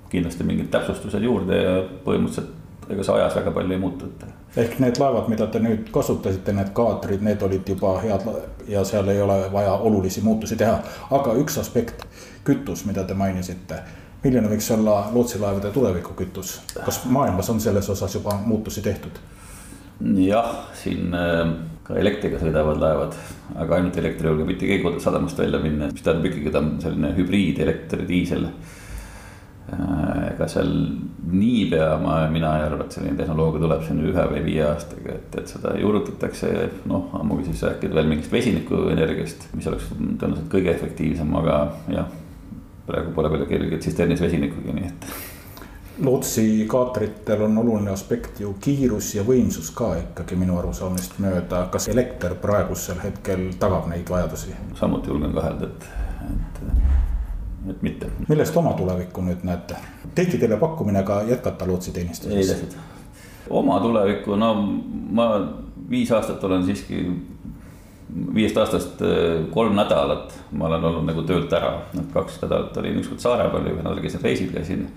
kindlasti 0.08 0.46
mingid 0.48 0.70
täpsustused 0.72 1.26
juurde 1.26 1.58
ja 1.58 1.74
põhimõtteliselt 2.06 2.54
ega 2.90 3.04
see 3.04 3.18
ajas 3.18 3.36
väga 3.40 3.52
palju 3.52 3.76
ei 3.76 3.82
muutu, 3.82 4.06
et. 4.06 4.26
ehk 4.64 4.80
need 4.84 5.02
laevad, 5.02 5.30
mida 5.32 5.48
te 5.52 5.60
nüüd 5.64 5.92
kasutasite, 5.94 6.54
need 6.54 6.72
kaatrid, 6.78 7.22
need 7.26 7.42
olid 7.46 7.70
juba 7.76 7.98
head 8.04 8.26
ja 8.68 8.84
seal 8.86 9.10
ei 9.14 9.22
ole 9.22 9.38
vaja 9.54 9.76
olulisi 9.90 10.22
muutusi 10.26 10.58
teha. 10.60 10.80
aga 11.12 11.38
üks 11.42 11.60
aspekt, 11.62 12.08
kütus, 12.44 12.86
mida 12.86 13.04
te 13.04 13.14
mainisite 13.14 13.84
milline 14.26 14.50
võiks 14.50 14.68
olla 14.74 14.96
lootsilaevade 15.14 15.70
tulevikukütus, 15.72 16.58
kas 16.82 17.04
maailmas 17.06 17.50
on 17.54 17.60
selles 17.62 17.90
osas 17.94 18.16
juba 18.18 18.40
muutusi 18.46 18.82
tehtud? 18.82 19.22
jah, 20.20 20.50
siin 20.76 21.14
äh, 21.16 21.52
ka 21.86 21.96
elektriga 22.02 22.40
sõidavad 22.42 22.82
laevad, 22.82 23.14
aga 23.62 23.78
ainult 23.78 24.00
elektri 24.02 24.28
juurde 24.28 24.48
mitte 24.48 24.68
keegi 24.68 24.98
sadamast 25.04 25.38
välja 25.40 25.62
minna, 25.64 25.92
mis 25.94 26.04
tähendab 26.04 26.28
ikkagi, 26.32 26.52
ta 26.52 26.62
on 26.64 26.74
selline 26.84 27.14
hübriid, 27.16 27.62
elekter, 27.64 28.02
diisel. 28.10 28.50
Äh, 29.66 30.34
ega 30.36 30.46
seal 30.46 30.68
niipea 31.26 31.96
ma, 31.98 32.20
mina 32.30 32.52
ei 32.60 32.66
arva, 32.68 32.86
et 32.86 32.94
selline 32.94 33.18
tehnoloogia 33.18 33.64
tuleb 33.64 33.86
siin 33.88 34.02
ühe 34.06 34.26
või 34.30 34.44
viie 34.46 34.62
aastaga, 34.68 35.16
et, 35.18 35.38
et 35.42 35.50
seda 35.50 35.72
juurutatakse. 35.82 36.52
noh, 36.92 37.08
ammugi 37.18 37.48
siis 37.48 37.64
rääkida 37.66 37.98
veel 37.98 38.12
mingist 38.12 38.34
vesinikuenergiast, 38.34 39.48
mis 39.58 39.66
oleks 39.72 39.88
tõenäoliselt 39.96 40.52
kõige 40.54 40.70
efektiivsem, 40.76 41.34
aga 41.42 41.56
jah. 41.90 42.12
praegu 42.86 43.16
pole 43.16 43.32
veel 43.34 43.48
kellelgi 43.50 43.82
tsisternis 43.82 44.22
vesinikugi, 44.22 44.76
nii 44.78 44.92
et 44.92 45.10
lootsi 46.06 46.46
kaatritel 46.76 47.48
on 47.48 47.58
oluline 47.64 47.90
aspekt 47.96 48.44
ju 48.46 48.54
kiirus 48.62 49.16
ja 49.16 49.26
võimsus 49.26 49.74
ka 49.74 49.96
ikkagi 50.04 50.38
minu 50.38 50.60
arusaamist 50.62 51.18
mööda. 51.26 51.66
kas 51.74 51.90
elekter 51.90 52.38
praegusel 52.38 53.02
hetkel 53.02 53.50
tagab 53.58 53.90
neid 53.90 54.14
vajadusi? 54.14 54.54
samuti 54.78 55.10
julgen 55.10 55.34
kahelda, 55.34 55.74
et, 55.74 55.90
et, 56.30 56.64
et 57.70 57.82
mitte. 57.82 58.10
millest 58.28 58.58
oma 58.58 58.74
tulevikku 58.74 59.22
nüüd 59.26 59.46
näete? 59.48 59.78
tehti 60.16 60.38
teile 60.42 60.58
pakkumine 60.62 61.04
ka 61.04 61.22
jätkata 61.30 61.68
lootsiteenistuses? 61.68 62.38
ei 62.38 62.48
tehtud. 62.48 62.78
oma 63.50 63.80
tulevikku, 63.80 64.36
no 64.36 64.54
ma 65.12 65.30
viis 65.90 66.12
aastat 66.12 66.44
olen 66.44 66.66
siiski 66.66 67.06
viiest 68.36 68.58
aastast 68.58 69.02
äh, 69.02 69.44
kolm 69.52 69.76
nädalat 69.76 70.34
ma 70.52 70.68
olen 70.70 70.84
olnud 70.84 71.06
nagu 71.10 71.24
töölt 71.28 71.54
ära, 71.54 71.76
et 71.94 72.12
kaks 72.14 72.40
nädalat 72.44 72.78
olin 72.78 73.02
ükskord 73.02 73.24
Saaremaal 73.24 73.66
ja 73.66 73.74
ühe 73.74 73.84
nädala 73.84 74.04
käisin 74.04 74.24
reisil, 74.24 74.52
käisin 74.54 74.88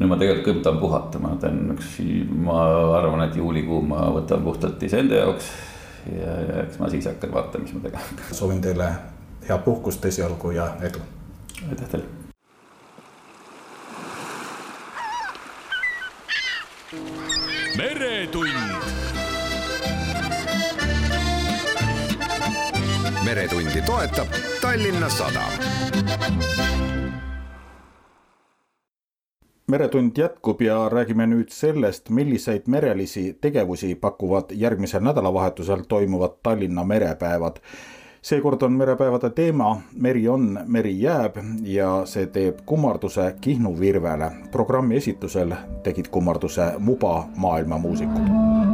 nüüd 0.00 0.08
ma 0.08 0.16
tegelikult 0.20 0.46
kõmtan 0.48 0.80
puhata, 0.80 1.20
ma 1.22 1.34
teen 1.40 1.74
üks, 1.74 1.96
ma 2.44 2.58
arvan, 2.98 3.26
et 3.26 3.36
juulikuu 3.36 3.82
ma 3.84 4.06
võtan 4.14 4.44
puhtalt 4.44 4.82
iseenda 4.86 5.22
jaoks. 5.22 5.50
ja, 6.08 6.34
ja 6.48 6.60
eks 6.64 6.80
ma 6.80 6.88
siis 6.92 7.08
hakkan 7.10 7.32
vaatama, 7.34 7.66
mis 7.66 7.74
ma 7.76 7.82
tegema 7.86 8.04
hakkan. 8.08 8.36
soovin 8.36 8.62
teile 8.64 8.90
head 9.48 9.64
puhkust 9.64 10.04
esialgu 10.04 10.54
ja 10.56 10.72
edu. 10.88 11.02
Aitäh 11.68 11.88
teile. 11.88 12.04
meretund. 17.76 18.48
meretundi 23.24 23.82
toetab 23.82 24.28
Tallinna 24.60 25.08
Sadam 25.08 25.52
meretund 29.70 30.18
jätkub 30.18 30.62
ja 30.62 30.88
räägime 30.88 31.26
nüüd 31.30 31.52
sellest, 31.54 32.10
milliseid 32.10 32.66
merelisi 32.66 33.38
tegevusi 33.40 33.94
pakuvad 33.94 34.50
järgmisel 34.50 35.02
nädalavahetusel 35.06 35.84
toimuvad 35.88 36.40
Tallinna 36.42 36.84
merepäevad. 36.84 37.60
Seekord 38.22 38.62
on 38.62 38.72
merepäevade 38.72 39.30
teema 39.30 39.80
Meri 39.94 40.28
on, 40.28 40.60
meri 40.66 41.00
jääb 41.00 41.36
ja 41.62 42.02
see 42.06 42.26
teeb 42.26 42.58
kummarduse 42.66 43.34
Kihnu 43.40 43.78
virvele. 43.80 44.30
programmi 44.50 44.96
esitusel 44.96 45.54
tegid 45.82 46.08
kummarduse 46.10 46.72
Muba 46.78 47.28
maailmamuusikud 47.36 48.69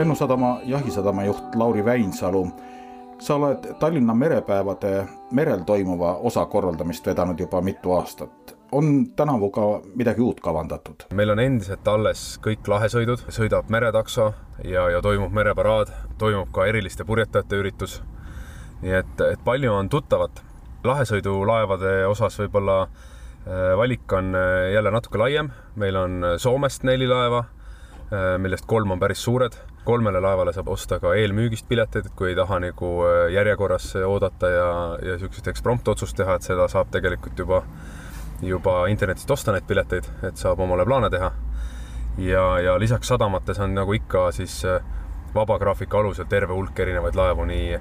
Lennusadama 0.00 0.60
jahisadama 0.64 1.24
juht 1.24 1.54
Lauri 1.54 1.84
Väinsalu. 1.84 2.48
sa 3.18 3.34
oled 3.34 3.74
Tallinna 3.78 4.14
merepäevade 4.14 5.08
merel 5.30 5.60
toimuva 5.60 6.14
osa 6.14 6.46
korraldamist 6.46 7.06
vedanud 7.06 7.40
juba 7.40 7.60
mitu 7.60 7.92
aastat. 7.92 8.56
on 8.72 9.06
tänavu 9.16 9.50
ka 9.50 9.60
midagi 9.94 10.20
uut 10.20 10.40
kavandatud? 10.40 10.94
meil 11.14 11.30
on 11.30 11.38
endiselt 11.38 11.88
alles 11.88 12.40
kõik 12.46 12.68
lahesõidud, 12.68 13.26
sõidab 13.28 13.68
meretakso 13.68 14.32
ja, 14.64 14.88
ja 14.90 15.02
toimub 15.02 15.32
mereparaad, 15.32 15.92
toimub 16.18 16.48
ka 16.52 16.64
eriliste 16.66 17.04
purjetajate 17.04 17.56
üritus. 17.56 18.02
nii 18.80 18.92
et, 18.92 19.20
et 19.20 19.44
palju 19.44 19.72
on 19.72 19.88
tuttavat. 19.88 20.42
lahesõidulaevade 20.84 22.06
osas 22.06 22.40
võib-olla 22.40 22.82
äh, 22.82 23.76
valik 23.76 24.12
on 24.12 24.34
äh, 24.34 24.72
jälle 24.72 24.90
natuke 24.90 25.18
laiem, 25.18 25.50
meil 25.76 25.96
on 25.96 26.24
Soomest 26.38 26.88
neli 26.88 27.08
laeva, 27.08 27.44
äh, 28.12 28.38
millest 28.38 28.64
kolm 28.66 28.90
on 28.90 28.98
päris 28.98 29.22
suured 29.24 29.60
kolmele 29.84 30.20
laevale 30.20 30.52
saab 30.52 30.68
osta 30.68 30.98
ka 31.00 31.14
eelmüügist 31.16 31.68
pileteid, 31.68 32.10
et 32.10 32.16
kui 32.16 32.30
ei 32.30 32.36
taha 32.38 32.60
nagu 32.62 32.90
äh, 33.06 33.22
järjekorras 33.34 33.94
oodata 34.06 34.50
ja, 34.52 34.68
ja 35.00 35.16
niisugust 35.16 35.48
eksprompt-otsust 35.52 36.16
teha, 36.16 36.36
et 36.36 36.46
seda 36.46 36.68
saab 36.68 36.92
tegelikult 36.92 37.38
juba, 37.38 37.62
juba 38.44 38.84
internetist 38.92 39.30
osta 39.30 39.54
neid 39.56 39.66
pileteid, 39.68 40.08
et 40.28 40.40
saab 40.40 40.60
omale 40.60 40.86
plaane 40.88 41.10
teha. 41.10 41.32
ja, 42.18 42.44
ja 42.60 42.78
lisaks 42.78 43.08
sadamates 43.08 43.58
on 43.58 43.74
nagu 43.74 43.92
ikka 43.96 44.30
siis 44.36 44.64
äh, 44.64 44.82
vaba 45.34 45.58
graafiku 45.58 45.96
alusel 45.96 46.28
terve 46.28 46.52
hulk 46.52 46.78
erinevaid 46.78 47.16
laevu, 47.16 47.44
nii, 47.48 47.78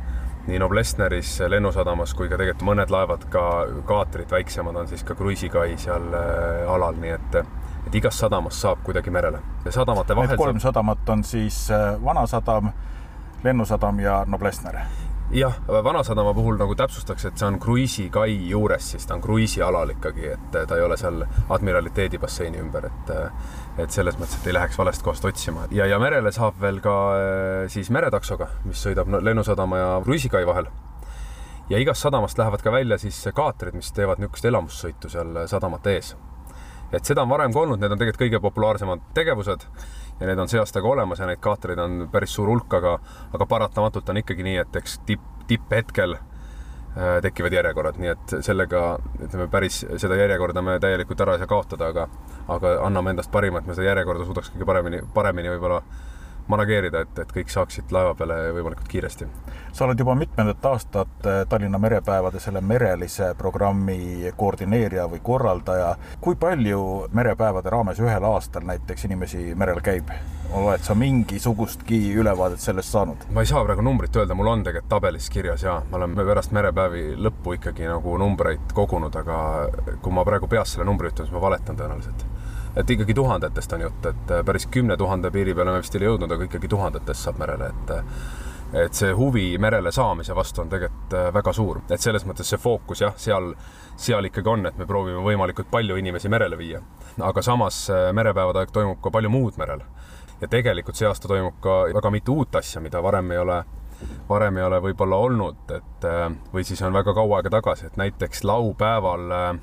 nii 0.48 0.60
Noblessneris 0.60 1.40
lennusadamas 1.48 2.14
kui 2.14 2.30
ka 2.30 2.38
tegelikult 2.38 2.68
mõned 2.70 2.94
laevad, 2.94 3.26
ka 3.34 3.46
kaatrid, 3.90 4.30
väiksemad 4.32 4.76
on 4.76 4.88
siis 4.88 5.04
ka 5.04 5.18
kruiisikai 5.20 5.74
seal 5.78 6.14
äh, 6.14 6.70
alal, 6.72 6.96
nii 7.02 7.18
et 7.18 7.42
et 7.88 7.96
igast 7.96 8.20
sadamast 8.20 8.62
saab 8.62 8.84
kuidagi 8.84 9.12
merele 9.12 9.42
ja 9.66 9.72
sadamate 9.72 10.16
vahel. 10.16 10.34
Need 10.34 10.42
kolm 10.42 10.60
saab... 10.60 10.74
sadamat 10.74 11.10
on 11.10 11.24
siis 11.24 11.68
äh, 11.72 11.94
Vanasadam, 12.04 12.72
Lennusadam 13.44 14.00
ja 14.00 14.24
Noblessner 14.28 14.82
jah, 15.32 15.54
Vanasadama 15.84 16.34
puhul 16.34 16.58
nagu 16.58 16.76
täpsustaks, 16.76 17.26
et 17.26 17.38
see 17.38 17.48
on 17.48 17.60
kruiisikai 17.62 18.34
juures, 18.50 18.92
siis 18.92 19.06
ta 19.08 19.16
on 19.18 19.22
kruiisialal 19.22 19.94
ikkagi, 19.94 20.28
et 20.34 20.52
ta 20.54 20.78
ei 20.78 20.84
ole 20.86 20.98
seal 20.98 21.24
admiraliteedi 21.50 22.18
basseini 22.22 22.62
ümber, 22.62 22.90
et 22.90 23.14
et 23.80 23.96
selles 23.96 24.18
mõttes, 24.20 24.40
et 24.42 24.48
ei 24.50 24.56
läheks 24.58 24.78
valest 24.78 25.04
kohast 25.06 25.26
otsima 25.26 25.68
ja, 25.72 25.86
ja 25.88 26.00
merele 26.02 26.32
saab 26.36 26.58
veel 26.62 26.82
ka 26.84 26.96
siis 27.72 27.92
meretaksoga, 27.94 28.50
mis 28.66 28.82
sõidab 28.84 29.12
Lennusadama 29.22 29.78
ja 29.78 29.92
kruiisikai 30.04 30.46
vahel. 30.48 30.68
ja 31.70 31.78
igast 31.78 32.02
sadamast 32.02 32.38
lähevad 32.38 32.62
ka 32.62 32.72
välja 32.72 32.98
siis 32.98 33.22
kaatrid, 33.36 33.78
mis 33.78 33.92
teevad 33.94 34.20
niisugust 34.20 34.46
elamussõitu 34.46 35.10
seal 35.10 35.46
sadamate 35.48 35.96
ees. 35.96 36.16
Et 36.94 37.06
seda 37.06 37.24
on 37.24 37.30
varem 37.30 37.54
ka 37.54 37.62
olnud, 37.64 37.82
need 37.82 37.94
on 37.94 38.00
tegelikult 38.02 38.24
kõige 38.24 38.42
populaarsemad 38.44 39.04
tegevused 39.18 39.66
ja 40.20 40.28
need 40.28 40.42
on 40.42 40.50
see 40.52 40.60
aasta 40.62 40.82
ka 40.82 40.90
olemas 40.90 41.22
ja 41.22 41.28
neid 41.30 41.42
kaatreid 41.44 41.80
on 41.80 42.02
päris 42.12 42.34
suur 42.36 42.50
hulk, 42.52 42.74
aga, 42.80 42.98
aga 43.34 43.48
paratamatult 43.50 44.10
on 44.10 44.22
ikkagi 44.24 44.46
nii, 44.48 44.58
et 44.64 44.80
eks 44.82 45.00
tipp, 45.08 45.24
tipphetkel 45.48 46.18
äh, 46.18 47.20
tekivad 47.26 47.56
järjekorrad, 47.56 48.00
nii 48.02 48.14
et 48.14 48.36
sellega 48.46 48.84
ütleme 49.20 49.48
päris 49.52 49.84
seda 50.02 50.20
järjekorda 50.20 50.66
me 50.66 50.80
täielikult 50.82 51.26
ära 51.26 51.38
ei 51.38 51.44
saa 51.44 51.52
kaotada, 51.52 51.92
aga, 51.94 52.08
aga 52.48 52.78
anname 52.88 53.16
endast 53.16 53.32
parima, 53.32 53.62
et 53.62 53.70
me 53.70 53.78
seda 53.78 53.92
järjekorda 53.92 54.28
suudaks 54.28 54.54
kõige 54.56 54.70
paremini, 54.70 55.04
paremini 55.14 55.54
võib-olla 55.56 55.84
manageerida, 56.50 57.04
et, 57.06 57.20
et 57.24 57.32
kõik 57.34 57.52
saaksid 57.54 57.94
laeva 57.94 58.16
peale 58.18 58.40
võimalikult 58.56 58.90
kiiresti. 58.90 59.28
sa 59.72 59.86
oled 59.86 60.00
juba 60.00 60.16
mitmendat 60.16 60.66
aastat 60.66 61.26
eh, 61.26 61.46
Tallinna 61.50 61.78
merepäevade 61.80 62.40
selle 62.40 62.62
merelise 62.62 63.34
programmi 63.38 64.32
koordineerija 64.38 65.08
või 65.12 65.20
korraldaja. 65.24 65.96
kui 66.22 66.36
palju 66.36 67.10
merepäevade 67.14 67.70
raames 67.70 68.00
ühel 68.00 68.24
aastal 68.24 68.66
näiteks 68.66 69.06
inimesi 69.06 69.54
merel 69.56 69.82
käib? 69.82 70.12
oled 70.50 70.82
sa 70.82 70.96
mingisugustki 70.98 72.14
ülevaadet 72.18 72.60
sellest 72.60 72.90
saanud? 72.92 73.28
ma 73.34 73.46
ei 73.46 73.52
saa 73.52 73.64
praegu 73.64 73.86
numbrit 73.86 74.16
öelda, 74.16 74.36
mul 74.36 74.50
on 74.50 74.64
tegelikult 74.66 74.90
tabelis 74.90 75.30
kirjas 75.30 75.64
ja 75.64 75.82
me 75.92 75.98
oleme 76.02 76.26
pärast 76.26 76.52
merepäevi 76.56 77.04
lõppu 77.22 77.54
ikkagi 77.60 77.86
nagu 77.86 78.18
numbreid 78.18 78.74
kogunud, 78.74 79.16
aga 79.16 79.38
kui 80.02 80.14
ma 80.14 80.26
praegu 80.26 80.50
peast 80.50 80.76
selle 80.76 80.90
numbri 80.90 81.14
ütlen, 81.14 81.30
siis 81.30 81.36
ma 81.38 81.46
valetan 81.46 81.78
tõenäoliselt 81.78 82.26
et 82.76 82.90
ikkagi 82.90 83.14
tuhandetest 83.14 83.74
on 83.74 83.82
jutt, 83.82 84.06
et 84.06 84.32
äh, 84.32 84.44
päris 84.46 84.68
kümne 84.72 84.98
tuhande 84.98 85.32
piiri 85.32 85.56
peale 85.56 85.74
me 85.74 85.82
vist 85.82 85.96
ei 85.96 86.06
jõudnud, 86.06 86.32
aga 86.32 86.46
ikkagi 86.46 86.70
tuhandetest 86.70 87.28
saab 87.28 87.42
merele, 87.42 87.72
et 87.74 87.94
äh, 87.98 88.06
et 88.84 88.94
see 88.94 89.10
huvi 89.18 89.58
merele 89.58 89.90
saamise 89.92 90.36
vastu 90.38 90.62
on 90.62 90.70
tegelikult 90.70 91.16
äh, 91.18 91.32
väga 91.34 91.54
suur, 91.58 91.82
et 91.90 92.02
selles 92.02 92.26
mõttes 92.30 92.52
see 92.54 92.62
fookus 92.62 93.02
jah, 93.02 93.16
seal, 93.18 93.56
seal 93.98 94.30
ikkagi 94.30 94.52
on, 94.52 94.68
et 94.70 94.78
me 94.78 94.86
proovime 94.90 95.24
võimalikult 95.26 95.72
palju 95.72 95.98
inimesi 95.98 96.30
merele 96.30 96.58
viia. 96.58 96.82
aga 97.18 97.42
samas 97.42 97.88
merepäevade 98.14 98.62
aeg 98.62 98.72
toimub 98.72 99.02
ka 99.02 99.10
palju 99.12 99.30
muud 99.34 99.58
merel. 99.58 99.82
ja 100.42 100.48
tegelikult 100.48 100.96
see 100.96 101.08
aasta 101.08 101.28
toimub 101.28 101.58
ka 101.62 101.82
väga 101.94 102.12
mitu 102.14 102.38
uut 102.38 102.56
asja, 102.56 102.82
mida 102.82 103.02
varem 103.04 103.32
ei 103.32 103.38
ole 103.38 103.64
varem 104.30 104.58
ei 104.58 104.64
ole 104.64 104.78
võib-olla 104.80 105.18
olnud, 105.18 105.74
et 105.76 106.06
või 106.54 106.64
siis 106.64 106.82
on 106.86 106.94
väga 106.94 107.14
kaua 107.14 107.42
aega 107.42 107.50
tagasi, 107.58 107.90
et 107.90 107.98
näiteks 107.98 108.46
laupäeval 108.48 109.58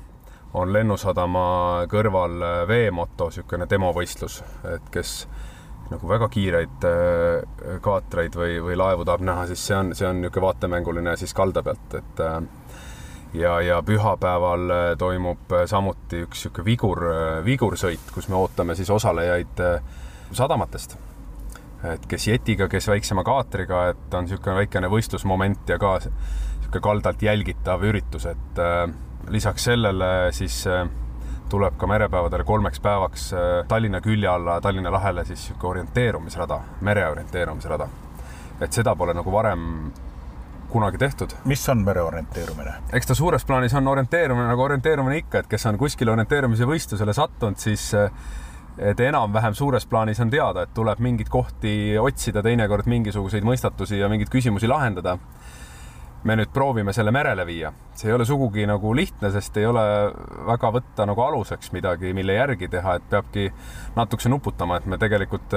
on 0.53 0.73
Lennusadama 0.73 1.85
kõrval 1.91 2.41
äh, 2.41 2.61
veemoto 2.67 3.29
niisugune 3.31 3.67
demovõistlus, 3.69 4.41
et 4.71 4.91
kes 4.91 5.17
nagu 5.91 6.09
väga 6.09 6.29
kiireid 6.31 6.87
äh, 6.87 7.79
kaatreid 7.83 8.35
või, 8.37 8.57
või 8.63 8.77
laevu 8.79 9.05
tahab 9.07 9.25
näha, 9.27 9.47
siis 9.51 9.65
see 9.67 9.77
on, 9.77 9.93
see 9.95 10.07
on 10.07 10.21
niisugune 10.21 10.47
vaatemänguline 10.47 11.17
siis 11.19 11.35
kalda 11.37 11.63
pealt, 11.65 11.97
et 11.99 12.23
äh, 12.23 12.39
ja, 13.37 13.57
ja 13.61 13.81
pühapäeval 13.85 14.95
toimub 14.99 15.57
samuti 15.67 16.23
üks 16.27 16.45
niisugune 16.45 16.69
vigur, 16.71 17.03
vigursõit, 17.45 18.13
kus 18.15 18.31
me 18.31 18.39
ootame 18.39 18.75
siis 18.75 18.89
osalejaid 18.93 19.61
sadamatest. 20.35 20.97
et 21.87 22.05
kes 22.09 22.27
jetiga, 22.27 22.67
kes 22.67 22.87
väiksema 22.87 23.23
kaatriga, 23.23 23.89
et 23.91 24.13
on 24.13 24.25
niisugune 24.25 24.55
väikene 24.63 24.87
võistlusmoment 24.91 25.69
ja 25.69 25.77
ka 25.79 25.97
niisugune 25.99 26.81
kaldalt 26.81 27.21
jälgitav 27.21 27.83
üritus, 27.83 28.25
et 28.25 28.63
lisaks 29.27 29.63
sellele 29.63 30.31
siis 30.31 30.67
äh, 30.67 30.87
tuleb 31.49 31.77
ka 31.77 31.87
merepäevadele 31.87 32.43
kolmeks 32.43 32.79
päevaks 32.79 33.29
äh, 33.33 33.39
Tallinna 33.67 34.01
külje 34.01 34.27
alla, 34.27 34.61
Tallinna 34.61 34.91
lahele 34.91 35.25
siis 35.25 35.39
niisugune 35.49 35.69
orienteerumisrada, 35.69 36.59
mere 36.81 37.07
orienteerumisrada. 37.09 37.87
et 38.61 38.73
seda 38.73 38.95
pole 38.95 39.13
nagu 39.13 39.31
varem 39.31 39.91
kunagi 40.69 40.97
tehtud. 40.97 41.35
mis 41.45 41.69
on 41.69 41.83
mere 41.83 42.01
orienteerumine? 42.01 42.73
eks 42.93 43.07
ta 43.07 43.15
suures 43.15 43.45
plaanis 43.45 43.73
on 43.73 43.87
orienteerumine 43.87 44.47
nagu 44.47 44.61
orienteerumine 44.61 45.17
ikka, 45.17 45.39
et 45.39 45.47
kes 45.47 45.65
on 45.65 45.77
kuskile 45.77 46.11
orienteerumise 46.11 46.65
võistlusele 46.65 47.13
sattunud, 47.13 47.57
siis 47.57 47.93
äh, 47.93 48.11
et 48.77 48.99
enam-vähem 48.99 49.55
suures 49.57 49.85
plaanis 49.85 50.19
on 50.19 50.29
teada, 50.29 50.63
et 50.63 50.73
tuleb 50.73 50.99
mingeid 51.01 51.29
kohti 51.29 51.97
otsida, 51.97 52.43
teinekord 52.45 52.85
mingisuguseid 52.85 53.45
mõistatusi 53.47 54.01
ja 54.01 54.09
mingeid 54.09 54.29
küsimusi 54.29 54.67
lahendada 54.67 55.17
me 56.27 56.35
nüüd 56.35 56.51
proovime 56.53 56.93
selle 56.95 57.11
merele 57.15 57.45
viia. 57.47 57.71
see 57.97 58.11
ei 58.11 58.13
ole 58.13 58.25
sugugi 58.27 58.65
nagu 58.69 58.91
lihtne, 58.95 59.31
sest 59.33 59.57
ei 59.57 59.65
ole 59.65 59.83
väga 60.45 60.71
võtta 60.75 61.07
nagu 61.09 61.23
aluseks 61.23 61.71
midagi, 61.73 62.13
mille 62.13 62.35
järgi 62.35 62.67
teha, 62.69 62.97
et 62.99 63.09
peabki 63.09 63.47
natukese 63.95 64.29
nuputama, 64.29 64.77
et 64.77 64.85
me 64.85 64.99
tegelikult 65.01 65.55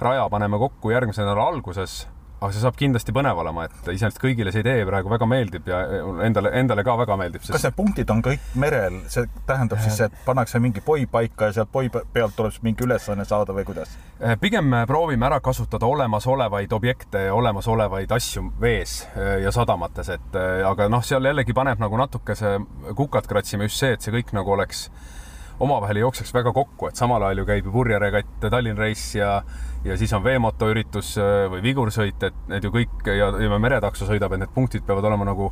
raja 0.00 0.28
paneme 0.32 0.58
kokku 0.62 0.94
järgmise 0.94 1.24
nädala 1.24 1.50
alguses 1.52 2.06
aga 2.42 2.50
see 2.54 2.62
saab 2.64 2.78
kindlasti 2.78 3.14
põnev 3.14 3.38
olema, 3.38 3.66
et 3.68 3.90
iseenesest 3.92 4.18
kõigile 4.22 4.52
see 4.54 4.64
idee 4.64 4.82
praegu 4.88 5.10
väga 5.12 5.28
meeldib 5.30 5.68
ja 5.70 5.82
endale, 6.26 6.50
endale 6.58 6.84
ka 6.86 6.96
väga 6.98 7.16
meeldib 7.20 7.44
sest.... 7.44 7.54
kas 7.54 7.66
need 7.68 7.76
punktid 7.76 8.10
on 8.14 8.22
kõik 8.24 8.48
merel, 8.58 8.98
see 9.12 9.28
tähendab 9.46 9.82
siis, 9.84 10.00
et 10.08 10.16
pannakse 10.26 10.58
mingi 10.62 10.82
poi 10.84 11.06
paika 11.10 11.50
ja 11.50 11.56
sealt 11.60 11.72
poi 11.72 11.90
pealt 11.92 12.34
tuleb 12.38 12.54
siis 12.54 12.66
mingi 12.66 12.86
ülesanne 12.86 13.26
saada 13.28 13.54
või 13.54 13.66
kuidas? 13.68 13.94
Eh, 14.18 14.34
pigem 14.42 14.66
me 14.74 14.82
proovime 14.90 15.28
ära 15.28 15.38
kasutada 15.44 15.86
olemasolevaid 15.86 16.74
objekte, 16.74 17.24
olemasolevaid 17.32 18.12
asju 18.18 18.48
vees 18.60 18.98
eh, 19.14 19.38
ja 19.46 19.54
sadamates, 19.54 20.10
et 20.16 20.38
eh, 20.38 20.66
aga 20.66 20.90
noh, 20.90 21.04
seal 21.06 21.30
jällegi 21.30 21.54
paneb 21.54 21.82
nagu 21.82 22.00
natukese 22.00 22.56
kukad 22.98 23.30
kratsima 23.30 23.70
just 23.70 23.82
see, 23.82 23.94
et 23.94 24.02
see 24.02 24.14
kõik 24.14 24.34
nagu 24.34 24.56
oleks 24.56 24.88
omavahel 25.62 26.00
ei 26.00 26.02
jookseks 26.02 26.32
väga 26.34 26.52
kokku, 26.56 26.88
et 26.88 26.98
samal 26.98 27.22
ajal 27.22 27.42
ju 27.42 27.50
käib 27.52 27.68
ju 27.68 27.74
purjeregatt 27.74 28.48
Tallinn 28.50 28.80
Race 28.80 29.18
ja 29.18 29.42
ja 29.84 29.96
siis 29.98 30.12
on 30.16 30.24
veemotoüritus 30.24 31.14
äh, 31.20 31.46
või 31.52 31.62
vigursõit, 31.64 32.22
et 32.22 32.42
need 32.50 32.66
ju 32.66 32.72
kõik 32.74 33.08
ja, 33.08 33.30
ja 33.42 33.58
meretakso 33.58 34.06
sõidab, 34.08 34.34
et 34.34 34.44
need 34.44 34.54
punktid 34.54 34.86
peavad 34.86 35.10
olema 35.10 35.26
nagu 35.28 35.50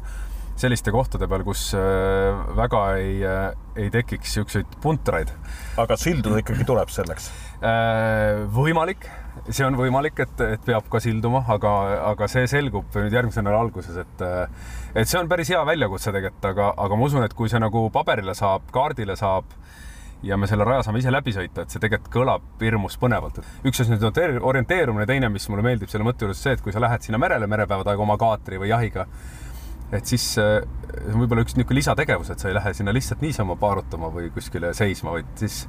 selliste 0.61 0.93
kohtade 0.93 1.25
peal, 1.31 1.43
kus 1.47 1.71
äh, 1.79 2.43
väga 2.57 2.83
ei, 3.01 3.15
äh, 3.27 3.47
ei 3.81 3.89
tekiks 3.93 4.37
niisuguseid 4.37 4.77
puntraid. 4.83 5.33
aga 5.81 5.99
silduda 6.01 6.43
ikkagi 6.45 6.67
tuleb 6.69 6.93
selleks? 6.93 7.31
võimalik, 8.57 9.03
see 9.53 9.67
on 9.67 9.75
võimalik, 9.77 10.17
et, 10.25 10.39
et 10.57 10.63
peab 10.65 10.87
ka 10.89 10.97
silduma, 11.05 11.43
aga, 11.53 11.73
aga 12.09 12.29
see 12.33 12.47
selgub 12.49 12.97
nüüd 12.97 13.13
järgmise 13.13 13.43
nädala 13.45 13.67
alguses, 13.67 13.99
et 14.01 14.25
et 14.95 15.11
see 15.11 15.21
on 15.21 15.29
päris 15.29 15.51
hea 15.53 15.61
väljakutse 15.69 16.09
tegelikult, 16.09 16.47
aga, 16.55 16.71
aga 16.87 16.97
ma 16.97 17.11
usun, 17.11 17.27
et 17.27 17.35
kui 17.37 17.53
see 17.53 17.61
nagu 17.61 17.83
paberile 17.93 18.33
saab, 18.39 18.65
kaardile 18.73 19.19
saab 19.21 19.53
ja 20.23 20.37
me 20.37 20.49
selle 20.51 20.65
raja 20.65 20.85
saame 20.85 21.01
ise 21.01 21.13
läbi 21.13 21.33
sõita, 21.35 21.65
et 21.65 21.73
see 21.73 21.83
tegelikult 21.83 22.13
kõlab 22.13 22.65
hirmus 22.65 22.99
põnevalt. 23.01 23.41
üks 23.65 23.81
asi 23.81 23.95
on 23.97 24.41
orienteerumine, 24.53 25.07
teine, 25.07 25.29
mis 25.33 25.49
mulle 25.49 25.65
meeldib 25.65 25.89
selle 25.93 26.05
mõtte 26.05 26.27
juures, 26.27 26.43
see, 26.43 26.57
et 26.57 26.65
kui 26.65 26.73
sa 26.73 26.83
lähed 26.83 27.07
sinna 27.07 27.19
merele 27.19 27.47
merepäevade 27.51 27.93
aega 27.93 28.05
oma 28.05 28.19
kaatri 28.21 28.61
või 28.61 28.73
jahiga, 28.73 29.07
et 29.93 30.07
siis 30.07 30.27
äh, 30.39 30.61
see 30.91 31.15
on 31.15 31.25
võib-olla 31.25 31.45
üks 31.47 31.57
niisugune 31.57 31.81
lisategevus, 31.81 32.31
et 32.31 32.43
sa 32.43 32.51
ei 32.51 32.57
lähe 32.59 32.75
sinna 32.77 32.95
lihtsalt 32.95 33.25
niisama 33.25 33.57
paarutama 33.61 34.11
või 34.13 34.31
kuskile 34.35 34.75
seisma, 34.77 35.17
vaid 35.17 35.31
siis 35.41 35.65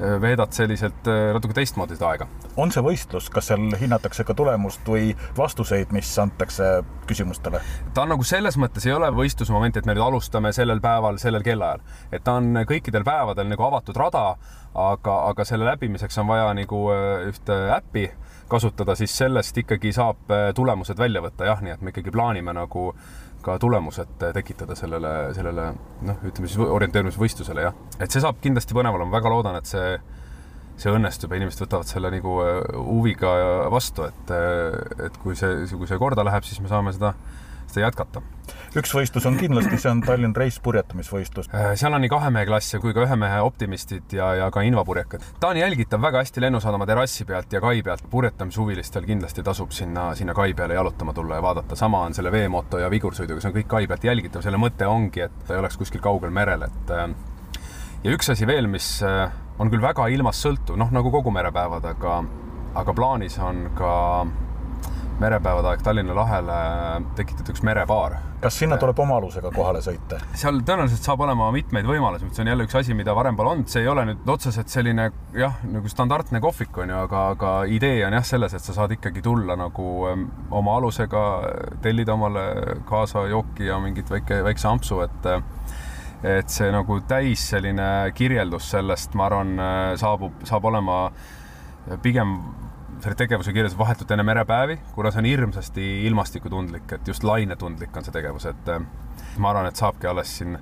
veedad 0.00 0.52
selliselt 0.52 1.06
äh, 1.08 1.30
natuke 1.34 1.54
teistmoodi 1.54 1.94
seda 1.94 2.08
aega. 2.10 2.26
on 2.56 2.72
see 2.74 2.82
võistlus, 2.82 3.28
kas 3.30 3.50
seal 3.50 3.76
hinnatakse 3.80 4.24
ka 4.26 4.34
tulemust 4.34 4.86
või 4.88 5.12
vastuseid, 5.36 5.92
mis 5.94 6.10
antakse 6.18 6.82
küsimustele? 7.08 7.60
ta 7.94 8.02
on 8.02 8.14
nagu 8.14 8.26
selles 8.26 8.58
mõttes 8.60 8.86
ei 8.88 8.94
ole 8.96 9.10
võistlusmoment, 9.14 9.76
et 9.76 9.86
me 9.86 9.94
nüüd 9.94 10.06
alustame 10.06 10.52
sellel 10.56 10.82
päeval, 10.84 11.18
sellel 11.22 11.46
kellaajal, 11.46 11.84
et 12.12 12.24
ta 12.26 12.38
on 12.40 12.64
kõikidel 12.68 13.06
päevadel 13.06 13.48
nagu 13.50 13.66
avatud 13.68 13.96
rada, 14.00 14.26
aga, 14.74 15.18
aga 15.30 15.46
selle 15.46 15.68
läbimiseks 15.70 16.18
on 16.22 16.30
vaja 16.32 16.50
nagu 16.58 16.84
äh, 16.94 17.28
ühte 17.30 17.58
äppi 17.76 18.08
kasutada, 18.50 18.94
siis 18.98 19.14
sellest 19.16 19.56
ikkagi 19.62 19.94
saab 19.96 20.28
tulemused 20.54 20.98
välja 21.00 21.22
võtta, 21.24 21.46
jah, 21.48 21.62
nii 21.64 21.72
et 21.72 21.80
me 21.82 21.94
ikkagi 21.94 22.12
plaanime 22.12 22.52
nagu 22.52 22.90
ka 23.44 23.56
tulemused 23.60 24.24
tekitada 24.36 24.76
sellele, 24.78 25.14
sellele 25.36 25.70
noh, 26.08 26.26
ütleme 26.26 26.50
siis 26.50 26.60
orienteerumisvõistlusele 26.64 27.66
jah. 27.66 27.78
et 27.98 28.10
see 28.10 28.22
saab 28.24 28.40
kindlasti 28.44 28.76
põnev 28.76 28.96
olema, 28.96 29.12
väga 29.14 29.32
loodan, 29.32 29.58
et 29.60 29.70
see, 29.70 29.98
see 30.80 30.92
õnnestub 30.92 31.32
ja 31.32 31.40
inimesed 31.42 31.66
võtavad 31.66 31.90
selle 31.90 32.12
nagu 32.14 32.38
äh, 32.44 32.60
huviga 32.74 33.34
vastu, 33.72 34.08
et, 34.10 34.34
et 35.08 35.22
kui 35.22 35.36
see, 35.38 35.64
kui 35.74 35.90
see 35.90 36.00
korda 36.00 36.26
läheb, 36.26 36.46
siis 36.48 36.62
me 36.64 36.72
saame 36.72 36.94
seda 36.96 37.14
seda 37.74 37.88
jätkata. 37.88 38.22
üks 38.78 38.92
võistlus 38.94 39.26
on 39.28 39.36
kindlasti, 39.38 39.78
see 39.80 39.90
on 39.90 40.00
Tallinn 40.04 40.34
Race 40.36 40.60
purjetamisvõistlus. 40.62 41.48
Äh, 41.54 41.72
seal 41.78 41.94
on 41.94 42.02
nii 42.04 42.10
kahe 42.12 42.30
mehe 42.34 42.46
klasse 42.48 42.80
kui 42.82 42.94
ka 42.94 43.04
ühe 43.06 43.16
mehe 43.18 43.40
optimistid 43.44 44.14
ja, 44.16 44.32
ja 44.38 44.48
ka 44.54 44.64
invapurjekad. 44.66 45.26
ta 45.40 45.52
on 45.52 45.60
jälgitav 45.60 46.02
väga 46.02 46.22
hästi 46.22 46.44
Lennusadama 46.44 46.86
terrassi 46.86 47.26
pealt 47.28 47.52
ja 47.52 47.60
kai 47.64 47.82
pealt. 47.82 48.06
purjetamishuvilistel 48.10 49.06
kindlasti 49.08 49.42
tasub 49.42 49.74
sinna, 49.74 50.12
sinna 50.14 50.34
kai 50.34 50.54
peale 50.54 50.74
jalutama 50.74 51.12
tulla 51.12 51.40
ja 51.40 51.42
vaadata. 51.42 51.76
sama 51.76 52.02
on 52.08 52.14
selle 52.14 52.32
veemoto 52.32 52.78
ja 52.78 52.90
vigursõiduga, 52.90 53.40
see 53.40 53.52
on 53.52 53.58
kõik 53.60 53.70
kai 53.76 53.86
pealt 53.86 54.04
jälgitav. 54.04 54.42
selle 54.42 54.60
mõte 54.60 54.86
ongi, 54.86 55.26
et 55.28 55.46
ta 55.46 55.54
ei 55.54 55.62
oleks 55.62 55.78
kuskil 55.80 56.02
kaugel 56.04 56.30
merel, 56.30 56.66
et 56.68 56.94
äh, 56.94 57.08
ja 58.04 58.14
üks 58.14 58.30
asi 58.30 58.46
veel, 58.46 58.68
mis 58.70 59.02
äh, 59.02 59.30
on 59.58 59.70
küll 59.70 59.82
väga 59.82 60.08
ilmast 60.12 60.44
sõltuv, 60.44 60.78
noh 60.80 60.90
nagu 60.94 61.10
kogu 61.14 61.32
merepäevad, 61.34 61.86
aga, 61.94 62.22
aga 62.74 62.94
plaanis 62.96 63.38
on 63.38 63.68
ka 63.78 63.92
merepäevade 65.20 65.70
aeg 65.70 65.82
Tallinna 65.84 66.14
lahele 66.16 66.56
tekitati 67.16 67.54
üks 67.54 67.62
merepaar. 67.66 68.16
kas 68.42 68.58
sinna 68.60 68.76
tuleb 68.80 68.98
oma 69.00 69.16
alusega 69.20 69.50
kohale 69.54 69.80
sõita? 69.84 70.18
seal 70.36 70.60
tõenäoliselt 70.66 71.06
saab 71.06 71.22
olema 71.26 71.50
mitmeid 71.54 71.86
võimalusi, 71.88 72.28
see 72.34 72.44
on 72.44 72.50
jälle 72.52 72.66
üks 72.68 72.78
asi, 72.80 72.96
mida 72.98 73.14
varem 73.16 73.36
pole 73.38 73.52
olnud, 73.54 73.70
see 73.70 73.84
ei 73.84 73.90
ole 73.90 74.06
nüüd 74.10 74.32
otseselt 74.34 74.72
selline 74.72 75.10
jah, 75.38 75.60
nagu 75.70 75.90
standardne 75.90 76.40
kohvik 76.44 76.76
on 76.82 76.92
ju, 76.92 76.98
aga, 77.06 77.22
aga 77.36 77.52
idee 77.70 78.02
on 78.08 78.18
jah 78.18 78.26
selles, 78.26 78.56
et 78.56 78.64
sa 78.66 78.76
saad 78.76 78.96
ikkagi 78.96 79.22
tulla 79.24 79.56
nagu 79.58 79.86
oma 80.50 80.76
alusega, 80.80 81.24
tellida 81.84 82.16
omale 82.18 82.44
kaasa 82.88 83.26
jooki 83.30 83.70
ja 83.70 83.78
mingit 83.82 84.10
väike, 84.10 84.42
väikse 84.46 84.68
ampsu, 84.70 85.00
et 85.06 85.32
et 86.24 86.48
see 86.48 86.70
nagu 86.72 86.96
täis 87.04 87.42
selline 87.52 87.86
kirjeldus 88.16 88.70
sellest, 88.72 89.12
ma 89.18 89.26
arvan, 89.28 89.50
saabub, 90.00 90.38
saab 90.48 90.64
olema 90.70 90.98
pigem 92.02 92.38
selle 93.00 93.14
tegevuse 93.18 93.52
kirjeldas 93.52 93.78
vahetult 93.78 94.10
enne 94.14 94.24
merepäevi, 94.26 94.78
kuna 94.94 95.10
see 95.12 95.22
on 95.24 95.28
hirmsasti 95.28 95.90
ilmastikutundlik, 96.08 96.92
et 96.96 97.08
just 97.08 97.24
lainetundlik 97.24 97.96
on 97.96 98.06
see 98.06 98.14
tegevus, 98.14 98.48
et 98.50 98.72
äh, 98.72 98.82
ma 99.38 99.50
arvan, 99.50 99.68
et 99.70 99.80
saabki 99.80 100.10
alles 100.10 100.36
siin 100.38 100.58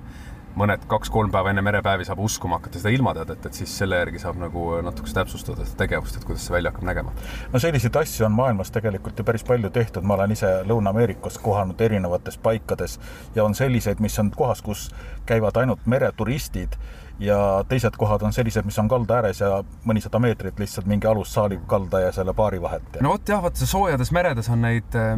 mõned 0.59 0.83
kaks-kolm 0.89 1.31
päeva 1.33 1.49
enne 1.49 1.63
merepäevi 1.65 2.05
saab 2.05 2.19
uskuma 2.21 2.59
hakata 2.59 2.77
seda 2.81 2.91
ilmateadet, 2.93 3.45
et 3.47 3.57
siis 3.57 3.71
selle 3.77 3.97
järgi 3.97 4.21
saab 4.21 4.37
nagu 4.41 4.65
natukese 4.85 5.17
täpsustada 5.17 5.65
seda 5.65 5.79
tegevust, 5.81 6.17
et 6.19 6.27
kuidas 6.27 6.45
see 6.45 6.53
välja 6.53 6.71
hakkab 6.71 6.85
nägema. 6.89 7.13
no 7.53 7.61
selliseid 7.61 7.95
asju 8.03 8.27
on 8.27 8.35
maailmas 8.37 8.71
tegelikult 8.71 9.17
ju 9.17 9.25
päris 9.25 9.45
palju 9.47 9.71
tehtud, 9.73 10.05
ma 10.05 10.17
olen 10.17 10.35
ise 10.35 10.51
Lõuna-Ameerikas 10.69 11.39
kohanud 11.41 11.81
erinevates 11.81 12.37
paikades 12.37 12.99
ja 13.35 13.45
on 13.45 13.57
selliseid, 13.57 14.03
mis 14.03 14.19
on 14.19 14.29
kohas, 14.35 14.61
kus 14.61 14.91
käivad 15.25 15.57
ainult 15.57 15.87
mereturistid 15.89 16.77
ja 17.19 17.37
teised 17.69 17.95
kohad 17.97 18.23
on 18.25 18.33
sellised, 18.33 18.65
mis 18.65 18.77
on 18.81 18.89
kalda 18.89 19.19
ääres 19.19 19.41
ja 19.41 19.59
mõnisada 19.85 20.19
meetrit 20.23 20.59
lihtsalt 20.59 20.87
mingi 20.89 21.07
alussaali 21.07 21.59
kalda 21.69 22.01
ja 22.07 22.11
selle 22.15 22.33
baari 22.33 22.61
vahet. 22.61 22.97
no 23.05 23.13
vot 23.13 23.29
jah, 23.29 23.41
vot 23.43 23.57
soojades 23.57 24.11
meredes 24.15 24.49
on 24.49 24.63
neid 24.65 24.97
äh, 24.97 25.13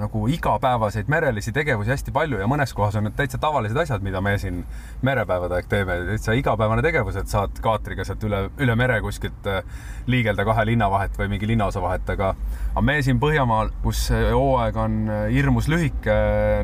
nagu 0.00 0.26
igapäevaseid 0.32 1.10
merelisi 1.12 1.54
tegevusi 1.54 1.94
hästi 1.94 2.14
palju 2.14 2.40
ja 2.42 2.48
mõnes 2.50 2.74
kohas 2.74 2.98
on 2.98 3.06
need 3.06 3.16
täitsa 3.18 3.38
tavalised 3.42 3.78
asjad, 3.78 4.02
mida 4.02 4.20
me 4.20 4.34
siin 4.42 4.64
merepäevade 5.06 5.60
aeg 5.60 5.70
teeme, 5.70 6.00
täitsa 6.10 6.34
igapäevane 6.36 6.82
tegevus, 6.82 7.16
et 7.20 7.30
saad 7.30 7.62
kaatriga 7.62 8.04
sealt 8.04 8.26
üle, 8.26 8.46
üle 8.58 8.76
mere 8.78 8.98
kuskilt 9.04 9.50
äh, 9.50 9.62
liigelda 10.10 10.44
kahe 10.48 10.66
linna 10.66 10.90
vahet 10.90 11.14
või 11.18 11.30
mingi 11.36 11.50
linnaosa 11.54 11.82
vahet, 11.82 12.10
aga 12.16 12.34
aga 12.72 12.84
me 12.84 13.00
siin 13.02 13.22
Põhjamaal, 13.22 13.70
kus 13.84 14.08
hooaeg 14.12 14.76
on 14.82 14.98
äh, 15.08 15.26
hirmus 15.32 15.70
lühike, 15.72 16.16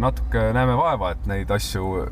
natuke 0.03 0.51
näeme 0.53 0.75
vaeva, 0.77 1.15
et 1.15 1.29
neid 1.31 1.51
asju 1.55 2.09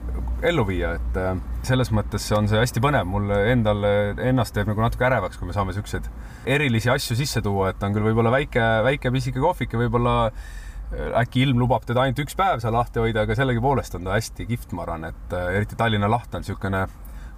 ellu 0.47 0.65
viia, 0.69 0.95
et 0.97 1.19
äh, 1.21 1.35
selles 1.67 1.91
mõttes 1.95 2.25
on 2.37 2.49
see 2.49 2.61
hästi 2.61 2.81
põnev, 2.83 3.07
mulle 3.09 3.37
endal, 3.53 3.85
ennast 4.31 4.55
teeb 4.57 4.71
nagu 4.71 4.81
natuke 4.83 5.07
ärevaks, 5.09 5.39
kui 5.41 5.51
me 5.51 5.57
saame 5.57 5.75
siukseid 5.77 6.09
erilisi 6.49 6.91
asju 6.93 7.17
sisse 7.19 7.43
tuua, 7.45 7.71
et 7.73 7.83
on 7.85 7.95
küll 7.95 8.07
võib-olla 8.09 8.33
väike, 8.33 8.65
väike 8.87 9.13
pisike 9.13 9.43
kohvik 9.43 9.77
ja 9.77 9.83
võib-olla 9.83 10.15
äh, 10.31 11.13
äkki 11.21 11.45
ilm 11.45 11.61
lubab 11.63 11.85
teda 11.87 12.05
ainult 12.05 12.23
üks 12.25 12.37
päev 12.39 12.63
seal 12.63 12.75
lahti 12.75 13.03
hoida, 13.03 13.27
aga 13.27 13.37
sellegipoolest 13.39 13.95
on 13.99 14.09
ta 14.09 14.17
hästi 14.17 14.49
kihvt, 14.49 14.75
ma 14.77 14.87
arvan, 14.87 15.07
et 15.13 15.37
äh, 15.37 15.53
eriti 15.61 15.79
Tallinna 15.79 16.11
laht 16.11 16.35
on 16.35 16.45
niisugune 16.45 16.87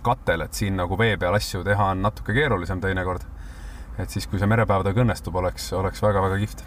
katel, 0.06 0.46
et 0.46 0.58
siin 0.58 0.78
nagu 0.80 0.98
vee 0.98 1.16
peal 1.20 1.36
asju 1.36 1.62
teha 1.66 1.92
on 1.94 2.02
natuke 2.06 2.34
keerulisem 2.36 2.80
teinekord. 2.82 3.26
Et 4.02 4.10
siis, 4.14 4.26
kui 4.30 4.40
see 4.40 4.50
merepäevadega 4.50 5.04
õnnestub, 5.04 5.36
oleks, 5.40 5.70
oleks 5.78 6.02
väga-väga 6.02 6.40
kihvt 6.42 6.64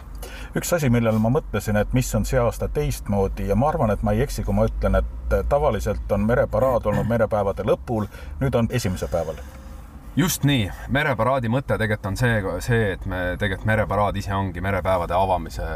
üks 0.56 0.72
asi, 0.72 0.90
millele 0.92 1.18
ma 1.22 1.30
mõtlesin, 1.32 1.76
et 1.80 1.92
mis 1.96 2.08
on 2.16 2.24
see 2.28 2.40
aasta 2.40 2.68
teistmoodi 2.72 3.50
ja 3.50 3.58
ma 3.58 3.70
arvan, 3.72 3.92
et 3.92 4.02
ma 4.06 4.16
ei 4.16 4.24
eksi, 4.24 4.44
kui 4.46 4.56
ma 4.56 4.66
ütlen, 4.68 4.98
et 5.00 5.36
tavaliselt 5.50 6.12
on 6.12 6.26
mereparaad 6.26 6.88
olnud 6.88 7.08
merepäevade 7.10 7.66
lõpul, 7.66 8.08
nüüd 8.40 8.58
on 8.58 8.70
esimesel 8.74 9.12
päeval 9.12 9.38
just 10.16 10.46
nii, 10.48 10.64
mereparaadi 10.96 11.50
mõte 11.52 11.76
tegelikult 11.76 12.06
on 12.08 12.16
see, 12.16 12.36
see, 12.64 12.92
et 12.94 13.04
me 13.10 13.20
tegelikult 13.40 13.68
mereparaad 13.68 14.16
ise 14.16 14.32
ongi 14.34 14.62
merepäevade 14.64 15.14
avamise 15.16 15.66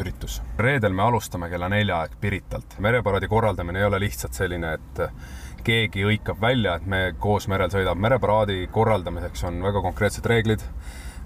üritus. 0.00 0.40
reedel 0.58 0.96
me 0.96 1.04
alustame 1.04 1.50
kella 1.52 1.68
nelja 1.68 2.00
aeg 2.00 2.16
Piritalt. 2.20 2.78
mereparaadi 2.78 3.28
korraldamine 3.28 3.82
ei 3.82 3.88
ole 3.90 4.00
lihtsalt 4.06 4.32
selline, 4.32 4.72
et 4.78 5.02
keegi 5.64 6.04
hõikab 6.04 6.40
välja, 6.40 6.76
et 6.76 6.86
me 6.86 7.14
koos 7.18 7.48
merel 7.48 7.72
sõidame. 7.72 8.00
mereparaadi 8.08 8.68
korraldamiseks 8.72 9.44
on 9.48 9.62
väga 9.64 9.82
konkreetsed 9.82 10.26
reeglid 10.26 10.62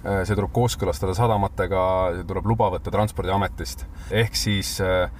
Äh, 0.06 0.20
see 0.22 0.36
tuleb 0.38 0.52
kooskõlastada 0.54 1.14
sadamatega, 1.18 1.80
tuleb 2.28 2.46
luba 2.46 2.68
võtta 2.70 2.92
Transpordiametist. 2.94 3.82
ehk 4.14 4.36
siis 4.38 4.76
äh, 4.80 5.10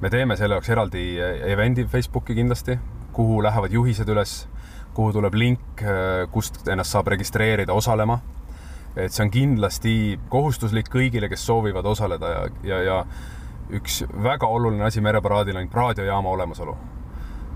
me 0.00 0.08
teeme 0.10 0.38
selle 0.40 0.56
jaoks 0.56 0.70
eraldi 0.72 1.02
äh, 1.20 1.42
event'i 1.52 1.84
Facebooki 1.84 2.34
kindlasti, 2.38 2.78
kuhu 3.12 3.42
lähevad 3.44 3.76
juhised 3.76 4.08
üles, 4.08 4.46
kuhu 4.96 5.12
tuleb 5.12 5.34
link, 5.36 5.82
kust 6.32 6.68
ennast 6.68 6.92
saab 6.92 7.08
registreerida 7.12 7.72
osalema. 7.72 8.20
et 8.96 9.12
see 9.12 9.24
on 9.24 9.30
kindlasti 9.32 9.94
kohustuslik 10.28 10.88
kõigile, 10.92 11.28
kes 11.28 11.46
soovivad 11.46 11.84
osaleda 11.84 12.28
ja, 12.28 12.42
ja, 12.64 12.80
ja 12.82 12.98
üks 13.72 14.02
väga 14.22 14.46
oluline 14.46 14.84
asi 14.84 15.00
mereparaadil 15.00 15.56
on 15.56 15.68
raadiojaama 15.72 16.28
olemasolu. 16.28 16.76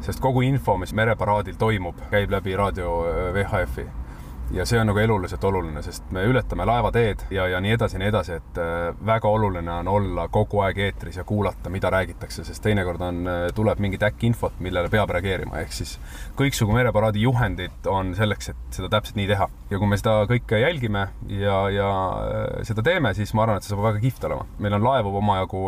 Sest 0.07 0.23
kogu 0.23 0.45
info, 0.47 0.77
mis 0.79 0.93
mereparaadil 0.95 1.57
toimub, 1.59 1.99
käib 2.13 2.31
läbi 2.31 2.55
raadio 2.59 2.99
VHF-i 3.35 4.06
ja 4.55 4.67
see 4.67 4.79
on 4.81 4.87
nagu 4.87 4.99
eluliselt 4.99 5.45
oluline, 5.45 5.83
sest 5.83 6.11
me 6.15 6.23
ületame 6.29 6.67
laevateed 6.69 7.27
ja, 7.35 7.47
ja 7.51 7.61
nii 7.63 7.73
edasi 7.75 7.97
ja 7.97 8.03
nii 8.03 8.11
edasi, 8.13 8.37
et 8.39 8.61
äh, 8.63 8.93
väga 9.07 9.29
oluline 9.29 9.73
on 9.81 9.89
olla 9.91 10.29
kogu 10.33 10.61
aeg 10.63 10.79
eetris 10.87 11.19
ja 11.19 11.25
kuulata, 11.27 11.71
mida 11.73 11.91
räägitakse, 11.91 12.45
sest 12.47 12.63
teinekord 12.63 13.03
on, 13.03 13.23
äh, 13.31 13.47
tuleb 13.55 13.83
mingit 13.83 14.05
äkkinfot, 14.07 14.61
millele 14.63 14.91
peab 14.93 15.11
reageerima, 15.17 15.59
ehk 15.65 15.75
siis 15.75 15.97
kõiksugu 16.39 16.77
mereparaadi 16.77 17.25
juhendid 17.27 17.91
on 17.91 18.15
selleks, 18.19 18.53
et 18.53 18.79
seda 18.79 18.91
täpselt 18.93 19.19
nii 19.19 19.29
teha. 19.33 19.49
ja 19.71 19.81
kui 19.83 19.91
me 19.91 19.99
seda 19.99 20.15
kõike 20.31 20.61
jälgime 20.63 21.09
ja, 21.33 21.59
ja 21.75 21.91
äh, 22.23 22.63
seda 22.69 22.85
teeme, 22.87 23.15
siis 23.19 23.35
ma 23.35 23.47
arvan, 23.47 23.59
et 23.59 23.67
see 23.67 23.75
saab 23.75 23.83
väga 23.89 24.03
kihvt 24.05 24.29
olema. 24.31 24.47
meil 24.63 24.79
on 24.79 24.87
laevu 24.87 25.17
omajagu 25.23 25.65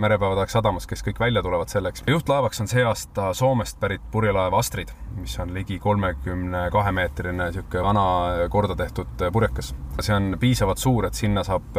merepäevade 0.00 0.44
aeg 0.44 0.52
sadamas, 0.52 0.88
kes 0.88 1.04
kõik 1.04 1.20
välja 1.20 1.42
tulevad 1.44 1.68
selleks. 1.68 2.06
juhtlaevaks 2.08 2.64
on 2.64 2.72
see 2.72 2.84
aasta 2.84 3.32
Soomest 3.34 3.80
pärit 3.80 4.02
purjelaev 4.12 4.54
Astrid, 4.56 4.94
mis 5.20 5.36
on 5.42 5.52
ligi 5.54 5.78
kolmekümne 5.78 6.68
kahe 6.72 6.92
meetrine 6.94 7.50
niisugune 7.50 7.84
vana 7.84 8.04
korda 8.50 8.76
tehtud 8.76 9.26
purjekas. 9.32 9.74
see 10.00 10.14
on 10.14 10.36
piisavalt 10.40 10.78
suur, 10.78 11.06
et 11.06 11.14
sinna 11.14 11.44
saab 11.46 11.76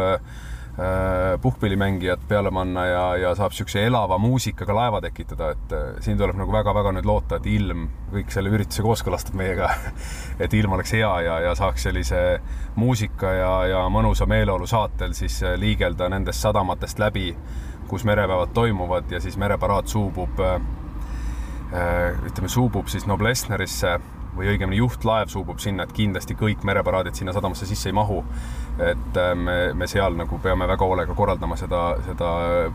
äh, 0.80 1.40
puhkpillimängijad 1.42 2.20
peale 2.28 2.52
panna 2.52 2.86
ja, 2.86 3.04
ja 3.16 3.36
saab 3.36 3.54
niisuguse 3.54 3.86
elava 3.88 4.18
muusikaga 4.18 4.76
laeva 4.76 5.00
tekitada, 5.02 5.50
et 5.56 5.72
äh, 5.72 5.84
siin 6.04 6.18
tuleb 6.20 6.36
nagu 6.36 6.52
väga-väga 6.52 6.92
nüüd 6.98 7.08
loota, 7.08 7.40
et 7.40 7.48
ilm 7.48 7.86
kõik 8.12 8.34
selle 8.34 8.52
ürituse 8.52 8.84
kooskõlastab 8.84 9.38
meiega 9.40 9.70
et 10.44 10.54
ilm 10.54 10.76
oleks 10.76 10.92
hea 10.98 11.12
ja, 11.24 11.38
ja 11.48 11.54
saaks 11.56 11.88
sellise 11.88 12.24
muusika 12.76 13.32
ja, 13.32 13.54
ja 13.72 13.86
mõnusa 13.88 14.28
meeleolu 14.28 14.68
saatel 14.68 15.16
siis 15.16 15.40
äh, 15.44 15.56
liigelda 15.56 16.10
nendest 16.12 16.44
sadamatest 16.44 17.00
läbi, 17.00 17.30
kus 17.88 18.04
merepäevad 18.04 18.52
toimuvad 18.52 19.16
ja 19.16 19.24
siis 19.24 19.38
mereparaad 19.38 19.88
suubub 19.88 20.42
ütleme, 22.26 22.50
suubub 22.50 22.88
siis 22.90 23.06
Noblessnerisse 23.08 24.00
või 24.36 24.52
õigemini 24.54 24.80
juhtlaev 24.80 25.32
suubub 25.32 25.60
sinna, 25.64 25.86
et 25.86 25.94
kindlasti 25.96 26.36
kõik 26.40 26.64
mereparaadid 26.68 27.16
sinna 27.18 27.34
sadamasse 27.36 27.68
sisse 27.70 27.90
ei 27.90 27.96
mahu. 27.96 28.24
et 28.76 29.18
äh, 29.18 29.30
me, 29.40 29.74
me 29.74 29.88
seal 29.88 30.18
nagu 30.20 30.36
peame 30.44 30.66
väga 30.68 30.84
hoolega 30.84 31.14
korraldama 31.16 31.56
seda, 31.56 31.96
seda 32.04 32.32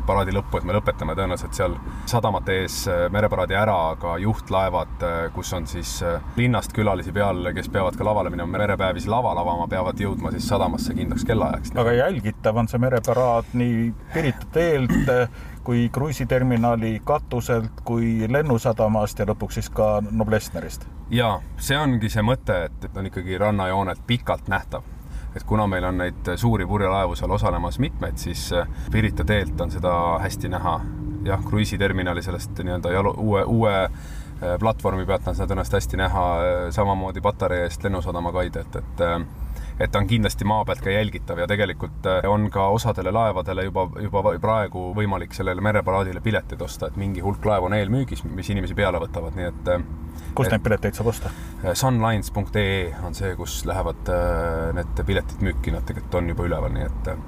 paraadi 0.06 0.32
lõppu, 0.32 0.56
et 0.56 0.64
me 0.64 0.72
lõpetame 0.72 1.12
tõenäoliselt 1.12 1.52
seal 1.58 1.74
sadamate 2.08 2.56
ees 2.62 2.76
äh, 2.88 3.02
mereparaadi 3.12 3.58
ära, 3.60 3.74
aga 3.90 4.14
juhtlaevad, 4.22 4.94
äh, 5.04 5.18
kus 5.34 5.52
on 5.52 5.68
siis 5.68 5.98
linnast 6.38 6.72
külalisi 6.72 7.12
peal, 7.12 7.50
kes 7.54 7.68
peavad 7.68 7.98
ka 8.00 8.06
lavale 8.08 8.32
minema, 8.32 8.48
merepäevi 8.56 9.02
siis 9.02 9.12
laval 9.12 9.42
avama, 9.42 9.68
peavad 9.68 10.00
jõudma 10.00 10.32
siis 10.32 10.48
sadamasse 10.48 10.96
kindlaks 10.96 11.28
kellaajaks. 11.28 11.76
aga 11.76 11.92
jälgitav 11.98 12.56
on 12.56 12.72
see 12.72 12.80
mereparaad 12.80 13.52
nii 13.60 13.92
Pirita 14.14 14.48
teelt 14.56 15.10
kui 15.70 15.88
kruiisiterminali 15.92 16.96
katuselt 17.06 17.84
kui 17.86 18.26
lennusadamast 18.26 19.22
ja 19.22 19.28
lõpuks 19.30 19.60
siis 19.60 19.70
ka 19.70 20.00
Noblessnerist 20.10 20.88
ja 21.14 21.34
see 21.62 21.78
ongi 21.78 22.10
see 22.10 22.24
mõte, 22.26 22.56
et, 22.66 22.86
et 22.86 22.96
on 22.96 23.06
ikkagi 23.06 23.38
rannajoonelt 23.38 24.02
pikalt 24.06 24.48
nähtav. 24.50 24.82
et 25.36 25.44
kuna 25.46 25.66
meil 25.70 25.84
on 25.86 26.00
neid 26.02 26.30
suuri 26.36 26.66
purjelaevu 26.66 27.14
seal 27.14 27.30
osalemas 27.30 27.78
mitmeid, 27.78 28.18
siis 28.18 28.48
äh, 28.52 28.66
Pirita 28.90 29.24
teelt 29.24 29.60
on 29.60 29.70
seda 29.70 29.92
hästi 30.18 30.48
näha. 30.48 30.80
jah, 31.24 31.44
kruiisiterminali 31.44 32.22
sellest 32.22 32.58
nii-öelda 32.58 32.92
jalu, 32.92 33.14
uue, 33.18 33.44
uue 33.44 33.74
äh, 33.84 34.58
platvormi 34.58 35.06
pealt 35.06 35.28
on 35.28 35.38
seda 35.38 35.46
tõenäoliselt 35.52 35.78
hästi 35.78 36.02
näha, 36.02 36.26
äh, 36.40 36.70
samamoodi 36.70 37.20
Patarei 37.20 37.62
eest 37.68 37.84
Lennusadama 37.84 38.32
kaid, 38.32 38.56
et, 38.56 38.76
et 38.76 39.06
et 39.80 39.90
ta 39.90 39.98
on 40.02 40.08
kindlasti 40.10 40.44
maa 40.44 40.64
pealt 40.68 40.82
ka 40.84 40.92
jälgitav 40.92 41.40
ja 41.40 41.46
tegelikult 41.48 42.04
on 42.28 42.50
ka 42.52 42.66
osadele 42.74 43.12
laevadele 43.16 43.64
juba, 43.64 43.86
juba 44.02 44.34
praegu 44.42 44.90
võimalik 44.96 45.32
sellele 45.36 45.64
mereparaadile 45.64 46.20
pileteid 46.20 46.60
osta, 46.62 46.90
et 46.90 47.00
mingi 47.00 47.24
hulk 47.24 47.48
laevu 47.48 47.70
on 47.70 47.78
eelmüügis, 47.78 48.24
mis 48.28 48.52
inimesi 48.52 48.76
peale 48.76 49.00
võtavad, 49.00 49.38
nii 49.38 49.48
et 49.48 49.74
kust 50.34 50.52
neid 50.52 50.64
pileteid 50.64 50.96
saab 50.96 51.10
osta? 51.12 51.32
Äh, 51.64 51.74
Sunlines.ee 51.74 52.94
on 53.06 53.14
see, 53.16 53.34
kus 53.38 53.60
lähevad 53.68 54.10
äh, 54.14 54.72
need 54.76 55.04
piletid 55.06 55.44
müüki, 55.44 55.74
nad 55.74 55.86
tegelikult 55.88 56.18
on 56.20 56.32
juba 56.32 56.46
üleval, 56.48 56.74
nii 56.74 56.86
et 56.86 57.12
äh, 57.12 57.22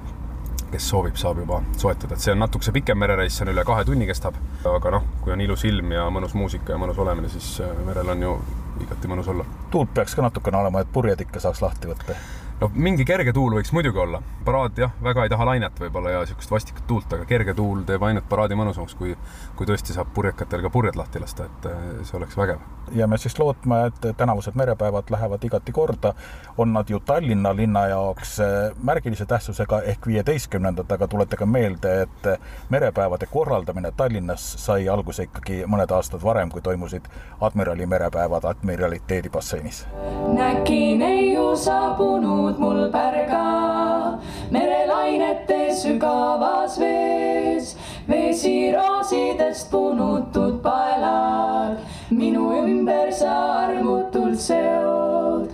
kes 0.73 0.89
soovib, 0.89 1.17
saab 1.19 1.41
juba 1.43 1.61
soetada, 1.77 2.15
et 2.15 2.23
see 2.23 2.33
on 2.33 2.41
natukese 2.41 2.73
pikem 2.75 2.97
merereis, 2.99 3.35
see 3.37 3.45
on 3.45 3.53
üle 3.53 3.65
kahe 3.67 3.85
tunni 3.87 4.07
kestab, 4.09 4.37
aga 4.69 4.95
noh, 4.97 5.09
kui 5.21 5.35
on 5.35 5.43
ilus 5.43 5.65
ilm 5.69 5.93
ja 5.93 6.07
mõnus 6.13 6.33
muusika 6.37 6.73
ja 6.73 6.81
mõnus 6.81 7.01
olemine, 7.01 7.29
siis 7.33 7.59
merel 7.85 8.09
on 8.15 8.25
ju 8.25 8.37
igati 8.81 9.11
mõnus 9.11 9.29
olla. 9.29 9.45
tuult 9.71 9.93
peaks 9.93 10.15
ka 10.17 10.25
natukene 10.25 10.63
olema, 10.63 10.81
et 10.81 10.89
purjed 10.93 11.27
ikka 11.27 11.43
saaks 11.43 11.61
lahti 11.61 11.91
võtta? 11.91 12.17
No 12.63 12.69
mingi 12.73 13.03
kerge 13.07 13.33
tuul 13.35 13.57
võiks 13.57 13.73
muidugi 13.75 13.99
olla, 13.99 14.21
paraad 14.45 14.77
jah, 14.79 14.93
väga 15.03 15.25
ei 15.25 15.31
taha 15.31 15.47
lainet 15.49 15.79
võib-olla 15.83 16.13
ja 16.13 16.21
niisugust 16.23 16.51
vastikut 16.51 16.85
tuult, 16.87 17.11
aga 17.15 17.25
kerge 17.27 17.55
tuul 17.57 17.81
teeb 17.87 18.03
ainult 18.07 18.27
paraadi 18.29 18.55
mõnusamaks, 18.55 18.95
kui, 18.95 19.15
kui 19.57 19.67
tõesti 19.67 19.95
saab 19.95 20.13
purjekatel 20.15 20.63
ka 20.63 20.71
purjed 20.71 20.95
lahti 20.99 21.19
lasta, 21.19 21.49
et 21.49 21.67
äh, 21.67 21.81
see 22.07 22.17
oleks 22.19 22.37
vägev. 22.39 22.61
ja 22.95 23.07
me 23.07 23.17
siis 23.19 23.35
lootme, 23.39 23.81
et 23.89 24.07
tänavused 24.17 24.55
merepäevad 24.59 25.11
lähevad 25.11 25.43
igati 25.43 25.71
korda. 25.71 26.13
on 26.57 26.73
nad 26.73 26.89
ju 26.89 26.99
Tallinna 26.99 27.55
linna 27.55 27.87
jaoks 27.87 28.39
äh, 28.39 28.47
märgilise 28.83 29.25
tähtsusega 29.25 29.81
ehk 29.81 30.07
viieteistkümnendad, 30.07 30.91
aga 30.91 31.07
tuletage 31.07 31.45
meelde, 31.45 32.01
et 32.01 32.39
merepäevade 32.69 33.25
korraldamine 33.25 33.91
Tallinnas 33.91 34.53
sai 34.65 34.87
alguse 34.89 35.23
ikkagi 35.23 35.63
mõned 35.67 35.91
aastad 35.91 36.23
varem, 36.23 36.49
kui 36.49 36.61
toimusid 36.61 37.11
admirali 37.41 37.85
merepäevad 37.85 38.47
admiraliteedi 38.47 39.29
basseinis. 39.29 39.85
näki 40.33 40.95
neiu 40.97 41.55
saabunud 41.55 42.52
mul 42.59 42.89
pärga. 42.91 44.19
Merelainete 44.51 45.73
sügavas 45.75 46.79
vees, 46.79 47.75
vesiroosidest 48.09 49.71
punutud 49.71 50.61
paelad. 50.63 51.77
Minu 52.11 52.51
ümber 52.63 53.11
sa 53.11 53.35
armutult 53.65 54.39
seod. 54.39 55.49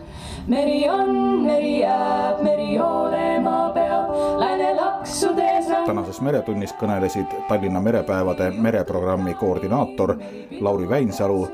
meri 0.49 0.89
on, 0.89 1.09
meri 1.45 1.79
jääb, 1.79 2.41
meri 2.41 2.79
olema 2.81 3.69
peab, 3.73 4.09
lääne 4.41 4.73
laksudes 4.75 5.69
tänases 5.85 6.21
Meretunnis 6.21 6.73
kõnelesid 6.77 7.31
Tallinna 7.47 7.81
merepäevade 7.81 8.51
mereprogrammi 8.51 9.33
koordinaator 9.33 10.15
Lauri 10.61 10.89
Väinsalu 10.89 11.47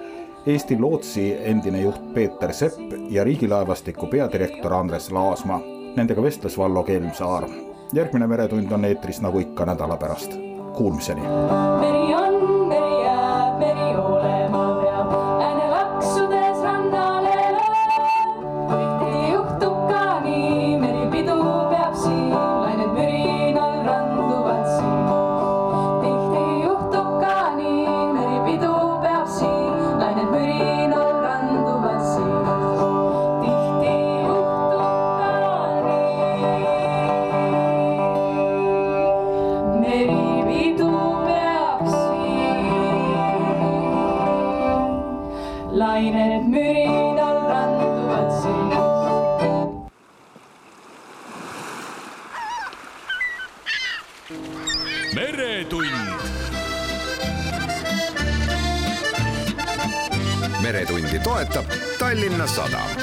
Eesti 0.45 0.77
Lootsi 0.79 1.37
endine 1.39 1.81
juht 1.81 2.13
Peeter 2.13 2.53
Sepp 2.53 2.93
ja 3.09 3.23
Riigilaevastiku 3.23 4.07
peadirektor 4.07 4.73
Andres 4.73 5.11
Laasma. 5.11 5.59
Nendega 5.95 6.21
vestles 6.21 6.57
Vallo 6.57 6.83
Kelmsaar. 6.83 7.49
järgmine 7.93 8.27
Meretund 8.27 8.71
on 8.71 8.85
eetris 8.85 9.21
nagu 9.21 9.39
ikka 9.39 9.65
nädala 9.65 9.97
pärast. 9.97 10.37
Kuulmiseni. 10.77 11.21
Toetab 61.55 61.97
Tallinna 61.99 62.47
Sadam 62.47 62.94